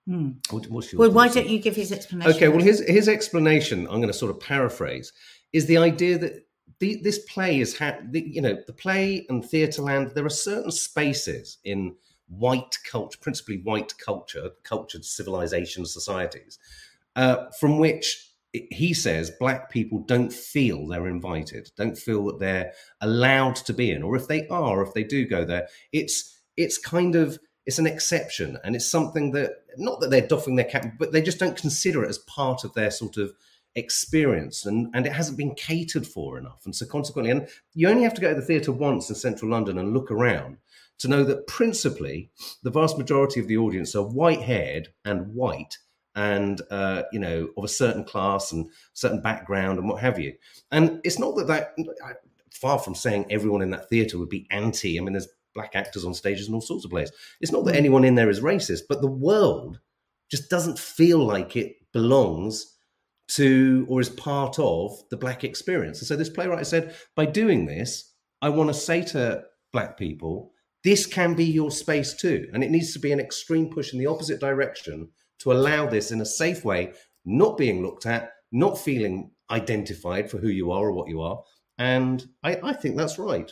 Hmm. 0.06 0.30
What, 0.50 0.66
what's 0.68 0.92
your 0.92 1.00
Well, 1.00 1.10
why 1.12 1.28
don't 1.28 1.48
you 1.48 1.58
give 1.58 1.76
his 1.76 1.92
explanation? 1.92 2.32
Okay, 2.32 2.48
well, 2.48 2.62
his 2.62 2.80
his 2.80 3.08
explanation, 3.08 3.80
I'm 3.86 4.00
going 4.00 4.08
to 4.08 4.14
sort 4.14 4.30
of 4.30 4.40
paraphrase, 4.40 5.12
is 5.52 5.66
the 5.66 5.76
idea 5.76 6.18
that 6.18 6.46
the, 6.78 7.00
this 7.02 7.18
play 7.20 7.60
is, 7.60 7.76
ha- 7.76 7.98
the, 8.02 8.22
you 8.22 8.40
know, 8.40 8.56
the 8.66 8.72
play 8.72 9.26
and 9.28 9.44
theatre 9.44 9.82
land. 9.82 10.12
There 10.14 10.24
are 10.24 10.30
certain 10.30 10.70
spaces 10.70 11.58
in 11.64 11.94
white 12.30 12.78
culture, 12.90 13.18
principally 13.20 13.58
white 13.58 13.98
culture, 13.98 14.50
cultured 14.62 15.04
civilization 15.04 15.84
societies, 15.84 16.58
uh, 17.16 17.46
from 17.58 17.78
which 17.78 18.30
he 18.52 18.92
says 18.92 19.30
black 19.38 19.70
people 19.70 20.00
don't 20.00 20.32
feel 20.32 20.86
they're 20.86 21.06
invited, 21.06 21.70
don't 21.76 21.98
feel 21.98 22.24
that 22.26 22.40
they're 22.40 22.72
allowed 23.00 23.56
to 23.56 23.72
be 23.72 23.90
in, 23.90 24.02
or 24.02 24.16
if 24.16 24.26
they 24.26 24.46
are, 24.48 24.82
if 24.82 24.92
they 24.94 25.04
do 25.04 25.26
go 25.26 25.44
there, 25.44 25.68
it's 25.92 26.40
it's 26.56 26.78
kind 26.78 27.14
of 27.14 27.38
it's 27.66 27.78
an 27.78 27.86
exception 27.86 28.58
and 28.64 28.74
it's 28.74 28.90
something 28.90 29.32
that 29.32 29.52
not 29.76 30.00
that 30.00 30.10
they're 30.10 30.26
doffing 30.26 30.56
their 30.56 30.64
cap 30.64 30.84
but 30.98 31.12
they 31.12 31.22
just 31.22 31.38
don't 31.38 31.56
consider 31.56 32.02
it 32.02 32.08
as 32.08 32.18
part 32.18 32.64
of 32.64 32.74
their 32.74 32.90
sort 32.90 33.16
of 33.16 33.32
experience 33.76 34.66
and 34.66 34.88
and 34.94 35.06
it 35.06 35.12
hasn't 35.12 35.38
been 35.38 35.54
catered 35.54 36.06
for 36.06 36.36
enough 36.36 36.62
and 36.64 36.74
so 36.74 36.84
consequently 36.84 37.30
and 37.30 37.46
you 37.74 37.88
only 37.88 38.02
have 38.02 38.14
to 38.14 38.20
go 38.20 38.30
to 38.30 38.40
the 38.40 38.46
theatre 38.46 38.72
once 38.72 39.08
in 39.08 39.14
central 39.14 39.50
london 39.50 39.78
and 39.78 39.94
look 39.94 40.10
around 40.10 40.56
to 41.00 41.08
know 41.08 41.24
that 41.24 41.46
principally 41.46 42.30
the 42.62 42.70
vast 42.70 42.96
majority 42.96 43.40
of 43.40 43.48
the 43.48 43.56
audience 43.56 43.94
are 43.94 44.06
white 44.06 44.42
haired 44.42 44.88
and 45.04 45.34
white 45.34 45.78
and 46.14 46.60
uh, 46.70 47.02
you 47.12 47.18
know 47.18 47.48
of 47.56 47.64
a 47.64 47.68
certain 47.68 48.04
class 48.04 48.52
and 48.52 48.68
certain 48.94 49.20
background 49.20 49.78
and 49.78 49.88
what 49.88 50.00
have 50.00 50.18
you 50.18 50.32
and 50.70 51.00
it's 51.04 51.18
not 51.18 51.36
that 51.36 51.46
that 51.46 51.74
far 52.52 52.78
from 52.78 52.94
saying 52.94 53.24
everyone 53.30 53.62
in 53.62 53.70
that 53.70 53.88
theatre 53.88 54.18
would 54.18 54.28
be 54.28 54.46
anti 54.50 54.98
i 54.98 55.00
mean 55.00 55.12
there's 55.12 55.28
black 55.54 55.74
actors 55.74 56.04
on 56.04 56.14
stages 56.14 56.46
and 56.46 56.54
all 56.54 56.60
sorts 56.60 56.84
of 56.84 56.90
places. 56.90 57.14
It's 57.40 57.52
not 57.52 57.64
that 57.64 57.76
anyone 57.76 58.04
in 58.04 58.14
there 58.14 58.30
is 58.30 58.40
racist, 58.40 58.82
but 58.88 59.00
the 59.00 59.10
world 59.10 59.80
just 60.30 60.48
doesn't 60.50 60.78
feel 60.78 61.18
like 61.18 61.56
it 61.56 61.76
belongs 61.92 62.76
to 63.28 63.86
or 63.88 64.00
is 64.00 64.08
part 64.08 64.58
of 64.58 64.96
the 65.10 65.16
black 65.16 65.44
experience. 65.44 66.00
And 66.00 66.08
so 66.08 66.16
this 66.16 66.30
playwright 66.30 66.66
said, 66.66 66.94
by 67.16 67.26
doing 67.26 67.66
this, 67.66 68.12
I 68.42 68.48
want 68.48 68.68
to 68.70 68.74
say 68.74 69.02
to 69.06 69.44
black 69.72 69.96
people, 69.96 70.52
this 70.84 71.06
can 71.06 71.34
be 71.34 71.44
your 71.44 71.70
space 71.70 72.14
too. 72.14 72.48
And 72.52 72.64
it 72.64 72.70
needs 72.70 72.92
to 72.92 72.98
be 72.98 73.12
an 73.12 73.20
extreme 73.20 73.70
push 73.70 73.92
in 73.92 73.98
the 73.98 74.06
opposite 74.06 74.40
direction 74.40 75.08
to 75.40 75.52
allow 75.52 75.86
this 75.86 76.10
in 76.10 76.20
a 76.20 76.26
safe 76.26 76.64
way, 76.64 76.92
not 77.24 77.58
being 77.58 77.82
looked 77.82 78.06
at, 78.06 78.32
not 78.52 78.78
feeling 78.78 79.30
identified 79.50 80.30
for 80.30 80.38
who 80.38 80.48
you 80.48 80.70
are 80.70 80.86
or 80.86 80.92
what 80.92 81.08
you 81.08 81.20
are. 81.20 81.42
And 81.78 82.26
I, 82.42 82.58
I 82.62 82.72
think 82.72 82.96
that's 82.96 83.18
right. 83.18 83.50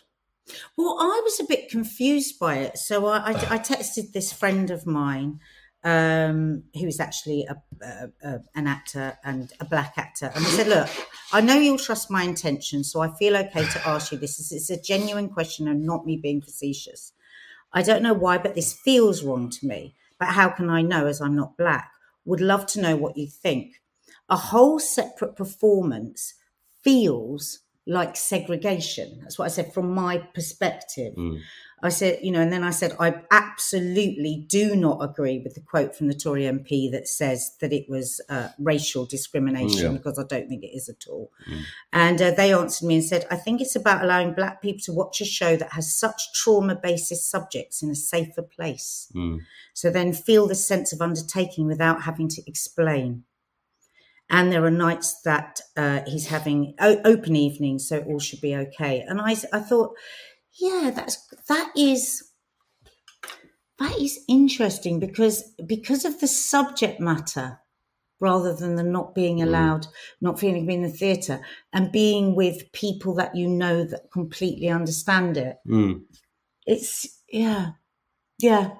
Well, 0.77 0.97
I 0.99 1.21
was 1.25 1.41
a 1.41 1.45
bit 1.45 1.69
confused 1.69 2.39
by 2.39 2.57
it. 2.57 2.79
So 2.79 3.07
I, 3.07 3.19
I, 3.19 3.31
I 3.31 3.59
texted 3.59 4.13
this 4.13 4.33
friend 4.33 4.71
of 4.71 4.87
mine 4.87 5.41
um, 5.85 6.65
who 6.75 6.87
is 6.87 7.01
actually 7.01 7.47
a, 7.49 7.57
a, 7.85 8.09
a, 8.23 8.41
an 8.55 8.67
actor 8.67 9.17
and 9.25 9.53
a 9.61 9.65
black 9.65 9.95
actor. 9.97 10.31
And 10.35 10.45
I 10.45 10.49
said, 10.49 10.69
Look, 10.69 10.89
I 11.33 11.41
know 11.41 11.55
you'll 11.55 11.79
trust 11.79 12.11
my 12.11 12.23
intentions, 12.23 12.91
so 12.91 13.01
I 13.01 13.15
feel 13.15 13.37
okay 13.37 13.65
to 13.65 13.89
ask 13.89 14.13
you 14.13 14.19
this. 14.19 14.53
It's 14.53 14.71
a 14.71 14.81
genuine 14.81 15.29
question 15.29 15.69
and 15.69 15.85
not 15.85 16.05
me 16.05 16.17
being 16.17 16.43
facetious. 16.43 17.13
I 17.73 17.83
don't 17.83 18.03
know 18.03 18.15
why, 18.15 18.39
but 18.39 18.55
this 18.55 18.73
feels 18.73 19.23
wrong 19.23 19.51
to 19.51 19.67
me. 19.67 19.95
But 20.19 20.29
how 20.29 20.49
can 20.49 20.69
I 20.71 20.83
know 20.83 21.07
as 21.07 21.21
I'm 21.21 21.37
not 21.37 21.57
black? 21.57 21.91
Would 22.25 22.41
love 22.41 22.67
to 22.67 22.81
know 22.81 22.97
what 22.97 23.17
you 23.17 23.27
think. 23.27 23.81
A 24.29 24.37
whole 24.37 24.79
separate 24.79 25.37
performance 25.37 26.35
feels 26.83 27.61
like 27.87 28.17
segregation. 28.17 29.21
That's 29.23 29.39
what 29.39 29.47
I 29.47 29.49
said 29.49 29.73
from 29.73 29.95
my 29.95 30.19
perspective. 30.19 31.15
Mm. 31.15 31.41
I 31.81 31.91
said, 31.91 32.19
you 32.23 32.33
know, 32.33 32.41
and 32.41 32.53
then 32.53 32.65
I 32.65 32.71
said, 32.71 32.97
I 32.99 33.23
absolutely 33.31 34.45
do 34.49 34.75
not 34.75 34.99
agree 35.01 35.39
with 35.39 35.55
the 35.55 35.61
quote 35.61 35.95
from 35.95 36.09
the 36.09 36.15
Tory 36.15 36.43
MP 36.43 36.91
that 36.91 37.07
says 37.07 37.53
that 37.61 37.73
it 37.73 37.89
was 37.89 38.21
uh, 38.29 38.49
racial 38.59 39.07
discrimination 39.07 39.93
Yeah. 39.93 39.97
because 39.99 40.19
I 40.19 40.25
don't 40.29 40.49
think 40.49 40.65
it 40.65 40.75
is 40.77 40.89
at 40.89 41.05
all. 41.09 41.31
Mm. 41.49 41.63
And 41.93 42.23
uh, 42.23 42.31
they 42.33 42.53
answered 42.53 42.87
me 42.87 42.97
and 42.97 43.05
said, 43.05 43.27
I 43.31 43.37
think 43.37 43.61
it's 43.61 43.77
about 43.77 44.03
allowing 44.03 44.35
black 44.35 44.61
people 44.61 44.81
to 44.87 44.93
watch 44.93 45.21
a 45.21 45.25
show 45.25 45.57
that 45.57 45.73
has 45.73 45.95
such 45.97 46.33
trauma 46.35 46.75
basis 46.75 47.25
subjects 47.25 47.83
in 47.83 47.91
a 47.91 47.95
safer 47.95 48.43
place. 48.43 49.13
Mm. 49.15 49.39
So 49.73 49.91
then 49.91 50.13
feel 50.13 50.49
the 50.49 50.57
sense 50.57 50.93
of 50.93 51.01
undertaking 51.01 51.67
without 51.67 52.03
having 52.03 52.29
to 52.29 52.43
explain. 52.47 53.23
And 54.31 54.53
there 54.53 54.65
are 54.65 54.71
nights 54.71 55.23
that 55.23 55.61
uh, 55.77 56.01
he's 56.07 56.27
having 56.27 56.75
o- 56.81 57.01
open 57.05 57.35
evenings, 57.35 57.89
so 57.89 58.01
all 58.01 58.19
should 58.19 58.41
be 58.43 58.55
okay. 58.55 59.01
And 59.01 59.21
I, 59.21 59.37
I 59.53 59.61
thought, 59.61 59.95
yeah, 60.59 60.91
that's 60.95 61.27
that 61.49 61.73
is 61.77 62.31
that 63.79 63.97
is 63.99 64.25
interesting 64.29 64.99
because 64.99 65.53
because 65.67 66.05
of 66.05 66.21
the 66.21 66.27
subject 66.27 67.01
matter, 67.01 67.61
rather 68.21 68.55
than 68.55 68.75
the 68.75 68.83
not 68.83 69.15
being 69.15 69.41
allowed, 69.41 69.87
not 70.21 70.41
feeling 70.41 70.63
to 70.63 70.67
be 70.67 70.75
in 70.75 70.83
the 70.83 70.89
theatre, 70.89 71.41
and 71.73 71.93
being 71.93 72.35
with 72.35 72.73
people 72.73 73.15
that 73.15 73.37
you 73.37 73.49
know 73.49 73.85
that 73.85 74.11
completely 74.13 74.69
understand 74.69 75.37
it. 75.37 75.59
Mm. 75.67 76.03
It's 76.67 77.23
yeah, 77.31 77.73
yeah. 78.39 78.71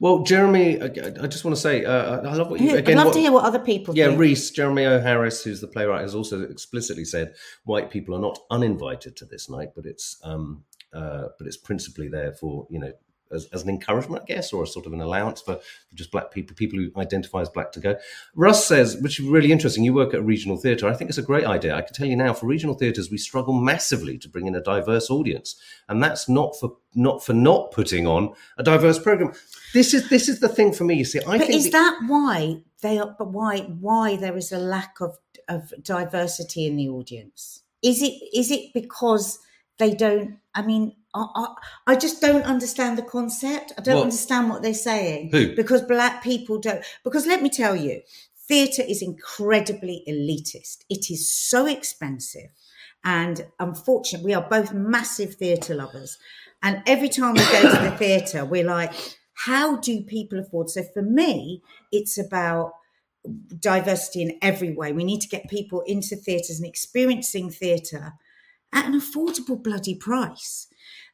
Well, 0.00 0.22
Jeremy, 0.22 0.80
I, 0.80 0.86
I 0.86 1.26
just 1.26 1.44
want 1.44 1.56
to 1.56 1.60
say, 1.60 1.84
uh, 1.84 2.20
I 2.20 2.34
love 2.34 2.50
what 2.50 2.60
you 2.60 2.76
I'd 2.76 2.88
love 2.88 3.06
what- 3.06 3.14
to 3.14 3.20
hear 3.20 3.32
what 3.32 3.44
other 3.44 3.58
people 3.58 3.96
yeah, 3.96 4.08
think. 4.08 4.20
Reese, 4.20 4.50
Jeremy 4.50 4.84
O. 4.86 5.00
Harris, 5.00 5.42
who's 5.42 5.60
the 5.60 5.68
playwright, 5.68 6.02
has 6.02 6.14
also 6.14 6.42
explicitly 6.42 7.04
said 7.04 7.34
white 7.64 7.90
people 7.90 8.14
are 8.14 8.20
not 8.20 8.38
uninvited 8.50 9.16
to 9.16 9.24
this 9.24 9.48
night, 9.48 9.70
but 9.74 9.86
it's 9.86 10.20
um, 10.24 10.64
uh, 10.94 11.28
but 11.38 11.46
it's 11.46 11.56
principally 11.56 12.08
there 12.08 12.32
for 12.32 12.66
you 12.70 12.78
know 12.78 12.92
as, 13.32 13.46
as 13.52 13.62
an 13.62 13.68
encouragement, 13.68 14.22
I 14.22 14.26
guess, 14.26 14.52
or 14.52 14.62
a 14.62 14.66
sort 14.66 14.86
of 14.86 14.92
an 14.92 15.00
allowance 15.00 15.40
for, 15.40 15.58
just 15.94 16.10
black 16.10 16.30
people, 16.30 16.54
people 16.56 16.78
who 16.78 16.90
identify 17.00 17.40
as 17.40 17.48
black 17.48 17.72
to 17.72 17.80
go. 17.80 17.96
Russ 18.34 18.66
says, 18.66 18.96
which 19.00 19.20
is 19.20 19.26
really 19.26 19.52
interesting. 19.52 19.84
You 19.84 19.94
work 19.94 20.12
at 20.14 20.20
a 20.20 20.22
regional 20.22 20.56
theatre. 20.56 20.88
I 20.88 20.94
think 20.94 21.08
it's 21.08 21.18
a 21.18 21.22
great 21.22 21.44
idea. 21.44 21.74
I 21.76 21.82
can 21.82 21.94
tell 21.94 22.06
you 22.06 22.16
now, 22.16 22.32
for 22.32 22.46
regional 22.46 22.74
theatres, 22.74 23.10
we 23.10 23.18
struggle 23.18 23.54
massively 23.54 24.18
to 24.18 24.28
bring 24.28 24.46
in 24.46 24.54
a 24.54 24.60
diverse 24.62 25.10
audience, 25.10 25.56
and 25.88 26.02
that's 26.02 26.28
not 26.28 26.58
for 26.58 26.76
not 26.94 27.24
for 27.24 27.32
not 27.32 27.72
putting 27.72 28.06
on 28.06 28.34
a 28.58 28.62
diverse 28.62 28.98
program. 28.98 29.32
This 29.72 29.94
is 29.94 30.08
this 30.08 30.28
is 30.28 30.40
the 30.40 30.48
thing 30.48 30.72
for 30.72 30.84
me. 30.84 30.96
You 30.96 31.04
see, 31.04 31.20
I 31.20 31.38
but 31.38 31.46
think 31.46 31.54
is 31.54 31.64
the- 31.64 31.70
that 31.70 32.00
why 32.06 32.62
they 32.82 32.98
are? 32.98 33.14
But 33.18 33.28
why 33.32 33.60
why 33.60 34.16
there 34.16 34.36
is 34.36 34.52
a 34.52 34.58
lack 34.58 35.00
of 35.00 35.16
of 35.48 35.72
diversity 35.82 36.66
in 36.66 36.76
the 36.76 36.88
audience? 36.88 37.62
Is 37.82 38.02
it 38.02 38.14
is 38.34 38.50
it 38.50 38.72
because 38.72 39.38
they 39.78 39.94
don't? 39.94 40.38
I 40.54 40.62
mean, 40.62 40.94
I, 41.14 41.26
I, 41.34 41.46
I 41.88 41.96
just 41.96 42.20
don't 42.20 42.44
understand 42.44 42.96
the 42.98 43.02
concept. 43.02 43.72
I 43.78 43.82
don't 43.82 43.94
Well- 43.96 44.04
understand 44.04 44.50
what 44.50 44.62
they're 44.62 44.74
saying. 44.74 45.30
Who? 45.30 45.54
Because 45.56 45.82
black 45.82 46.22
people 46.22 46.58
don't. 46.58 46.84
Because 47.02 47.26
let 47.26 47.42
me 47.42 47.50
tell 47.50 47.74
you, 47.76 48.02
theatre 48.48 48.82
is 48.86 49.02
incredibly 49.02 50.04
elitist. 50.08 50.84
It 50.88 51.10
is 51.10 51.32
so 51.32 51.66
expensive. 51.66 52.50
And 53.04 53.46
unfortunately, 53.60 54.26
we 54.26 54.34
are 54.34 54.48
both 54.48 54.72
massive 54.72 55.34
theatre 55.34 55.74
lovers. 55.74 56.18
And 56.62 56.82
every 56.86 57.10
time 57.10 57.34
we 57.34 57.40
go 57.40 57.62
to 57.74 57.82
the 57.82 57.94
theatre, 57.98 58.44
we're 58.44 58.64
like, 58.64 58.92
how 59.34 59.76
do 59.76 60.00
people 60.02 60.38
afford? 60.38 60.70
So 60.70 60.82
for 60.94 61.02
me, 61.02 61.62
it's 61.92 62.16
about 62.16 62.72
diversity 63.58 64.22
in 64.22 64.38
every 64.40 64.72
way. 64.74 64.92
We 64.92 65.04
need 65.04 65.20
to 65.20 65.28
get 65.28 65.48
people 65.50 65.82
into 65.82 66.16
theatres 66.16 66.58
and 66.58 66.66
experiencing 66.68 67.50
theatre 67.50 68.14
at 68.74 68.86
an 68.86 69.00
affordable 69.00 69.62
bloody 69.62 69.94
price. 69.94 70.66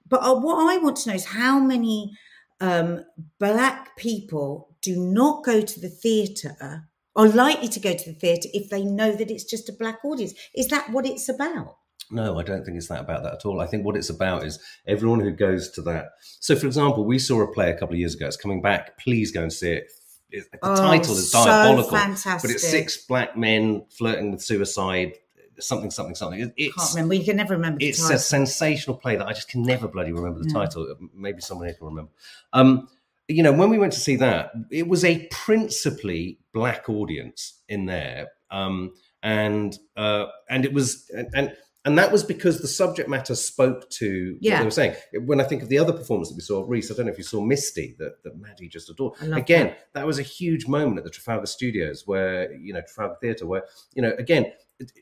But 0.09 0.23
uh, 0.23 0.35
what 0.41 0.57
I 0.69 0.79
want 0.79 0.97
to 0.99 1.11
know 1.11 1.15
is 1.15 1.27
how 1.27 1.61
many 1.61 2.17
um, 2.61 3.05
black 3.39 3.97
people 3.97 4.75
do 4.83 4.97
not 4.97 5.45
go 5.45 5.61
to 5.61 5.81
the 5.81 5.89
theatre 5.89 6.87
are 7.17 7.29
likely 7.29 7.69
to 7.69 7.81
go 7.81 7.93
to 7.95 8.13
the 8.13 8.19
theatre 8.19 8.49
if 8.53 8.71
they 8.71 8.83
know 8.83 9.13
that 9.13 9.31
it's 9.31 9.45
just 9.45 9.69
a 9.69 9.73
black 9.73 10.05
audience. 10.05 10.35
Is 10.55 10.69
that 10.69 10.91
what 10.91 11.07
it's 11.07 11.29
about? 11.29 11.77
No, 12.11 12.39
I 12.41 12.43
don't 12.43 12.65
think 12.65 12.77
it's 12.77 12.89
that 12.89 13.01
about 13.03 13.23
that 13.23 13.35
at 13.35 13.45
all. 13.47 13.61
I 13.61 13.67
think 13.67 13.85
what 13.85 13.97
it's 13.97 14.11
about 14.11 14.45
is 14.45 14.59
everyone 14.87 15.21
who 15.21 15.31
goes 15.31 15.71
to 15.73 15.83
that. 15.83 16.07
So, 16.41 16.57
for 16.57 16.67
example, 16.67 17.05
we 17.05 17.21
saw 17.21 17.41
a 17.43 17.53
play 17.53 17.71
a 17.71 17.75
couple 17.79 17.95
of 17.95 18.01
years 18.01 18.17
ago. 18.17 18.27
It's 18.27 18.37
coming 18.37 18.61
back. 18.63 18.99
Please 18.99 19.31
go 19.31 19.43
and 19.43 19.53
see 19.53 19.73
it. 19.73 19.93
It- 20.33 20.51
the 20.51 20.59
Oh, 20.63 20.75
title 20.77 21.17
is 21.17 21.31
so 21.31 21.45
diabolical, 21.45 21.91
fantastic. 21.91 22.49
but 22.49 22.55
it's 22.55 22.69
six 22.69 22.97
black 23.07 23.37
men 23.37 23.85
flirting 23.91 24.33
with 24.33 24.43
suicide. 24.43 25.13
Something, 25.61 25.91
something, 25.91 26.15
something. 26.15 26.53
It- 26.57 26.75
Can't 26.75 26.91
remember. 26.95 27.15
You 27.15 27.25
can 27.25 27.37
never 27.37 27.55
remember. 27.55 27.79
The 27.79 27.89
it's 27.89 28.01
title. 28.01 28.17
a 28.17 28.19
sensational 28.19 28.97
play 28.97 29.17
that 29.17 29.27
I 29.27 29.33
just 29.33 29.49
can 29.49 29.63
never 29.63 29.87
bloody 29.89 30.13
remember 30.13 30.41
the 30.41 30.49
Yeah. 30.49 30.55
title. 30.65 30.95
Maybe 31.15 31.41
someone 31.41 31.67
here 31.69 31.75
can 31.77 31.87
remember. 31.87 32.11
Um, 32.53 32.89
you 33.29 33.43
know, 33.43 33.53
when 33.53 33.71
we 33.71 33.79
went 33.79 33.93
to 33.93 34.01
see 34.01 34.17
that, 34.17 34.53
it 34.71 34.89
was 34.89 35.05
a 35.05 35.29
principally 35.31 36.39
black 36.53 36.89
audience 36.89 37.61
in 37.69 37.87
there, 37.87 38.29
um, 38.51 38.93
and 39.23 39.79
uh, 39.97 40.27
and 40.49 40.65
it 40.65 40.73
was 40.73 41.09
and. 41.15 41.29
and 41.35 41.57
and 41.87 41.97
that 41.97 42.13
was 42.13 42.23
because 42.23 42.61
the 42.61 42.69
subject 42.69 43.09
matter 43.09 43.35
spoke 43.35 43.89
to 43.89 44.33
what 44.35 44.43
Yeah. 44.43 44.59
they 44.59 44.65
were 44.67 44.71
saying. 44.71 44.97
When 45.25 45.41
I 45.41 45.45
think 45.45 45.63
of 45.63 45.71
the 45.71 45.79
other 45.79 45.95
performance 45.95 46.29
that 46.29 46.35
we 46.35 46.43
saw, 46.43 46.63
Reese, 46.69 46.91
I 46.91 46.95
don't 46.95 47.07
know 47.07 47.13
if 47.13 47.17
you 47.17 47.25
saw 47.25 47.41
Misty, 47.41 47.97
that, 47.99 48.23
that 48.23 48.37
Maddie 48.39 48.69
just 48.69 48.91
adored. 48.91 49.15
Again, 49.23 49.69
that. 49.69 49.89
that 49.95 50.07
was 50.07 50.19
a 50.19 50.23
huge 50.23 50.67
moment 50.67 50.99
at 50.99 51.05
the 51.05 51.11
Trafalgar 51.11 51.47
Studios, 51.47 52.07
where 52.07 52.53
you 52.53 52.75
know 52.75 52.83
Trafalgar 52.83 53.17
Theatre, 53.23 53.47
where 53.47 53.65
you 53.95 54.03
know 54.03 54.13
again, 54.19 54.53
it- 54.79 54.93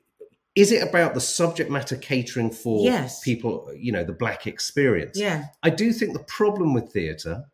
is 0.58 0.72
it 0.72 0.82
about 0.82 1.14
the 1.14 1.20
subject 1.20 1.70
matter 1.70 1.94
catering 1.94 2.50
for 2.50 2.84
Yes. 2.84 3.20
people, 3.20 3.70
you 3.76 3.92
know, 3.92 4.02
the 4.02 4.12
black 4.12 4.44
experience? 4.48 5.16
Yeah. 5.16 5.44
I 5.62 5.70
do 5.70 5.92
think 5.92 6.14
the 6.14 6.24
problem 6.24 6.74
with 6.74 6.90
theatre 6.92 7.44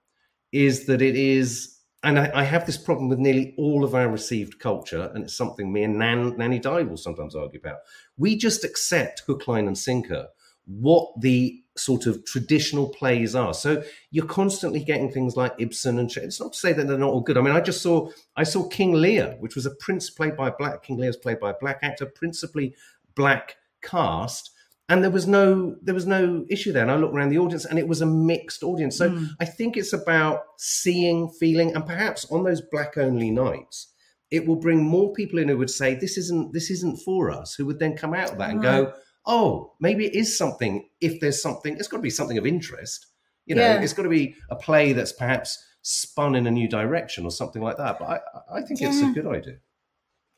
is 0.52 0.86
that 0.86 1.02
it 1.02 1.14
is, 1.14 1.78
and 2.02 2.18
I, 2.18 2.30
I 2.34 2.44
have 2.44 2.64
this 2.64 2.78
problem 2.78 3.10
with 3.10 3.18
nearly 3.18 3.54
all 3.58 3.84
of 3.84 3.94
our 3.94 4.08
received 4.08 4.58
culture, 4.58 5.10
and 5.14 5.24
it's 5.24 5.36
something 5.36 5.70
me 5.70 5.82
and 5.82 5.98
Nan, 5.98 6.38
Nanny 6.38 6.58
Di 6.58 6.82
will 6.84 6.96
sometimes 6.96 7.34
argue 7.36 7.60
about. 7.60 7.80
We 8.16 8.38
just 8.38 8.64
accept 8.64 9.20
hook, 9.26 9.46
line, 9.48 9.66
and 9.66 9.76
sinker 9.76 10.28
what 10.66 11.08
the 11.20 11.62
sort 11.76 12.06
of 12.06 12.24
traditional 12.24 12.88
plays 12.88 13.34
are. 13.34 13.52
So 13.52 13.82
you're 14.10 14.26
constantly 14.26 14.82
getting 14.82 15.10
things 15.10 15.36
like 15.36 15.52
Ibsen 15.58 15.98
and 15.98 16.10
it's 16.16 16.40
not 16.40 16.52
to 16.52 16.58
say 16.58 16.72
that 16.72 16.86
they're 16.86 16.96
not 16.96 17.10
all 17.10 17.20
good. 17.20 17.36
I 17.36 17.40
mean, 17.40 17.54
I 17.54 17.60
just 17.60 17.82
saw 17.82 18.10
I 18.36 18.44
saw 18.44 18.68
King 18.68 18.92
Lear, 18.92 19.36
which 19.40 19.56
was 19.56 19.66
a 19.66 19.74
prince 19.80 20.10
played 20.10 20.36
by 20.36 20.48
a 20.48 20.52
black 20.56 20.82
King 20.84 20.98
Lear's 20.98 21.16
played 21.16 21.40
by 21.40 21.50
a 21.50 21.58
black 21.60 21.80
actor, 21.82 22.06
principally 22.06 22.74
black 23.16 23.56
cast. 23.82 24.50
And 24.88 25.02
there 25.02 25.10
was 25.10 25.26
no 25.26 25.76
there 25.82 25.94
was 25.94 26.06
no 26.06 26.44
issue 26.50 26.70
there. 26.72 26.82
And 26.82 26.90
I 26.90 26.96
looked 26.96 27.14
around 27.14 27.30
the 27.30 27.38
audience 27.38 27.64
and 27.64 27.78
it 27.78 27.88
was 27.88 28.02
a 28.02 28.06
mixed 28.06 28.62
audience. 28.62 28.96
So 28.98 29.10
Mm. 29.10 29.28
I 29.40 29.46
think 29.46 29.76
it's 29.76 29.92
about 29.94 30.42
seeing, 30.58 31.30
feeling, 31.40 31.74
and 31.74 31.86
perhaps 31.86 32.30
on 32.30 32.44
those 32.44 32.60
black 32.60 32.98
only 32.98 33.30
nights, 33.30 33.92
it 34.30 34.46
will 34.46 34.56
bring 34.56 34.82
more 34.84 35.12
people 35.14 35.38
in 35.38 35.48
who 35.48 35.56
would 35.56 35.70
say, 35.70 35.94
This 35.94 36.18
isn't 36.18 36.52
this 36.52 36.70
isn't 36.70 36.98
for 36.98 37.30
us, 37.30 37.54
who 37.54 37.64
would 37.66 37.78
then 37.78 37.96
come 37.96 38.12
out 38.12 38.32
of 38.32 38.38
that 38.38 38.50
and 38.50 38.60
go, 38.62 38.92
Oh, 39.26 39.72
maybe 39.80 40.04
it 40.04 40.14
is 40.14 40.36
something 40.36 40.86
if 41.00 41.18
there's 41.18 41.40
something, 41.40 41.76
it's 41.78 41.88
got 41.88 41.96
to 41.98 42.02
be 42.02 42.10
something 42.10 42.36
of 42.36 42.46
interest. 42.46 43.06
You 43.46 43.54
know, 43.54 43.62
Yeah. 43.62 43.80
it's 43.80 43.94
got 43.94 44.02
to 44.02 44.10
be 44.10 44.34
a 44.50 44.56
play 44.56 44.92
that's 44.92 45.12
perhaps 45.12 45.64
spun 45.80 46.34
in 46.34 46.46
a 46.46 46.50
new 46.50 46.68
direction 46.68 47.24
or 47.24 47.30
something 47.30 47.62
like 47.62 47.78
that. 47.78 47.98
But 47.98 48.08
I, 48.50 48.58
I 48.58 48.62
think 48.62 48.82
it's 48.82 49.00
a 49.00 49.06
good 49.12 49.26
idea. 49.26 49.56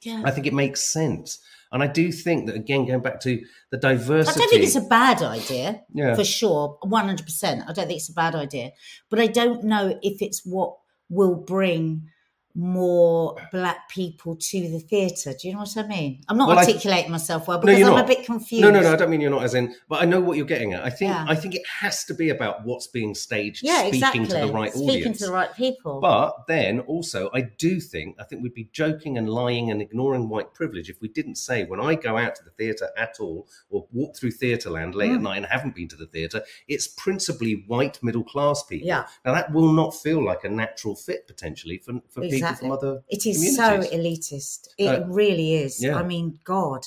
Yeah. 0.02 0.22
I 0.24 0.30
think 0.30 0.46
it 0.46 0.54
makes 0.54 0.92
sense. 0.92 1.40
And 1.72 1.82
I 1.82 1.86
do 1.86 2.12
think 2.12 2.46
that 2.46 2.56
again, 2.56 2.86
going 2.86 3.00
back 3.00 3.20
to 3.20 3.42
the 3.70 3.76
diversity, 3.76 4.36
I 4.36 4.38
don't 4.38 4.50
think 4.50 4.62
it's 4.62 4.76
a 4.76 4.80
bad 4.80 5.22
idea. 5.22 5.82
yeah. 5.92 6.14
for 6.14 6.24
sure, 6.24 6.78
one 6.82 7.06
hundred 7.06 7.24
percent. 7.24 7.62
I 7.68 7.72
don't 7.72 7.86
think 7.86 7.98
it's 7.98 8.10
a 8.10 8.14
bad 8.14 8.34
idea, 8.34 8.70
but 9.10 9.18
I 9.18 9.26
don't 9.26 9.64
know 9.64 9.98
if 10.02 10.22
it's 10.22 10.42
what 10.44 10.76
will 11.08 11.34
bring 11.34 12.08
more 12.56 13.36
black 13.52 13.88
people 13.90 14.34
to 14.34 14.60
the 14.68 14.80
theatre. 14.80 15.32
Do 15.40 15.46
you 15.48 15.54
know 15.54 15.60
what 15.60 15.76
I 15.76 15.86
mean? 15.86 16.22
I'm 16.28 16.38
not 16.38 16.48
Well, 16.48 16.58
I- 16.58 16.62
articulating 16.62 17.10
myself 17.10 17.46
well 17.48 17.58
because 17.58 17.78
you're 17.78 17.88
I'm 17.90 17.96
not. 17.96 18.04
a 18.04 18.08
bit 18.08 18.24
confused. 18.24 18.62
No, 18.62 18.70
no, 18.70 18.80
no. 18.80 18.92
I 18.92 18.96
don't 18.96 19.10
mean 19.10 19.20
you're 19.20 19.30
not 19.30 19.44
as 19.44 19.54
in, 19.54 19.74
but 19.88 20.00
I 20.02 20.06
know 20.06 20.20
what 20.20 20.36
you're 20.38 20.46
getting 20.46 20.72
at. 20.72 20.82
I 20.84 20.90
think 20.90 21.10
Yeah. 21.10 21.24
I 21.28 21.34
think 21.34 21.54
it 21.54 21.62
has 21.80 22.04
to 22.06 22.14
be 22.14 22.30
about 22.30 22.64
what's 22.64 22.86
being 22.86 23.14
staged, 23.14 23.62
Yeah, 23.62 23.80
speaking 23.88 23.94
exactly. 24.22 24.26
to 24.26 24.34
the 24.46 24.52
right 24.52 24.70
audience. 24.70 24.74
Speaking 24.74 24.90
audience. 25.02 25.18
to 25.18 25.26
the 25.26 25.32
right 25.32 25.54
people. 25.54 26.00
But 26.00 26.46
then 26.48 26.80
also, 26.80 27.30
I 27.34 27.42
do 27.42 27.78
think 27.80 28.16
I 28.18 28.24
think 28.24 28.42
we'd 28.42 28.54
be 28.54 28.70
joking 28.72 29.18
and 29.18 29.28
lying 29.28 29.70
and 29.70 29.82
ignoring 29.82 30.28
white 30.28 30.54
privilege 30.54 30.88
if 30.88 31.00
we 31.02 31.08
didn't 31.08 31.36
say 31.36 31.64
when 31.64 31.80
I 31.80 31.94
go 31.94 32.16
out 32.16 32.34
to 32.36 32.44
the 32.44 32.50
theatre 32.50 32.88
at 32.96 33.16
all 33.20 33.46
or 33.68 33.86
walk 33.92 34.16
through 34.16 34.30
Theatreland 34.32 34.94
late 34.94 35.10
at 35.12 35.18
Mm. 35.18 35.22
night 35.22 35.36
and 35.38 35.46
haven't 35.46 35.74
been 35.74 35.88
to 35.88 35.96
the 35.96 36.06
theatre, 36.06 36.42
it's 36.68 36.88
principally 36.88 37.64
white 37.66 38.02
middle 38.02 38.24
class 38.24 38.62
people. 38.62 38.86
yeah, 38.88 39.06
Now 39.24 39.34
that 39.34 39.52
will 39.52 39.72
not 39.72 39.94
feel 39.94 40.24
like 40.24 40.44
a 40.44 40.48
natural 40.48 40.94
fit 40.94 41.26
potentially 41.26 41.78
for, 41.78 42.00
for 42.08 42.22
people 42.22 42.45
Exactly. 42.50 42.68
from 42.68 42.76
other. 42.78 43.02
it 43.08 43.26
is 43.26 43.56
so 43.56 43.80
elitist. 43.80 44.68
It 44.78 44.88
Uh, 45.02 45.06
really 45.06 45.54
is. 45.54 45.82
yeah. 45.82 45.96
I 45.96 46.02
mean, 46.02 46.38
God. 46.44 46.86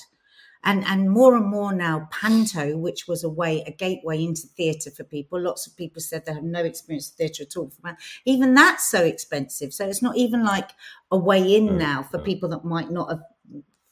And 0.62 0.84
and 0.86 1.10
more 1.10 1.38
and 1.38 1.46
more 1.46 1.72
now, 1.72 2.10
Panto, 2.12 2.76
which 2.76 3.08
was 3.08 3.24
a 3.24 3.30
way, 3.30 3.64
a 3.66 3.72
gateway 3.72 4.22
into 4.22 4.42
theatre 4.58 4.92
for 4.92 5.06
people. 5.06 5.40
Lots 5.40 5.66
of 5.68 5.78
people 5.78 6.02
said 6.02 6.26
they 6.26 6.34
have 6.34 6.44
no 6.44 6.64
experience 6.66 7.10
of 7.10 7.16
theatre 7.16 7.44
at 7.44 7.56
all. 7.56 7.72
Even 8.26 8.54
that's 8.56 8.90
so 8.92 9.02
expensive. 9.04 9.74
So 9.74 9.88
it's 9.88 10.02
not 10.02 10.18
even 10.18 10.44
like 10.44 10.72
a 11.12 11.18
way 11.18 11.56
in 11.56 11.70
Mm, 11.70 11.78
now 11.78 12.04
for 12.04 12.18
mm. 12.20 12.26
people 12.26 12.50
that 12.50 12.66
might 12.66 12.92
not 12.92 13.10
have 13.10 13.22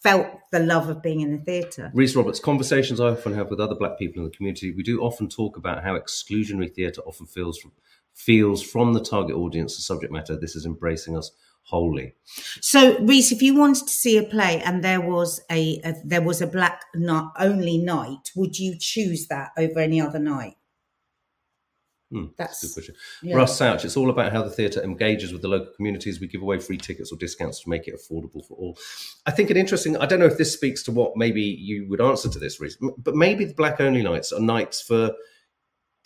felt 0.03 0.27
the 0.51 0.60
love 0.60 0.89
of 0.89 1.01
being 1.01 1.21
in 1.21 1.32
the 1.32 1.38
theatre. 1.38 1.89
Reese 1.93 2.15
Roberts, 2.17 2.39
conversations 2.39 2.99
I 2.99 3.08
often 3.12 3.34
have 3.34 3.49
with 3.49 3.60
other 3.62 3.75
black 3.75 3.97
people 3.97 4.19
in 4.23 4.30
the 4.30 4.36
community, 4.36 4.71
we 4.71 4.84
do 4.84 5.01
often 5.01 5.27
talk 5.30 5.56
about 5.58 5.84
how 5.84 5.97
exclusionary 5.97 6.73
theatre 6.73 7.01
often 7.01 7.25
feels 7.27 7.58
from, 7.58 7.71
feels 8.13 8.62
from 8.62 8.93
the 8.93 9.01
target 9.01 9.36
audience, 9.36 9.75
the 9.75 9.82
subject 9.82 10.12
matter. 10.12 10.36
This 10.38 10.56
is 10.56 10.65
embracing 10.65 11.17
us 11.17 11.32
wholly. 11.67 12.15
So, 12.62 12.97
Reese, 12.99 13.32
if 13.32 13.41
you 13.41 13.56
wanted 13.56 13.88
to 13.88 13.93
see 13.93 14.17
a 14.17 14.23
play 14.23 14.62
and 14.62 14.84
there 14.84 15.01
was 15.01 15.41
a, 15.51 15.80
a 15.84 15.93
there 16.03 16.21
was 16.21 16.41
a 16.41 16.47
black 16.47 16.84
not 16.95 17.34
only 17.38 17.77
night, 17.77 18.32
would 18.36 18.58
you 18.58 18.75
choose 18.80 19.27
that 19.27 19.51
over 19.58 19.80
any 19.80 19.99
other 20.01 20.19
night? 20.19 20.56
Hmm, 22.10 22.27
That's 22.38 22.62
Good 22.63 22.73
question. 22.73 22.95
yeah. 23.21 23.36
Russ 23.36 23.58
Souch, 23.58 23.84
it's 23.84 23.97
all 23.97 24.10
about 24.10 24.32
how 24.32 24.41
the 24.41 24.49
theatre 24.49 24.82
engages 24.82 25.34
with 25.34 25.41
the 25.41 25.49
local 25.49 25.73
communities. 25.75 26.21
We 26.21 26.27
give 26.27 26.41
away 26.41 26.58
free 26.60 26.77
tickets 26.77 27.12
or 27.12 27.17
discounts 27.17 27.60
to 27.63 27.69
make 27.69 27.86
it 27.86 27.95
affordable 27.95 28.47
for 28.47 28.53
all. 28.53 28.77
I 29.25 29.32
think 29.32 29.49
an 29.49 29.58
interesting, 29.58 29.97
I 29.97 30.06
don't 30.06 30.19
know 30.21 30.25
if 30.25 30.38
this 30.38 30.53
speaks 30.53 30.84
to 30.84 30.93
what 30.93 31.17
maybe 31.17 31.41
you 31.41 31.86
would 31.89 31.99
answer 31.99 32.30
to 32.30 32.39
this, 32.39 32.62
Reese, 32.62 32.77
but 32.97 33.13
maybe 33.15 33.43
the 33.43 33.53
black 33.53 33.82
only 33.82 34.03
nights 34.03 34.32
are 34.32 34.39
nights 34.39 34.82
for 34.82 35.12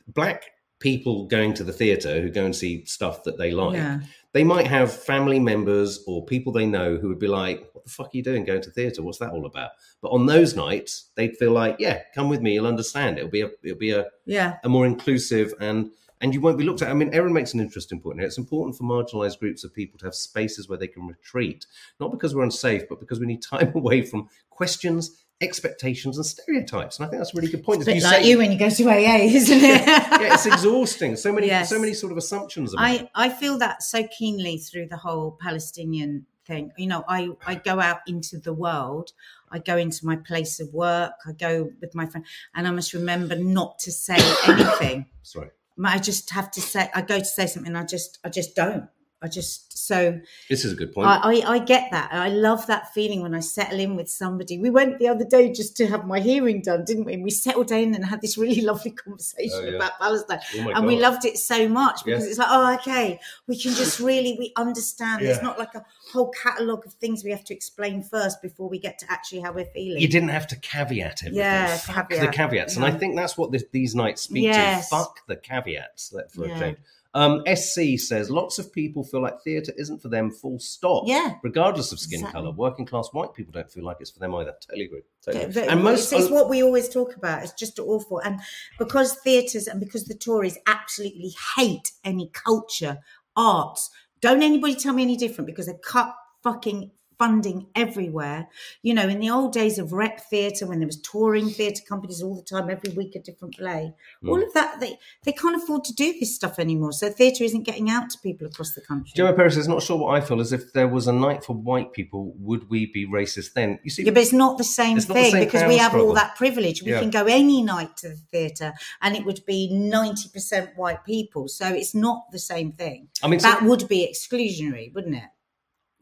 black 0.08 0.46
people 0.80 1.28
going 1.28 1.54
to 1.54 1.64
the 1.64 1.72
theatre 1.72 2.20
who 2.20 2.32
go 2.32 2.46
and 2.46 2.56
see 2.56 2.84
stuff 2.86 3.24
that 3.26 3.38
they 3.38 3.52
like. 3.52 3.76
Yeah. 3.76 4.00
They 4.34 4.44
might 4.44 4.68
have 4.68 4.94
family 4.94 5.40
members 5.40 6.04
or 6.08 6.26
people 6.26 6.54
they 6.54 6.66
know 6.66 6.96
who 6.98 7.10
would 7.10 7.20
be 7.20 7.28
like, 7.28 7.70
What 7.74 7.84
the 7.84 7.90
fuck 7.92 8.08
are 8.08 8.18
you 8.18 8.24
doing 8.24 8.46
going 8.46 8.62
to 8.62 8.70
theatre? 8.72 9.02
What's 9.04 9.20
that 9.20 9.32
all 9.32 9.46
about? 9.46 9.72
But 10.02 10.10
on 10.10 10.26
those 10.26 10.56
nights, 10.56 11.10
they'd 11.16 11.36
feel 11.38 11.52
like, 11.52 11.76
Yeah, 11.80 12.00
come 12.16 12.30
with 12.30 12.42
me, 12.42 12.54
you'll 12.54 12.68
understand. 12.68 13.18
It'll 13.18 13.30
be 13.30 13.42
a 13.42 13.50
it'll 13.64 13.78
be 13.78 13.92
a 13.92 14.06
Yeah. 14.26 14.58
a 14.64 14.70
more 14.70 14.86
inclusive 14.86 15.54
and 15.60 15.92
and 16.22 16.36
you 16.36 16.40
won't 16.42 16.58
be 16.60 16.64
looked 16.64 16.84
at. 16.84 16.90
I 16.90 16.94
mean, 16.94 17.12
Erin 17.14 17.34
makes 17.34 17.56
an 17.56 17.60
interesting 17.60 18.00
point 18.00 18.20
here. 18.20 18.28
It's 18.28 18.38
important 18.38 18.78
for 18.78 18.84
marginalised 18.84 19.40
groups 19.40 19.64
of 19.64 19.74
people 19.74 19.98
to 20.00 20.06
have 20.06 20.14
spaces 20.14 20.70
where 20.70 20.78
they 20.78 20.88
can 20.88 21.08
retreat, 21.08 21.66
not 22.00 22.12
because 22.12 22.36
we're 22.36 22.44
unsafe, 22.44 22.84
but 22.88 23.00
because 23.00 23.20
we 23.20 23.26
need 23.26 23.42
time 23.42 23.72
away 23.76 24.04
from 24.04 24.30
questions, 24.52 25.21
expectations, 25.42 26.18
and 26.18 26.26
stereotypes. 26.26 26.98
And 27.00 27.06
I 27.06 27.10
think 27.10 27.20
that's 27.20 27.34
a 27.34 27.38
really 27.38 27.52
good 27.52 27.64
point. 27.64 27.80
It's 27.82 27.88
a 27.88 27.92
bit 27.92 27.98
you 27.98 28.04
like 28.04 28.22
say- 28.24 28.30
you 28.30 28.38
when 28.38 28.52
you 28.52 28.58
go 28.60 28.70
to 28.70 28.90
AA, 28.90 29.18
isn't 29.26 29.58
it? 29.58 29.62
yeah, 29.88 30.34
it's 30.34 30.46
exhausting. 30.46 31.16
So 31.16 31.32
many, 31.34 31.48
Yes. 31.48 31.70
so 31.70 31.80
many 31.80 31.94
sort 31.94 32.12
of 32.12 32.18
assumptions. 32.18 32.74
About 32.74 32.92
it. 32.92 33.10
I, 33.16 33.26
I 33.26 33.30
feel 33.30 33.58
that 33.60 33.84
so 33.84 34.08
keenly 34.08 34.58
through 34.58 34.88
the 34.88 34.98
whole 34.98 35.38
Palestinian 35.42 36.26
thing. 36.46 36.72
You 36.78 36.88
know, 36.88 37.04
I, 37.08 37.30
I 37.46 37.56
go 37.56 37.80
out 37.80 38.00
into 38.08 38.38
the 38.40 38.54
world, 38.54 39.12
I 39.52 39.60
go 39.60 39.78
into 39.78 40.06
my 40.06 40.16
place 40.16 40.60
of 40.60 40.74
work, 40.74 41.14
I 41.28 41.34
go 41.34 41.70
with 41.82 41.94
my 41.96 42.06
friend, 42.06 42.26
and 42.56 42.68
I 42.68 42.72
must 42.72 42.94
remember 42.94 43.36
not 43.36 43.80
to 43.80 43.92
say 43.92 44.18
anything. 44.48 45.08
Sorry. 45.24 45.50
I 45.84 45.98
just 46.00 46.30
have 46.32 46.52
to 46.52 46.62
say, 46.62 46.90
I 46.94 47.02
go 47.02 47.18
to 47.20 47.26
say 47.26 47.48
something, 47.48 47.76
I 47.76 47.84
just, 47.86 48.20
I 48.24 48.30
just 48.30 48.56
don't. 48.56 48.88
I 49.24 49.28
just 49.28 49.78
so 49.78 50.20
This 50.50 50.66
is 50.66 50.74
a 50.74 50.76
good 50.76 50.94
point. 50.94 51.08
I, 51.08 51.18
I, 51.42 51.52
I 51.54 51.60
get 51.60 51.92
that. 51.92 52.12
I 52.12 52.30
love 52.30 52.66
that 52.68 52.92
feeling 52.94 53.22
when 53.22 53.36
I 53.36 53.40
settle 53.40 53.80
in 53.80 53.96
with 53.96 54.10
somebody. 54.10 54.58
We 54.58 54.72
went 54.72 54.98
the 54.98 55.08
other 55.10 55.26
day 55.26 55.52
just 55.52 55.78
to 55.78 55.88
have 55.88 56.08
my 56.08 56.20
hearing 56.20 56.62
done, 56.64 56.86
didn't 56.86 57.06
we? 57.06 57.14
And 57.14 57.24
we 57.24 57.30
settled 57.30 57.72
in 57.72 57.94
and 57.94 58.04
had 58.06 58.22
this 58.22 58.36
really 58.38 58.62
lovely 58.72 58.92
conversation 58.92 59.52
Oh, 59.62 59.66
yeah. 59.66 59.76
about 59.76 60.00
Palestine. 60.00 60.40
oh 60.60 60.70
and 60.72 60.88
we 60.88 60.98
loved 61.00 61.26
it 61.26 61.38
so 61.38 61.68
much 61.70 62.04
because 62.04 62.24
Yeah. 62.24 62.30
it's 62.30 62.40
like, 62.40 62.48
oh, 62.50 62.74
okay, 62.76 63.20
we 63.48 63.60
can 63.60 63.74
just 63.76 64.00
really 64.00 64.36
we 64.40 64.54
understand. 64.58 65.24
There's 65.24 65.38
Yeah. 65.38 65.44
not 65.44 65.60
like 65.60 65.76
a 65.76 65.86
whole 66.12 66.32
catalogue 66.32 66.86
of 66.88 66.94
things 66.94 67.24
we 67.24 67.30
have 67.32 67.44
to 67.46 67.54
explain 67.54 68.02
first 68.02 68.42
before 68.42 68.70
we 68.70 68.80
get 68.80 68.98
to 69.00 69.06
actually 69.12 69.42
how 69.42 69.52
we're 69.52 69.66
feeling. 69.66 70.02
you 70.02 70.08
didn't 70.08 70.30
have 70.30 70.48
to 70.48 70.56
caveat 70.56 71.22
everything. 71.24 71.38
Yeah, 71.38 71.78
Fuck 71.78 72.10
caveat. 72.10 72.26
the 72.32 72.36
caveats. 72.36 72.76
And 72.76 72.86
I 72.86 72.92
think 72.92 73.16
that's 73.16 73.38
what 73.38 73.52
this, 73.52 73.64
these 73.72 73.94
nights 73.94 74.24
speak 74.24 74.44
Yes. 74.46 74.90
to. 74.90 74.96
Fuck 74.96 75.28
the 75.28 75.36
caveats 75.36 76.10
that- 76.10 76.32
for 76.32 76.46
a 76.46 76.60
change. 76.60 76.78
Um, 77.14 77.44
SC 77.54 77.98
says 77.98 78.30
lots 78.30 78.58
of 78.58 78.72
people 78.72 79.04
feel 79.04 79.22
like 79.22 79.42
theatre 79.42 79.74
isn't 79.78 80.02
for 80.02 80.08
them, 80.08 80.32
full 80.32 80.60
stop. 80.60 81.04
Yeah. 81.06 81.36
Regardless 81.44 81.92
of 81.92 82.00
skin 82.00 82.20
Exactly. 82.20 82.42
colour, 82.42 82.52
working 82.54 82.86
class 82.86 83.10
white 83.12 83.34
people 83.34 83.52
don't 83.52 83.70
feel 83.70 83.84
like 83.84 83.98
it's 84.00 84.12
for 84.12 84.20
them 84.20 84.34
either. 84.36 84.54
Totally 84.66 84.86
agree. 84.86 85.02
Totally. 85.26 85.54
Yeah, 85.54 85.72
And 85.72 85.84
most, 85.84 86.14
it's, 86.14 86.24
it's 86.24 86.32
what 86.32 86.50
we 86.50 86.64
always 86.64 86.88
talk 86.88 87.16
about. 87.18 87.44
It's 87.44 87.54
just 87.54 87.80
awful, 87.80 88.20
and 88.20 88.40
because 88.80 89.16
theatres 89.16 89.68
and 89.68 89.80
because 89.80 90.06
the 90.06 90.16
Tories 90.16 90.58
absolutely 90.68 91.34
hate 91.56 91.92
any 92.04 92.30
culture, 92.34 93.00
arts. 93.36 93.90
Don't 94.22 94.44
anybody 94.44 94.76
tell 94.76 94.94
me 94.94 95.04
any 95.04 95.18
different 95.18 95.48
because 95.48 95.66
they 95.66 95.76
cut 95.84 96.14
fucking 96.44 96.92
funding 97.22 97.68
everywhere. 97.76 98.48
You 98.82 98.94
know, 98.96 99.08
in 99.08 99.20
the 99.20 99.30
old 99.30 99.54
days 99.54 99.78
of 99.78 99.94
rep 99.94 100.20
theatre, 100.32 100.66
when 100.66 100.80
there 100.80 100.88
was 100.88 101.00
touring 101.02 101.50
theatre 101.52 101.84
companies 101.88 102.24
all 102.24 102.36
the 102.36 102.42
time, 102.42 102.68
every 102.70 102.92
week 102.94 103.16
a 103.16 103.20
different 103.20 103.56
play. 103.58 103.94
All 104.28 104.40
Mm. 104.40 104.48
of 104.48 104.54
that, 104.54 104.80
they 104.80 104.98
they 105.24 105.32
can't 105.42 105.56
afford 105.62 105.84
to 105.90 105.94
do 105.94 106.14
this 106.20 106.34
stuff 106.36 106.58
anymore. 106.58 106.94
So 106.94 107.10
theatre 107.12 107.44
isn't 107.44 107.62
getting 107.64 107.92
out 107.92 108.10
to 108.12 108.18
people 108.28 108.48
across 108.48 108.72
the 108.74 108.82
country. 108.82 109.12
Gemma 109.16 109.34
Perez 109.34 109.54
says, 109.54 109.68
not 109.68 109.84
sure 109.84 109.98
what 109.98 110.16
I 110.18 110.22
feel 110.28 110.40
is 110.46 110.52
if 110.52 110.74
there 110.74 110.88
was 110.88 111.06
a 111.08 111.14
night 111.14 111.44
for 111.46 111.54
white 111.54 111.94
people, 111.94 112.34
would 112.40 112.64
we 112.72 112.88
be 112.88 113.06
racist 113.08 113.54
then? 113.54 113.78
You 113.84 113.92
see, 113.92 114.04
Yeah, 114.04 114.14
but 114.16 114.24
it's 114.24 114.34
not 114.34 114.58
the 114.58 114.64
same 114.64 114.98
not 114.98 115.08
the 115.08 115.14
thing 115.14 115.32
same 115.32 115.44
because 115.46 115.64
we 115.68 115.78
have 115.78 115.94
all 115.94 116.14
that 116.22 116.36
privilege. 116.38 116.82
We 116.82 116.92
Yeah. 116.92 117.02
can 117.02 117.12
go 117.12 117.26
any 117.26 117.62
night 117.62 117.98
to 117.98 118.10
the 118.10 118.20
theatre 118.34 118.74
and 119.04 119.16
it 119.16 119.24
would 119.26 119.46
be 119.46 119.70
90% 119.72 120.76
white 120.76 121.04
people. 121.06 121.48
So 121.48 121.66
it's 121.82 121.94
not 121.94 122.32
the 122.32 122.40
same 122.40 122.72
thing. 122.72 123.10
I 123.22 123.28
mean, 123.28 123.40
That 123.42 123.60
so- 123.60 123.66
would 123.68 123.88
be 123.88 124.00
exclusionary, 124.12 124.92
wouldn't 124.96 125.16
it? 125.16 125.30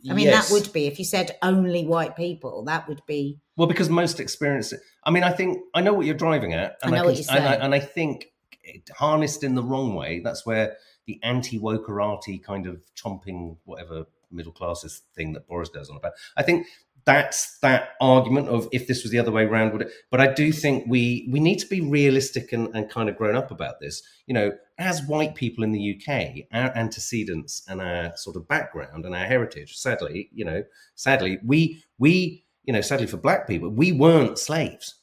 I 0.09 0.13
mean, 0.13 0.27
yes. 0.27 0.47
that 0.47 0.53
would 0.53 0.71
be, 0.71 0.87
if 0.87 0.99
you 0.99 1.05
said 1.05 1.37
only 1.41 1.85
white 1.85 2.15
people, 2.15 2.63
that 2.65 2.87
would 2.87 3.01
be. 3.05 3.39
Well, 3.57 3.67
because 3.67 3.89
most 3.89 4.19
experience 4.19 4.71
it. 4.71 4.79
I 5.03 5.11
mean, 5.11 5.23
I 5.23 5.31
think 5.31 5.59
I 5.73 5.81
know 5.81 5.93
what 5.93 6.05
you're 6.05 6.15
driving 6.15 6.53
at, 6.53 6.77
and 6.81 6.93
I 6.93 6.97
know 6.97 7.03
can, 7.03 7.11
what 7.11 7.19
you're 7.19 7.35
and 7.37 7.47
I, 7.47 7.53
and 7.55 7.75
I 7.75 7.79
think 7.79 8.27
it, 8.63 8.89
harnessed 8.95 9.43
in 9.43 9.55
the 9.55 9.63
wrong 9.63 9.95
way. 9.95 10.21
That's 10.23 10.45
where 10.45 10.77
the 11.05 11.19
anti-wokerati 11.23 12.43
kind 12.43 12.67
of 12.67 12.83
chomping 12.95 13.57
whatever 13.65 14.05
middle 14.31 14.51
classes 14.51 15.01
thing 15.15 15.33
that 15.33 15.47
Boris 15.47 15.69
goes 15.69 15.89
on 15.89 15.97
about. 15.97 16.13
I 16.37 16.43
think 16.43 16.67
that's 17.05 17.57
that 17.59 17.89
argument 18.01 18.47
of 18.49 18.67
if 18.71 18.87
this 18.87 19.03
was 19.03 19.11
the 19.11 19.19
other 19.19 19.31
way 19.31 19.43
around 19.43 19.71
would 19.73 19.81
it? 19.83 19.91
But 20.11 20.21
i 20.21 20.31
do 20.33 20.51
think 20.51 20.85
we 20.87 21.27
we 21.31 21.39
need 21.39 21.59
to 21.59 21.67
be 21.67 21.81
realistic 21.81 22.51
and, 22.53 22.67
and 22.75 22.89
kind 22.89 23.09
of 23.09 23.17
grown 23.17 23.35
up 23.35 23.51
about 23.51 23.79
this. 23.79 24.01
You 24.27 24.33
know 24.33 24.51
as 24.77 25.01
white 25.03 25.35
people 25.35 25.63
in 25.63 25.71
the 25.73 25.95
uk 25.95 26.07
our 26.53 26.75
antecedents 26.75 27.63
and 27.67 27.81
our 27.81 28.15
sort 28.15 28.35
of 28.37 28.47
background 28.47 29.05
and 29.05 29.13
our 29.13 29.25
heritage 29.25 29.75
sadly 29.75 30.29
you 30.33 30.45
know 30.45 30.63
sadly 30.95 31.37
we 31.45 31.83
we 31.97 32.45
you 32.63 32.71
know 32.73 32.81
sadly 32.81 33.07
for 33.07 33.17
black 33.17 33.47
people 33.47 33.69
we 33.69 33.91
weren't 33.91 34.37
slaves. 34.39 34.95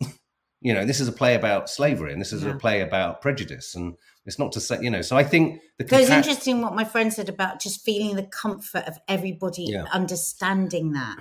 You 0.60 0.72
know 0.72 0.86
this 0.86 1.00
is 1.00 1.08
a 1.08 1.12
play 1.12 1.34
about 1.34 1.68
slavery 1.68 2.12
and 2.12 2.20
this 2.20 2.32
is 2.32 2.42
Yeah. 2.42 2.52
a 2.54 2.58
play 2.58 2.80
about 2.80 3.20
prejudice 3.20 3.74
and 3.74 3.94
it's 4.26 4.38
not 4.38 4.52
to 4.52 4.60
say 4.60 4.78
you 4.80 4.90
know 4.90 5.02
so 5.02 5.16
i 5.16 5.24
think 5.24 5.60
the 5.78 5.88
So 5.88 5.98
it's 5.98 6.10
interesting 6.10 6.60
what 6.62 6.74
my 6.74 6.84
friend 6.84 7.12
said 7.12 7.28
about 7.28 7.60
just 7.60 7.84
feeling 7.84 8.16
the 8.16 8.22
comfort 8.22 8.84
of 8.86 8.96
everybody 9.08 9.64
Yeah. 9.64 9.84
understanding 9.92 10.92
that. 10.92 11.16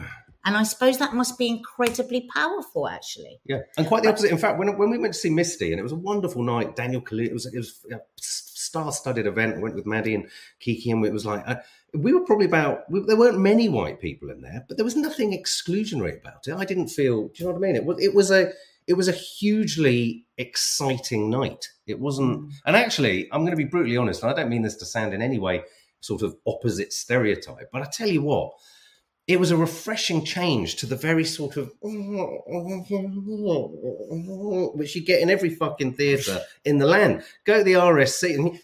And 0.45 0.57
I 0.57 0.63
suppose 0.63 0.97
that 0.97 1.13
must 1.15 1.37
be 1.37 1.47
incredibly 1.47 2.27
powerful, 2.35 2.87
actually. 2.89 3.39
Yeah, 3.45 3.61
and 3.77 3.87
quite 3.87 4.03
the 4.03 4.09
opposite. 4.09 4.29
In 4.29 4.37
fact, 4.37 4.59
when 4.59 4.77
when 4.77 4.89
we 4.89 4.97
went 4.97 5.13
to 5.13 5.19
see 5.19 5.29
Misty, 5.29 5.71
and 5.71 5.79
it 5.79 5.83
was 5.83 5.93
a 5.93 5.95
wonderful 6.11 6.43
night. 6.43 6.75
Daniel 6.75 7.01
Kaluuya, 7.01 7.27
it 7.27 7.33
was 7.33 7.45
it 7.45 7.57
was 7.57 7.79
a 7.89 8.01
star-studded 8.17 9.25
event. 9.25 9.55
I 9.55 9.59
went 9.59 9.75
with 9.75 9.85
Maddie 9.85 10.15
and 10.15 10.29
Kiki, 10.59 10.91
and 10.91 11.05
it 11.05 11.13
was 11.13 11.25
like 11.25 11.43
uh, 11.47 11.55
we 11.93 12.11
were 12.13 12.25
probably 12.25 12.45
about. 12.45 12.91
We, 12.91 12.99
there 13.01 13.15
weren't 13.15 13.39
many 13.39 13.69
white 13.69 14.01
people 14.01 14.29
in 14.29 14.41
there, 14.41 14.65
but 14.67 14.75
there 14.77 14.83
was 14.83 14.97
nothing 14.97 15.31
exclusionary 15.31 16.19
about 16.19 16.45
it. 16.45 16.53
I 16.55 16.65
didn't 16.65 16.89
feel. 16.89 17.29
Do 17.29 17.33
you 17.35 17.45
know 17.45 17.51
what 17.53 17.57
I 17.59 17.61
mean? 17.61 17.75
It 17.77 17.85
was 17.85 18.03
it 18.03 18.13
was 18.13 18.29
a 18.29 18.51
it 18.85 18.93
was 18.95 19.07
a 19.07 19.13
hugely 19.13 20.22
exciting 20.37 21.29
night. 21.29 21.69
It 21.87 21.99
wasn't, 21.99 22.37
hmm. 22.37 22.49
and 22.65 22.75
actually, 22.75 23.29
I'm 23.31 23.41
going 23.41 23.51
to 23.51 23.57
be 23.57 23.65
brutally 23.65 23.97
honest. 23.97 24.23
And 24.23 24.31
I 24.31 24.35
don't 24.35 24.49
mean 24.49 24.61
this 24.61 24.77
to 24.77 24.85
sound 24.85 25.13
in 25.13 25.21
any 25.21 25.39
way 25.39 25.63
sort 25.99 26.21
of 26.21 26.35
opposite 26.45 26.91
stereotype, 26.91 27.69
but 27.71 27.81
I 27.81 27.85
tell 27.85 28.09
you 28.09 28.21
what 28.21 28.53
it 29.25 29.39
was 29.39 29.51
a 29.51 29.57
refreshing 29.57 30.25
change 30.25 30.75
to 30.75 30.85
the 30.85 30.97
very 30.97 31.23
sort 31.23 31.55
of 31.55 31.71
which 34.75 34.95
you 34.95 35.01
get 35.05 35.21
in 35.21 35.29
every 35.29 35.49
fucking 35.49 35.93
theatre 35.93 36.41
in 36.65 36.77
the 36.77 36.85
land. 36.85 37.23
Go 37.45 37.59
to 37.59 37.63
the 37.63 37.73
RSC 37.73 38.35
and 38.35 38.59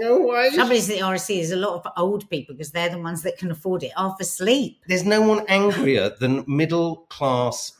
no 0.00 0.18
way. 0.20 0.50
Somebody's 0.50 0.90
at 0.90 0.96
the 0.96 1.02
RSC 1.02 1.38
is 1.38 1.52
a 1.52 1.56
lot 1.56 1.74
of 1.74 1.86
old 1.96 2.28
people 2.28 2.56
because 2.56 2.72
they're 2.72 2.88
the 2.88 2.98
ones 2.98 3.22
that 3.22 3.38
can 3.38 3.52
afford 3.52 3.84
it 3.84 3.92
half 3.96 4.18
asleep. 4.18 4.80
There's 4.88 5.04
no 5.04 5.22
one 5.22 5.44
angrier 5.46 6.10
than 6.18 6.44
middle 6.48 7.06
class, 7.08 7.70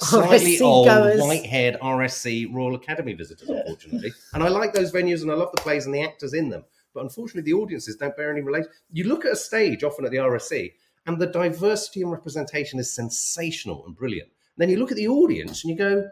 slightly 0.00 0.56
RSC 0.56 0.60
old, 0.62 0.88
white 1.20 1.46
haired 1.46 1.78
RSC 1.80 2.52
Royal 2.54 2.74
Academy 2.74 3.14
visitors, 3.14 3.48
unfortunately. 3.48 4.12
And 4.34 4.42
I 4.42 4.48
like 4.48 4.72
those 4.72 4.92
venues 4.92 5.22
and 5.22 5.30
I 5.30 5.34
love 5.34 5.50
the 5.54 5.60
plays 5.62 5.86
and 5.86 5.94
the 5.94 6.02
actors 6.02 6.34
in 6.34 6.48
them. 6.48 6.64
But 6.94 7.02
unfortunately, 7.04 7.50
the 7.50 7.58
audiences 7.58 7.96
don't 7.96 8.16
bear 8.16 8.30
any 8.32 8.40
relation. 8.40 8.70
You 8.90 9.04
look 9.04 9.24
at 9.24 9.32
a 9.32 9.36
stage 9.36 9.84
often 9.84 10.04
at 10.04 10.10
the 10.10 10.16
RSC, 10.16 10.72
and 11.06 11.18
the 11.20 11.26
diversity 11.26 12.02
and 12.02 12.10
representation 12.10 12.78
is 12.80 12.92
sensational 12.94 13.84
and 13.86 13.94
brilliant. 13.96 14.28
then 14.56 14.68
you 14.70 14.78
look 14.78 14.90
at 14.90 14.96
the 14.96 15.08
audience 15.08 15.62
and 15.62 15.70
you 15.70 15.76
go, 15.76 16.08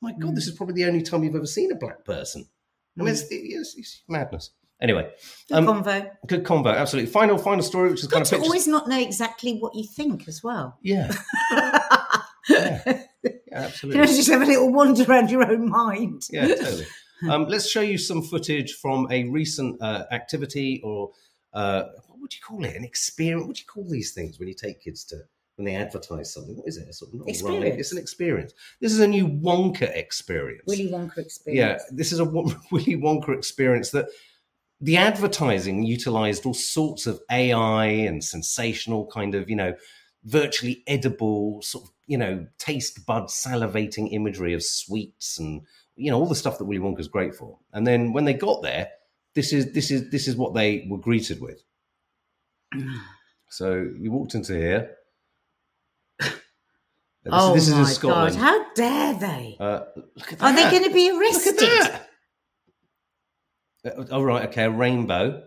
my 0.00 0.12
God, 0.12 0.36
this 0.36 0.46
is 0.46 0.54
probably 0.54 0.74
the 0.74 0.84
only 0.84 1.02
time 1.02 1.24
you've 1.24 1.34
ever 1.34 1.46
seen 1.46 1.72
a 1.72 1.74
black 1.74 2.04
person. 2.04 2.46
I 2.98 3.02
mean, 3.02 3.12
it's, 3.12 3.24
it's, 3.30 3.74
it's 3.76 4.02
madness. 4.08 4.50
Anyway, 4.80 5.10
Good 5.48 5.56
um, 5.56 5.66
convo. 5.66 6.10
good 6.28 6.44
convo, 6.44 6.76
absolutely. 6.76 7.10
Final, 7.10 7.36
final 7.36 7.64
story, 7.64 7.90
which 7.90 8.00
is 8.02 8.06
kind 8.06 8.22
of 8.22 8.28
to 8.28 8.36
pictures. 8.36 8.46
always 8.46 8.68
not 8.68 8.88
know 8.88 9.00
exactly 9.00 9.58
what 9.58 9.74
you 9.74 9.84
think 9.84 10.28
as 10.28 10.40
well. 10.44 10.78
Yeah, 10.82 11.10
yeah, 12.48 12.82
yeah, 12.86 13.00
You 13.24 13.32
absolutely. 13.52 14.00
know, 14.00 14.06
just 14.06 14.30
have 14.30 14.42
a 14.42 14.46
little 14.46 14.72
wander 14.72 15.04
around 15.04 15.30
your 15.30 15.44
own 15.50 15.68
mind. 15.68 16.22
Yeah, 16.30 16.46
totally. 16.48 16.86
Um, 17.28 17.46
let's 17.46 17.68
show 17.68 17.80
you 17.80 17.98
some 17.98 18.22
footage 18.22 18.74
from 18.74 19.08
a 19.10 19.24
recent 19.24 19.82
uh, 19.82 20.04
activity, 20.12 20.80
or 20.84 21.10
uh, 21.52 21.84
what 22.06 22.20
would 22.20 22.34
you 22.34 22.40
call 22.40 22.64
it? 22.64 22.76
An 22.76 22.84
experience? 22.84 23.46
What 23.46 23.56
do 23.56 23.60
you 23.62 23.66
call 23.66 23.90
these 23.90 24.12
things 24.12 24.38
when 24.38 24.48
you 24.48 24.54
take 24.54 24.80
kids 24.82 25.04
to 25.06 25.16
when 25.56 25.64
they 25.64 25.74
advertise 25.74 26.32
something? 26.32 26.56
What 26.56 26.68
is 26.68 26.76
it? 26.76 26.88
A 26.88 26.92
sort 26.92 27.12
of 27.12 27.18
not 27.18 27.22
a 27.22 27.24
ride, 27.24 27.30
Experience. 27.30 27.80
It's 27.80 27.92
an 27.92 27.98
experience. 27.98 28.52
This 28.80 28.92
is 28.92 29.00
a 29.00 29.08
new 29.08 29.26
Wonka 29.26 29.82
experience. 29.96 30.62
Willy 30.66 30.88
Wonka 30.92 31.18
experience. 31.18 31.82
yeah, 31.90 31.96
this 31.96 32.12
is 32.12 32.20
a 32.20 32.24
Willy 32.24 32.54
Wonka 32.96 33.30
experience 33.36 33.90
that 33.90 34.06
the 34.80 34.96
advertising 34.96 35.82
utilized 35.82 36.46
all 36.46 36.54
sorts 36.54 37.08
of 37.08 37.20
AI 37.32 37.86
and 37.86 38.22
sensational 38.22 39.06
kind 39.06 39.34
of, 39.34 39.50
you 39.50 39.56
know, 39.56 39.74
virtually 40.24 40.84
edible 40.86 41.60
sort 41.62 41.84
of, 41.86 41.90
you 42.08 42.16
know, 42.16 42.46
taste 42.58 43.06
bud 43.06 43.24
salivating 43.24 44.12
imagery 44.12 44.54
of 44.54 44.64
sweets 44.64 45.38
and, 45.38 45.60
you 45.94 46.10
know, 46.10 46.18
all 46.18 46.26
the 46.26 46.34
stuff 46.34 46.58
that 46.58 46.64
Willy 46.64 46.80
Wonka's 46.80 47.06
great 47.06 47.34
for. 47.34 47.58
And 47.72 47.86
then 47.86 48.12
when 48.14 48.24
they 48.24 48.34
got 48.34 48.62
there, 48.62 48.88
this 49.34 49.52
is 49.52 49.72
this 49.72 49.90
is 49.90 50.10
this 50.10 50.26
is 50.26 50.34
what 50.34 50.54
they 50.54 50.86
were 50.90 50.98
greeted 50.98 51.40
with. 51.40 51.62
So 53.50 53.90
you 53.98 54.12
walked 54.12 54.34
into 54.34 54.52
here. 54.52 54.90
This, 56.20 56.30
oh 57.32 57.54
this 57.54 57.66
is 57.66 57.74
my 57.74 57.94
god! 58.02 58.34
How 58.34 58.72
dare 58.74 59.14
they? 59.14 59.56
Uh, 59.58 59.84
Are 60.40 60.54
they 60.54 60.70
going 60.70 60.84
to 60.84 60.92
be 60.92 61.10
arrested? 61.10 61.56
that. 61.56 62.08
Uh, 63.86 64.04
oh 64.10 64.22
right, 64.22 64.46
okay, 64.50 64.64
a 64.64 64.70
rainbow. 64.70 65.42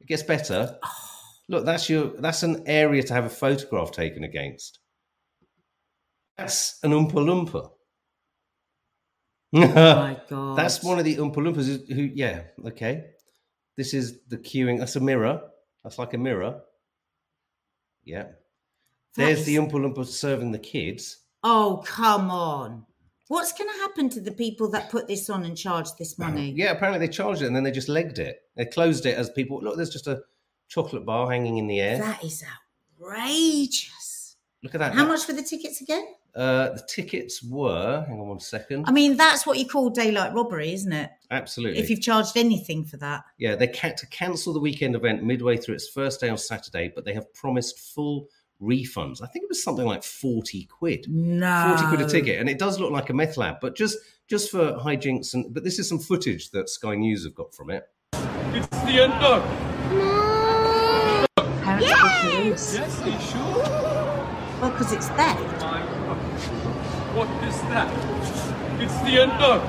It 0.00 0.06
gets 0.06 0.22
better. 0.22 0.78
Look, 1.48 1.64
that's 1.64 1.88
your 1.88 2.08
that's 2.18 2.42
an 2.42 2.64
area 2.66 3.02
to 3.02 3.14
have 3.14 3.24
a 3.24 3.30
photograph 3.30 3.90
taken 3.92 4.22
against. 4.22 4.80
That's 6.36 6.78
an 6.82 6.90
Oompa 6.92 7.12
Loompa. 7.12 7.70
Oh 9.56 9.68
my 9.74 10.20
god! 10.28 10.56
that's 10.56 10.82
one 10.82 10.98
of 10.98 11.04
the 11.04 11.16
Oompa 11.16 11.36
Loompas 11.36 11.88
who, 11.92 12.02
yeah, 12.14 12.42
okay. 12.66 13.04
This 13.76 13.94
is 13.94 14.20
the 14.28 14.38
queuing. 14.38 14.78
That's 14.78 14.96
a 14.96 15.00
mirror. 15.00 15.40
That's 15.82 15.98
like 15.98 16.14
a 16.14 16.18
mirror. 16.18 16.60
Yeah. 18.04 18.26
There's 19.16 19.40
is- 19.40 19.46
the 19.46 19.56
Oompa 19.56 19.72
Loompa 19.72 20.04
serving 20.06 20.50
the 20.52 20.58
kids. 20.58 21.18
Oh 21.42 21.82
come 21.86 22.30
on! 22.30 22.84
What's 23.28 23.52
going 23.52 23.70
to 23.70 23.76
happen 23.78 24.08
to 24.10 24.20
the 24.20 24.32
people 24.32 24.70
that 24.70 24.90
put 24.90 25.06
this 25.06 25.30
on 25.30 25.44
and 25.44 25.56
charge 25.56 25.88
this 25.98 26.18
uh, 26.18 26.24
money? 26.24 26.52
Yeah, 26.56 26.72
apparently 26.72 27.06
they 27.06 27.12
charged 27.12 27.42
it 27.42 27.46
and 27.46 27.54
then 27.56 27.62
they 27.64 27.70
just 27.70 27.88
legged 27.88 28.18
it. 28.18 28.40
They 28.56 28.64
closed 28.64 29.06
it 29.06 29.16
as 29.16 29.30
people 29.30 29.60
look. 29.62 29.76
There's 29.76 29.90
just 29.90 30.06
a 30.06 30.22
chocolate 30.68 31.06
bar 31.06 31.30
hanging 31.30 31.58
in 31.58 31.66
the 31.66 31.80
air. 31.80 31.98
That 31.98 32.24
is 32.24 32.42
outrageous. 33.00 34.03
Look 34.64 34.74
at 34.74 34.78
that. 34.78 34.94
How 34.94 35.04
much 35.06 35.28
were 35.28 35.34
the 35.34 35.42
tickets 35.42 35.82
again? 35.82 36.06
Uh, 36.34 36.70
the 36.70 36.82
tickets 36.88 37.42
were. 37.42 38.02
Hang 38.08 38.18
on 38.18 38.28
one 38.28 38.40
second. 38.40 38.86
I 38.88 38.92
mean, 38.92 39.18
that's 39.18 39.46
what 39.46 39.58
you 39.58 39.68
call 39.68 39.90
daylight 39.90 40.32
robbery, 40.32 40.72
isn't 40.72 40.90
it? 40.92 41.10
Absolutely. 41.30 41.78
If 41.78 41.90
you've 41.90 42.00
charged 42.00 42.38
anything 42.38 42.86
for 42.86 42.96
that. 42.96 43.24
yeah, 43.38 43.56
they 43.56 43.70
had 43.78 43.98
to 43.98 44.06
cancel 44.06 44.54
the 44.54 44.60
weekend 44.60 44.96
event 44.96 45.22
midway 45.22 45.58
through 45.58 45.74
its 45.74 45.86
first 45.90 46.18
day 46.18 46.30
on 46.30 46.38
Saturday, 46.38 46.90
but 46.94 47.04
they 47.04 47.12
have 47.12 47.32
promised 47.34 47.78
full 47.78 48.28
refunds. 48.62 49.20
I 49.22 49.26
think 49.26 49.42
it 49.42 49.50
was 49.50 49.62
something 49.62 49.84
like 49.84 50.02
forty 50.02 50.64
quid. 50.64 51.06
No. 51.10 51.74
40 51.76 51.96
quid 51.96 52.00
a 52.00 52.10
ticket 52.10 52.40
and 52.40 52.48
it 52.48 52.58
does 52.58 52.80
look 52.80 52.90
like 52.90 53.10
a 53.10 53.12
meth 53.12 53.36
lab 53.36 53.56
but 53.60 53.76
just 53.76 53.98
just 54.28 54.50
for 54.50 54.72
hijinks 54.78 55.34
and 55.34 55.52
but 55.52 55.64
this 55.64 55.78
is 55.78 55.86
some 55.88 55.98
footage 55.98 56.50
that 56.52 56.70
sky 56.70 56.94
news 56.94 57.24
have 57.24 57.34
got 57.34 57.52
from 57.52 57.68
it 57.68 57.82
It's 58.12 58.66
the 58.68 59.02
end 59.02 59.12
dog. 59.20 59.42
Parents 61.62 61.94
call 61.94 62.20
police. 62.20 62.74
Yes, 62.74 63.02
are 63.02 63.08
you 63.10 63.20
sure? 63.20 64.23
Well, 64.64 64.72
because 64.72 64.92
it's 64.94 65.08
theft. 65.08 65.60
My 65.60 65.82
What 67.14 67.28
is 67.44 67.60
that? 67.68 67.86
It's 68.80 68.98
the 69.02 69.20
end 69.20 69.32
dog. 69.32 69.60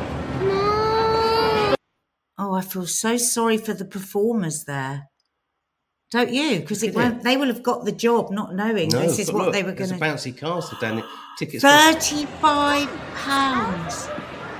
Oh, 2.38 2.54
I 2.54 2.62
feel 2.62 2.88
so 2.88 3.18
sorry 3.18 3.58
for 3.58 3.74
the 3.74 3.84
performers 3.84 4.64
there. 4.64 5.10
Don't 6.12 6.32
you? 6.32 6.62
Because 6.62 6.82
it 6.82 6.96
won't. 6.96 7.24
They 7.24 7.36
will 7.36 7.48
have 7.48 7.62
got 7.62 7.84
the 7.84 7.92
job 7.92 8.32
not 8.32 8.56
knowing 8.56 8.88
this 8.88 9.20
is 9.20 9.34
what 9.34 9.48
look, 9.48 9.54
they 9.54 9.64
were 9.64 9.74
going 9.74 9.92
a 9.92 9.96
to. 9.96 10.00
bouncy 10.00 10.32
castle 10.32 10.78
down 10.80 10.96
there 10.96 11.06
tickets 11.38 11.62
Thirty-five 11.62 12.88
pounds. 13.16 14.08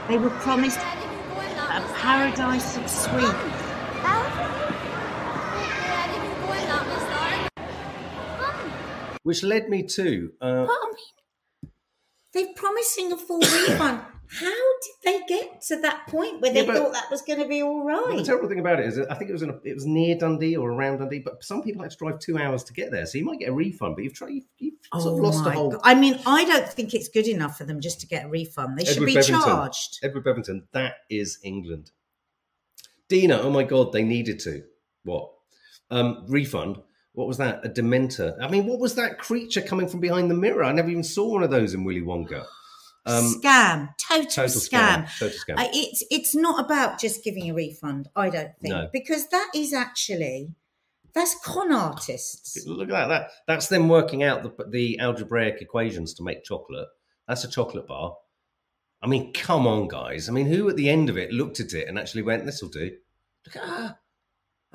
They 0.10 0.18
were 0.18 0.32
promised 0.32 0.80
a 0.80 1.82
paradise 1.96 2.76
of 2.76 2.90
sweet. 2.90 3.55
Which 9.26 9.42
led 9.44 9.70
me 9.70 9.82
to 9.84 10.32
uh, 10.40 10.66
But 10.66 10.72
I 10.72 10.94
mean, 10.94 11.72
they're 12.34 12.54
promising 12.56 13.12
a 13.12 13.18
full 13.18 13.40
refund. 13.40 14.02
How 14.28 14.46
did 14.50 14.96
they 15.04 15.22
get 15.28 15.62
to 15.68 15.80
that 15.82 16.08
point 16.08 16.42
where 16.42 16.52
they 16.52 16.62
Yeah, 16.62 16.66
but- 16.68 16.78
thought 16.78 16.94
that 16.94 17.12
was 17.12 17.22
going 17.22 17.40
to 17.40 17.48
be 17.48 17.62
all 17.62 17.84
right? 17.84 18.18
The 18.18 18.24
terrible 18.24 18.50
thing 18.50 18.60
about 18.60 18.80
it 18.80 18.88
is, 18.88 18.98
I 19.00 19.14
think 19.16 19.30
it 19.30 19.34
was 19.34 19.44
in 19.44 19.52
a, 19.52 19.60
it 19.64 19.74
was 19.76 19.86
near 19.86 20.18
Dundee 20.18 20.56
or 20.58 20.72
around 20.72 20.98
Dundee, 20.98 21.20
but 21.20 21.44
some 21.44 21.62
people 21.62 21.82
had 21.84 21.92
to 21.92 21.98
drive 21.98 22.20
two 22.20 22.38
hours 22.38 22.64
to 22.66 22.74
get 22.74 22.90
there, 22.92 23.06
so 23.06 23.18
you 23.20 23.24
might 23.26 23.40
get 23.40 23.50
a 23.50 23.54
refund, 23.54 23.96
but 23.96 24.04
you've 24.04 24.14
tried, 24.16 24.32
you've, 24.34 24.46
you've 24.58 24.74
sort 25.00 25.14
of 25.14 25.20
lost 25.20 25.46
a 25.46 25.50
Oh 25.50 25.54
whole. 25.54 25.72
God. 25.72 25.82
I 25.84 25.94
mean, 25.96 26.20
I 26.26 26.44
don't 26.46 26.68
think 26.68 26.94
it's 26.96 27.08
good 27.08 27.28
enough 27.28 27.58
for 27.58 27.66
them 27.66 27.80
just 27.82 28.00
to 28.02 28.08
get 28.08 28.26
a 28.26 28.28
refund. 28.28 28.78
They 28.80 28.86
should 28.86 29.06
be 29.06 29.14
charged. 29.22 30.00
Edward 30.02 30.26
Bevington, 30.26 30.64
that 30.72 30.96
is 31.10 31.38
England. 31.44 31.92
Dina, 33.10 33.40
oh 33.40 33.52
my 33.52 33.64
god, 33.64 33.92
they 33.94 34.04
needed 34.04 34.40
to. 34.42 34.64
What? 35.04 35.32
Um, 35.92 36.26
refund. 36.28 36.78
What 37.16 37.28
was 37.28 37.38
that? 37.38 37.66
A 37.66 37.70
Dementor. 37.70 38.38
I 38.42 38.48
mean, 38.50 38.66
what 38.68 38.80
was 38.80 38.96
that 38.96 39.18
creature 39.20 39.62
coming 39.62 39.88
from 39.88 40.00
behind 40.02 40.30
the 40.30 40.36
mirror? 40.36 40.64
I 40.64 40.72
never 40.72 40.90
even 40.90 41.04
saw 41.04 41.28
one 41.34 41.44
of 41.44 41.50
those 41.50 41.74
in 41.74 41.84
Willy 41.84 42.02
Wonka. 42.02 42.46
Um, 43.08 43.24
scam, 43.42 43.90
total, 44.00 44.26
total 44.26 44.62
scam. 44.62 45.06
scam. 45.06 45.20
Total 45.20 45.38
scam. 45.38 45.60
Uh, 45.60 45.68
it's 45.74 46.04
it's 46.10 46.36
not 46.36 46.64
about 46.66 47.00
just 47.00 47.24
giving 47.24 47.50
a 47.50 47.54
refund. 47.54 48.10
I 48.16 48.30
don't 48.30 48.52
think 48.62 48.74
No. 48.74 48.90
because 48.92 49.28
that 49.30 49.50
is 49.56 49.74
actually 49.74 50.56
That's 51.14 51.36
con 51.44 51.72
artists. 51.72 52.66
Look 52.66 52.90
at 52.90 52.94
that. 52.94 53.08
That 53.08 53.32
that's 53.48 53.68
them 53.70 53.88
working 53.90 54.24
out 54.24 54.44
the 54.44 54.66
the 54.70 55.00
algebraic 55.00 55.62
equations 55.62 56.14
to 56.16 56.24
make 56.24 56.44
chocolate. 56.44 56.88
That's 57.28 57.44
a 57.44 57.48
chocolate 57.50 57.88
bar. 57.88 58.16
I 59.04 59.08
mean, 59.08 59.32
come 59.34 59.68
on, 59.68 59.88
guys. 59.88 60.28
I 60.28 60.32
mean, 60.32 60.48
who 60.48 60.68
at 60.68 60.76
the 60.76 60.90
end 60.90 61.10
of 61.10 61.18
it 61.18 61.32
looked 61.32 61.60
at 61.60 61.74
it 61.74 61.88
and 61.88 62.00
actually 62.00 62.24
went, 62.24 62.46
"This 62.46 62.62
will 62.62 62.70
do." 62.70 62.92
Look 63.46 63.56
at 63.56 63.64
her. 63.64 63.98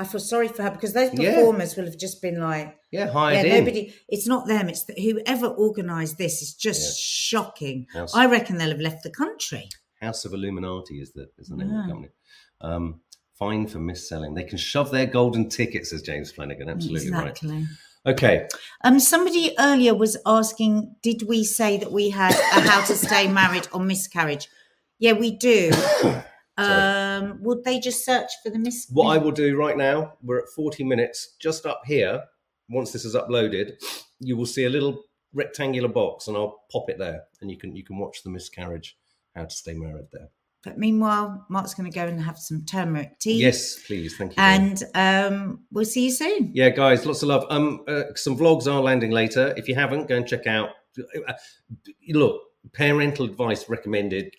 I 0.00 0.04
feel 0.04 0.20
sorry 0.20 0.48
for 0.48 0.62
her 0.62 0.70
because 0.70 0.92
those 0.94 1.10
Yeah. 1.12 1.34
performers 1.34 1.76
will 1.76 1.84
have 1.84 1.98
just 1.98 2.22
been 2.22 2.40
like, 2.40 2.74
Yeah, 2.90 3.04
yeah, 3.06 3.12
hired 3.12 3.46
in. 3.46 3.52
nobody. 3.58 3.94
It's 4.08 4.26
not 4.26 4.46
them. 4.48 4.68
It's 4.68 4.84
the, 4.84 4.94
whoever 4.94 5.46
organised 5.48 6.16
this 6.16 6.40
is 6.40 6.54
just 6.54 6.80
Yeah. 6.82 7.38
shocking. 7.38 7.86
House, 7.92 8.14
I 8.14 8.24
reckon 8.26 8.56
they'll 8.56 8.70
have 8.70 8.80
left 8.80 9.02
the 9.02 9.10
country. 9.10 9.68
House 10.00 10.24
of 10.24 10.32
Illuminati 10.32 11.00
is 11.00 11.12
the 11.12 11.28
is 11.38 11.48
the 11.48 11.56
name 11.56 11.70
of 11.70 11.84
the 11.86 11.92
company. 11.92 12.12
Um, 12.62 13.00
fine 13.38 13.66
for 13.66 13.78
misselling. 13.78 14.34
They 14.34 14.44
can 14.44 14.58
shove 14.58 14.90
their 14.90 15.06
golden 15.06 15.48
ticket, 15.50 15.86
says 15.86 16.02
James 16.02 16.30
Flanagan. 16.32 16.68
Absolutely 16.70 17.10
right. 17.10 17.28
exactly. 17.28 17.66
Okay. 18.06 18.48
Um, 18.82 18.98
somebody 18.98 19.54
earlier 19.58 19.94
was 19.94 20.16
asking, 20.24 20.94
did 21.02 21.24
we 21.28 21.44
say 21.44 21.76
that 21.76 21.92
we 21.92 22.08
had 22.08 22.32
a 22.32 22.60
How 22.68 22.82
to 22.86 22.94
Stay 22.94 23.28
Married 23.28 23.68
or 23.74 23.80
Miscarriage? 23.80 24.48
Yeah, 24.98 25.12
we 25.12 25.32
do. 25.36 25.70
um, 26.62 27.38
would 27.42 27.64
they 27.64 27.78
just 27.80 28.04
search 28.04 28.30
for 28.42 28.50
the 28.50 28.58
miss? 28.58 28.86
What 28.92 29.14
I 29.14 29.18
will 29.18 29.30
do 29.32 29.56
right 29.56 29.76
now, 29.76 30.14
we're 30.22 30.38
at 30.38 30.48
40 30.54 30.84
minutes. 30.84 31.36
Just 31.38 31.66
up 31.66 31.82
here, 31.86 32.22
once 32.68 32.92
this 32.92 33.04
is 33.04 33.14
uploaded, 33.14 33.72
you 34.20 34.36
will 34.36 34.46
see 34.46 34.64
a 34.64 34.70
little 34.70 35.02
rectangular 35.32 35.88
box, 35.88 36.28
and 36.28 36.36
I'll 36.36 36.62
pop 36.70 36.88
it 36.90 36.98
there, 36.98 37.22
and 37.40 37.50
you 37.50 37.56
can 37.56 37.74
you 37.76 37.84
can 37.84 37.98
watch 37.98 38.22
the 38.22 38.30
miscarriage, 38.30 38.96
how 39.34 39.44
to 39.44 39.50
stay 39.54 39.74
married 39.74 40.06
there. 40.12 40.28
But 40.62 40.76
meanwhile, 40.76 41.46
Mark's 41.48 41.72
going 41.72 41.90
to 41.90 41.94
go 41.94 42.06
and 42.06 42.20
have 42.20 42.36
some 42.38 42.66
turmeric 42.66 43.18
tea. 43.18 43.40
Yes, 43.40 43.82
please, 43.82 44.16
thank 44.18 44.32
you. 44.32 44.42
And 44.42 44.82
um, 44.94 45.60
we'll 45.72 45.86
see 45.86 46.04
you 46.04 46.10
soon. 46.10 46.50
yeah, 46.52 46.68
guys, 46.68 47.06
lots 47.06 47.22
of 47.22 47.28
love. 47.30 47.46
Um, 47.48 47.82
uh, 47.88 48.02
some 48.14 48.36
vlogs 48.36 48.70
are 48.70 48.82
landing 48.82 49.10
later. 49.10 49.54
If 49.56 49.68
you 49.68 49.74
haven't, 49.74 50.06
go 50.06 50.16
and 50.16 50.26
check 50.28 50.46
out. 50.46 50.68
uh, 50.98 51.32
Look, 52.10 52.42
parental 52.74 53.24
advice 53.24 53.70
recommended 53.70 54.34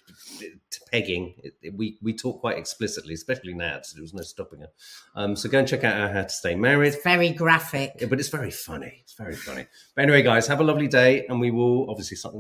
pegging. 0.91 1.33
It- 1.43 1.55
it- 1.61 1.73
we 1.75 1.97
we 2.01 2.13
talk 2.13 2.39
quite 2.39 2.57
explicitly, 2.57 3.13
especially 3.13 3.53
now. 3.53 3.79
So 3.83 3.95
there 3.95 4.01
was 4.03 4.13
no 4.13 4.21
stopping 4.21 4.61
her. 4.61 4.69
Um, 5.15 5.35
so 5.35 5.49
go 5.49 5.59
and 5.59 5.67
check 5.67 5.83
out 5.83 5.99
our 5.99 6.09
how 6.13 6.23
to 6.23 6.29
stay 6.29 6.55
married. 6.55 6.93
It's 6.93 7.03
very 7.03 7.31
graphic. 7.31 7.93
Yeah, 7.99 8.07
but 8.07 8.19
it's 8.19 8.29
very 8.29 8.51
funny. 8.51 8.99
It's 9.01 9.13
very 9.13 9.35
funny. 9.35 9.65
But 9.95 10.03
anyway, 10.03 10.21
guys, 10.21 10.47
have 10.47 10.61
a 10.61 10.63
lovely 10.63 10.87
day, 10.87 11.25
and 11.27 11.39
we 11.41 11.51
will 11.51 11.89
obviously 11.89 12.15
something. 12.17 12.39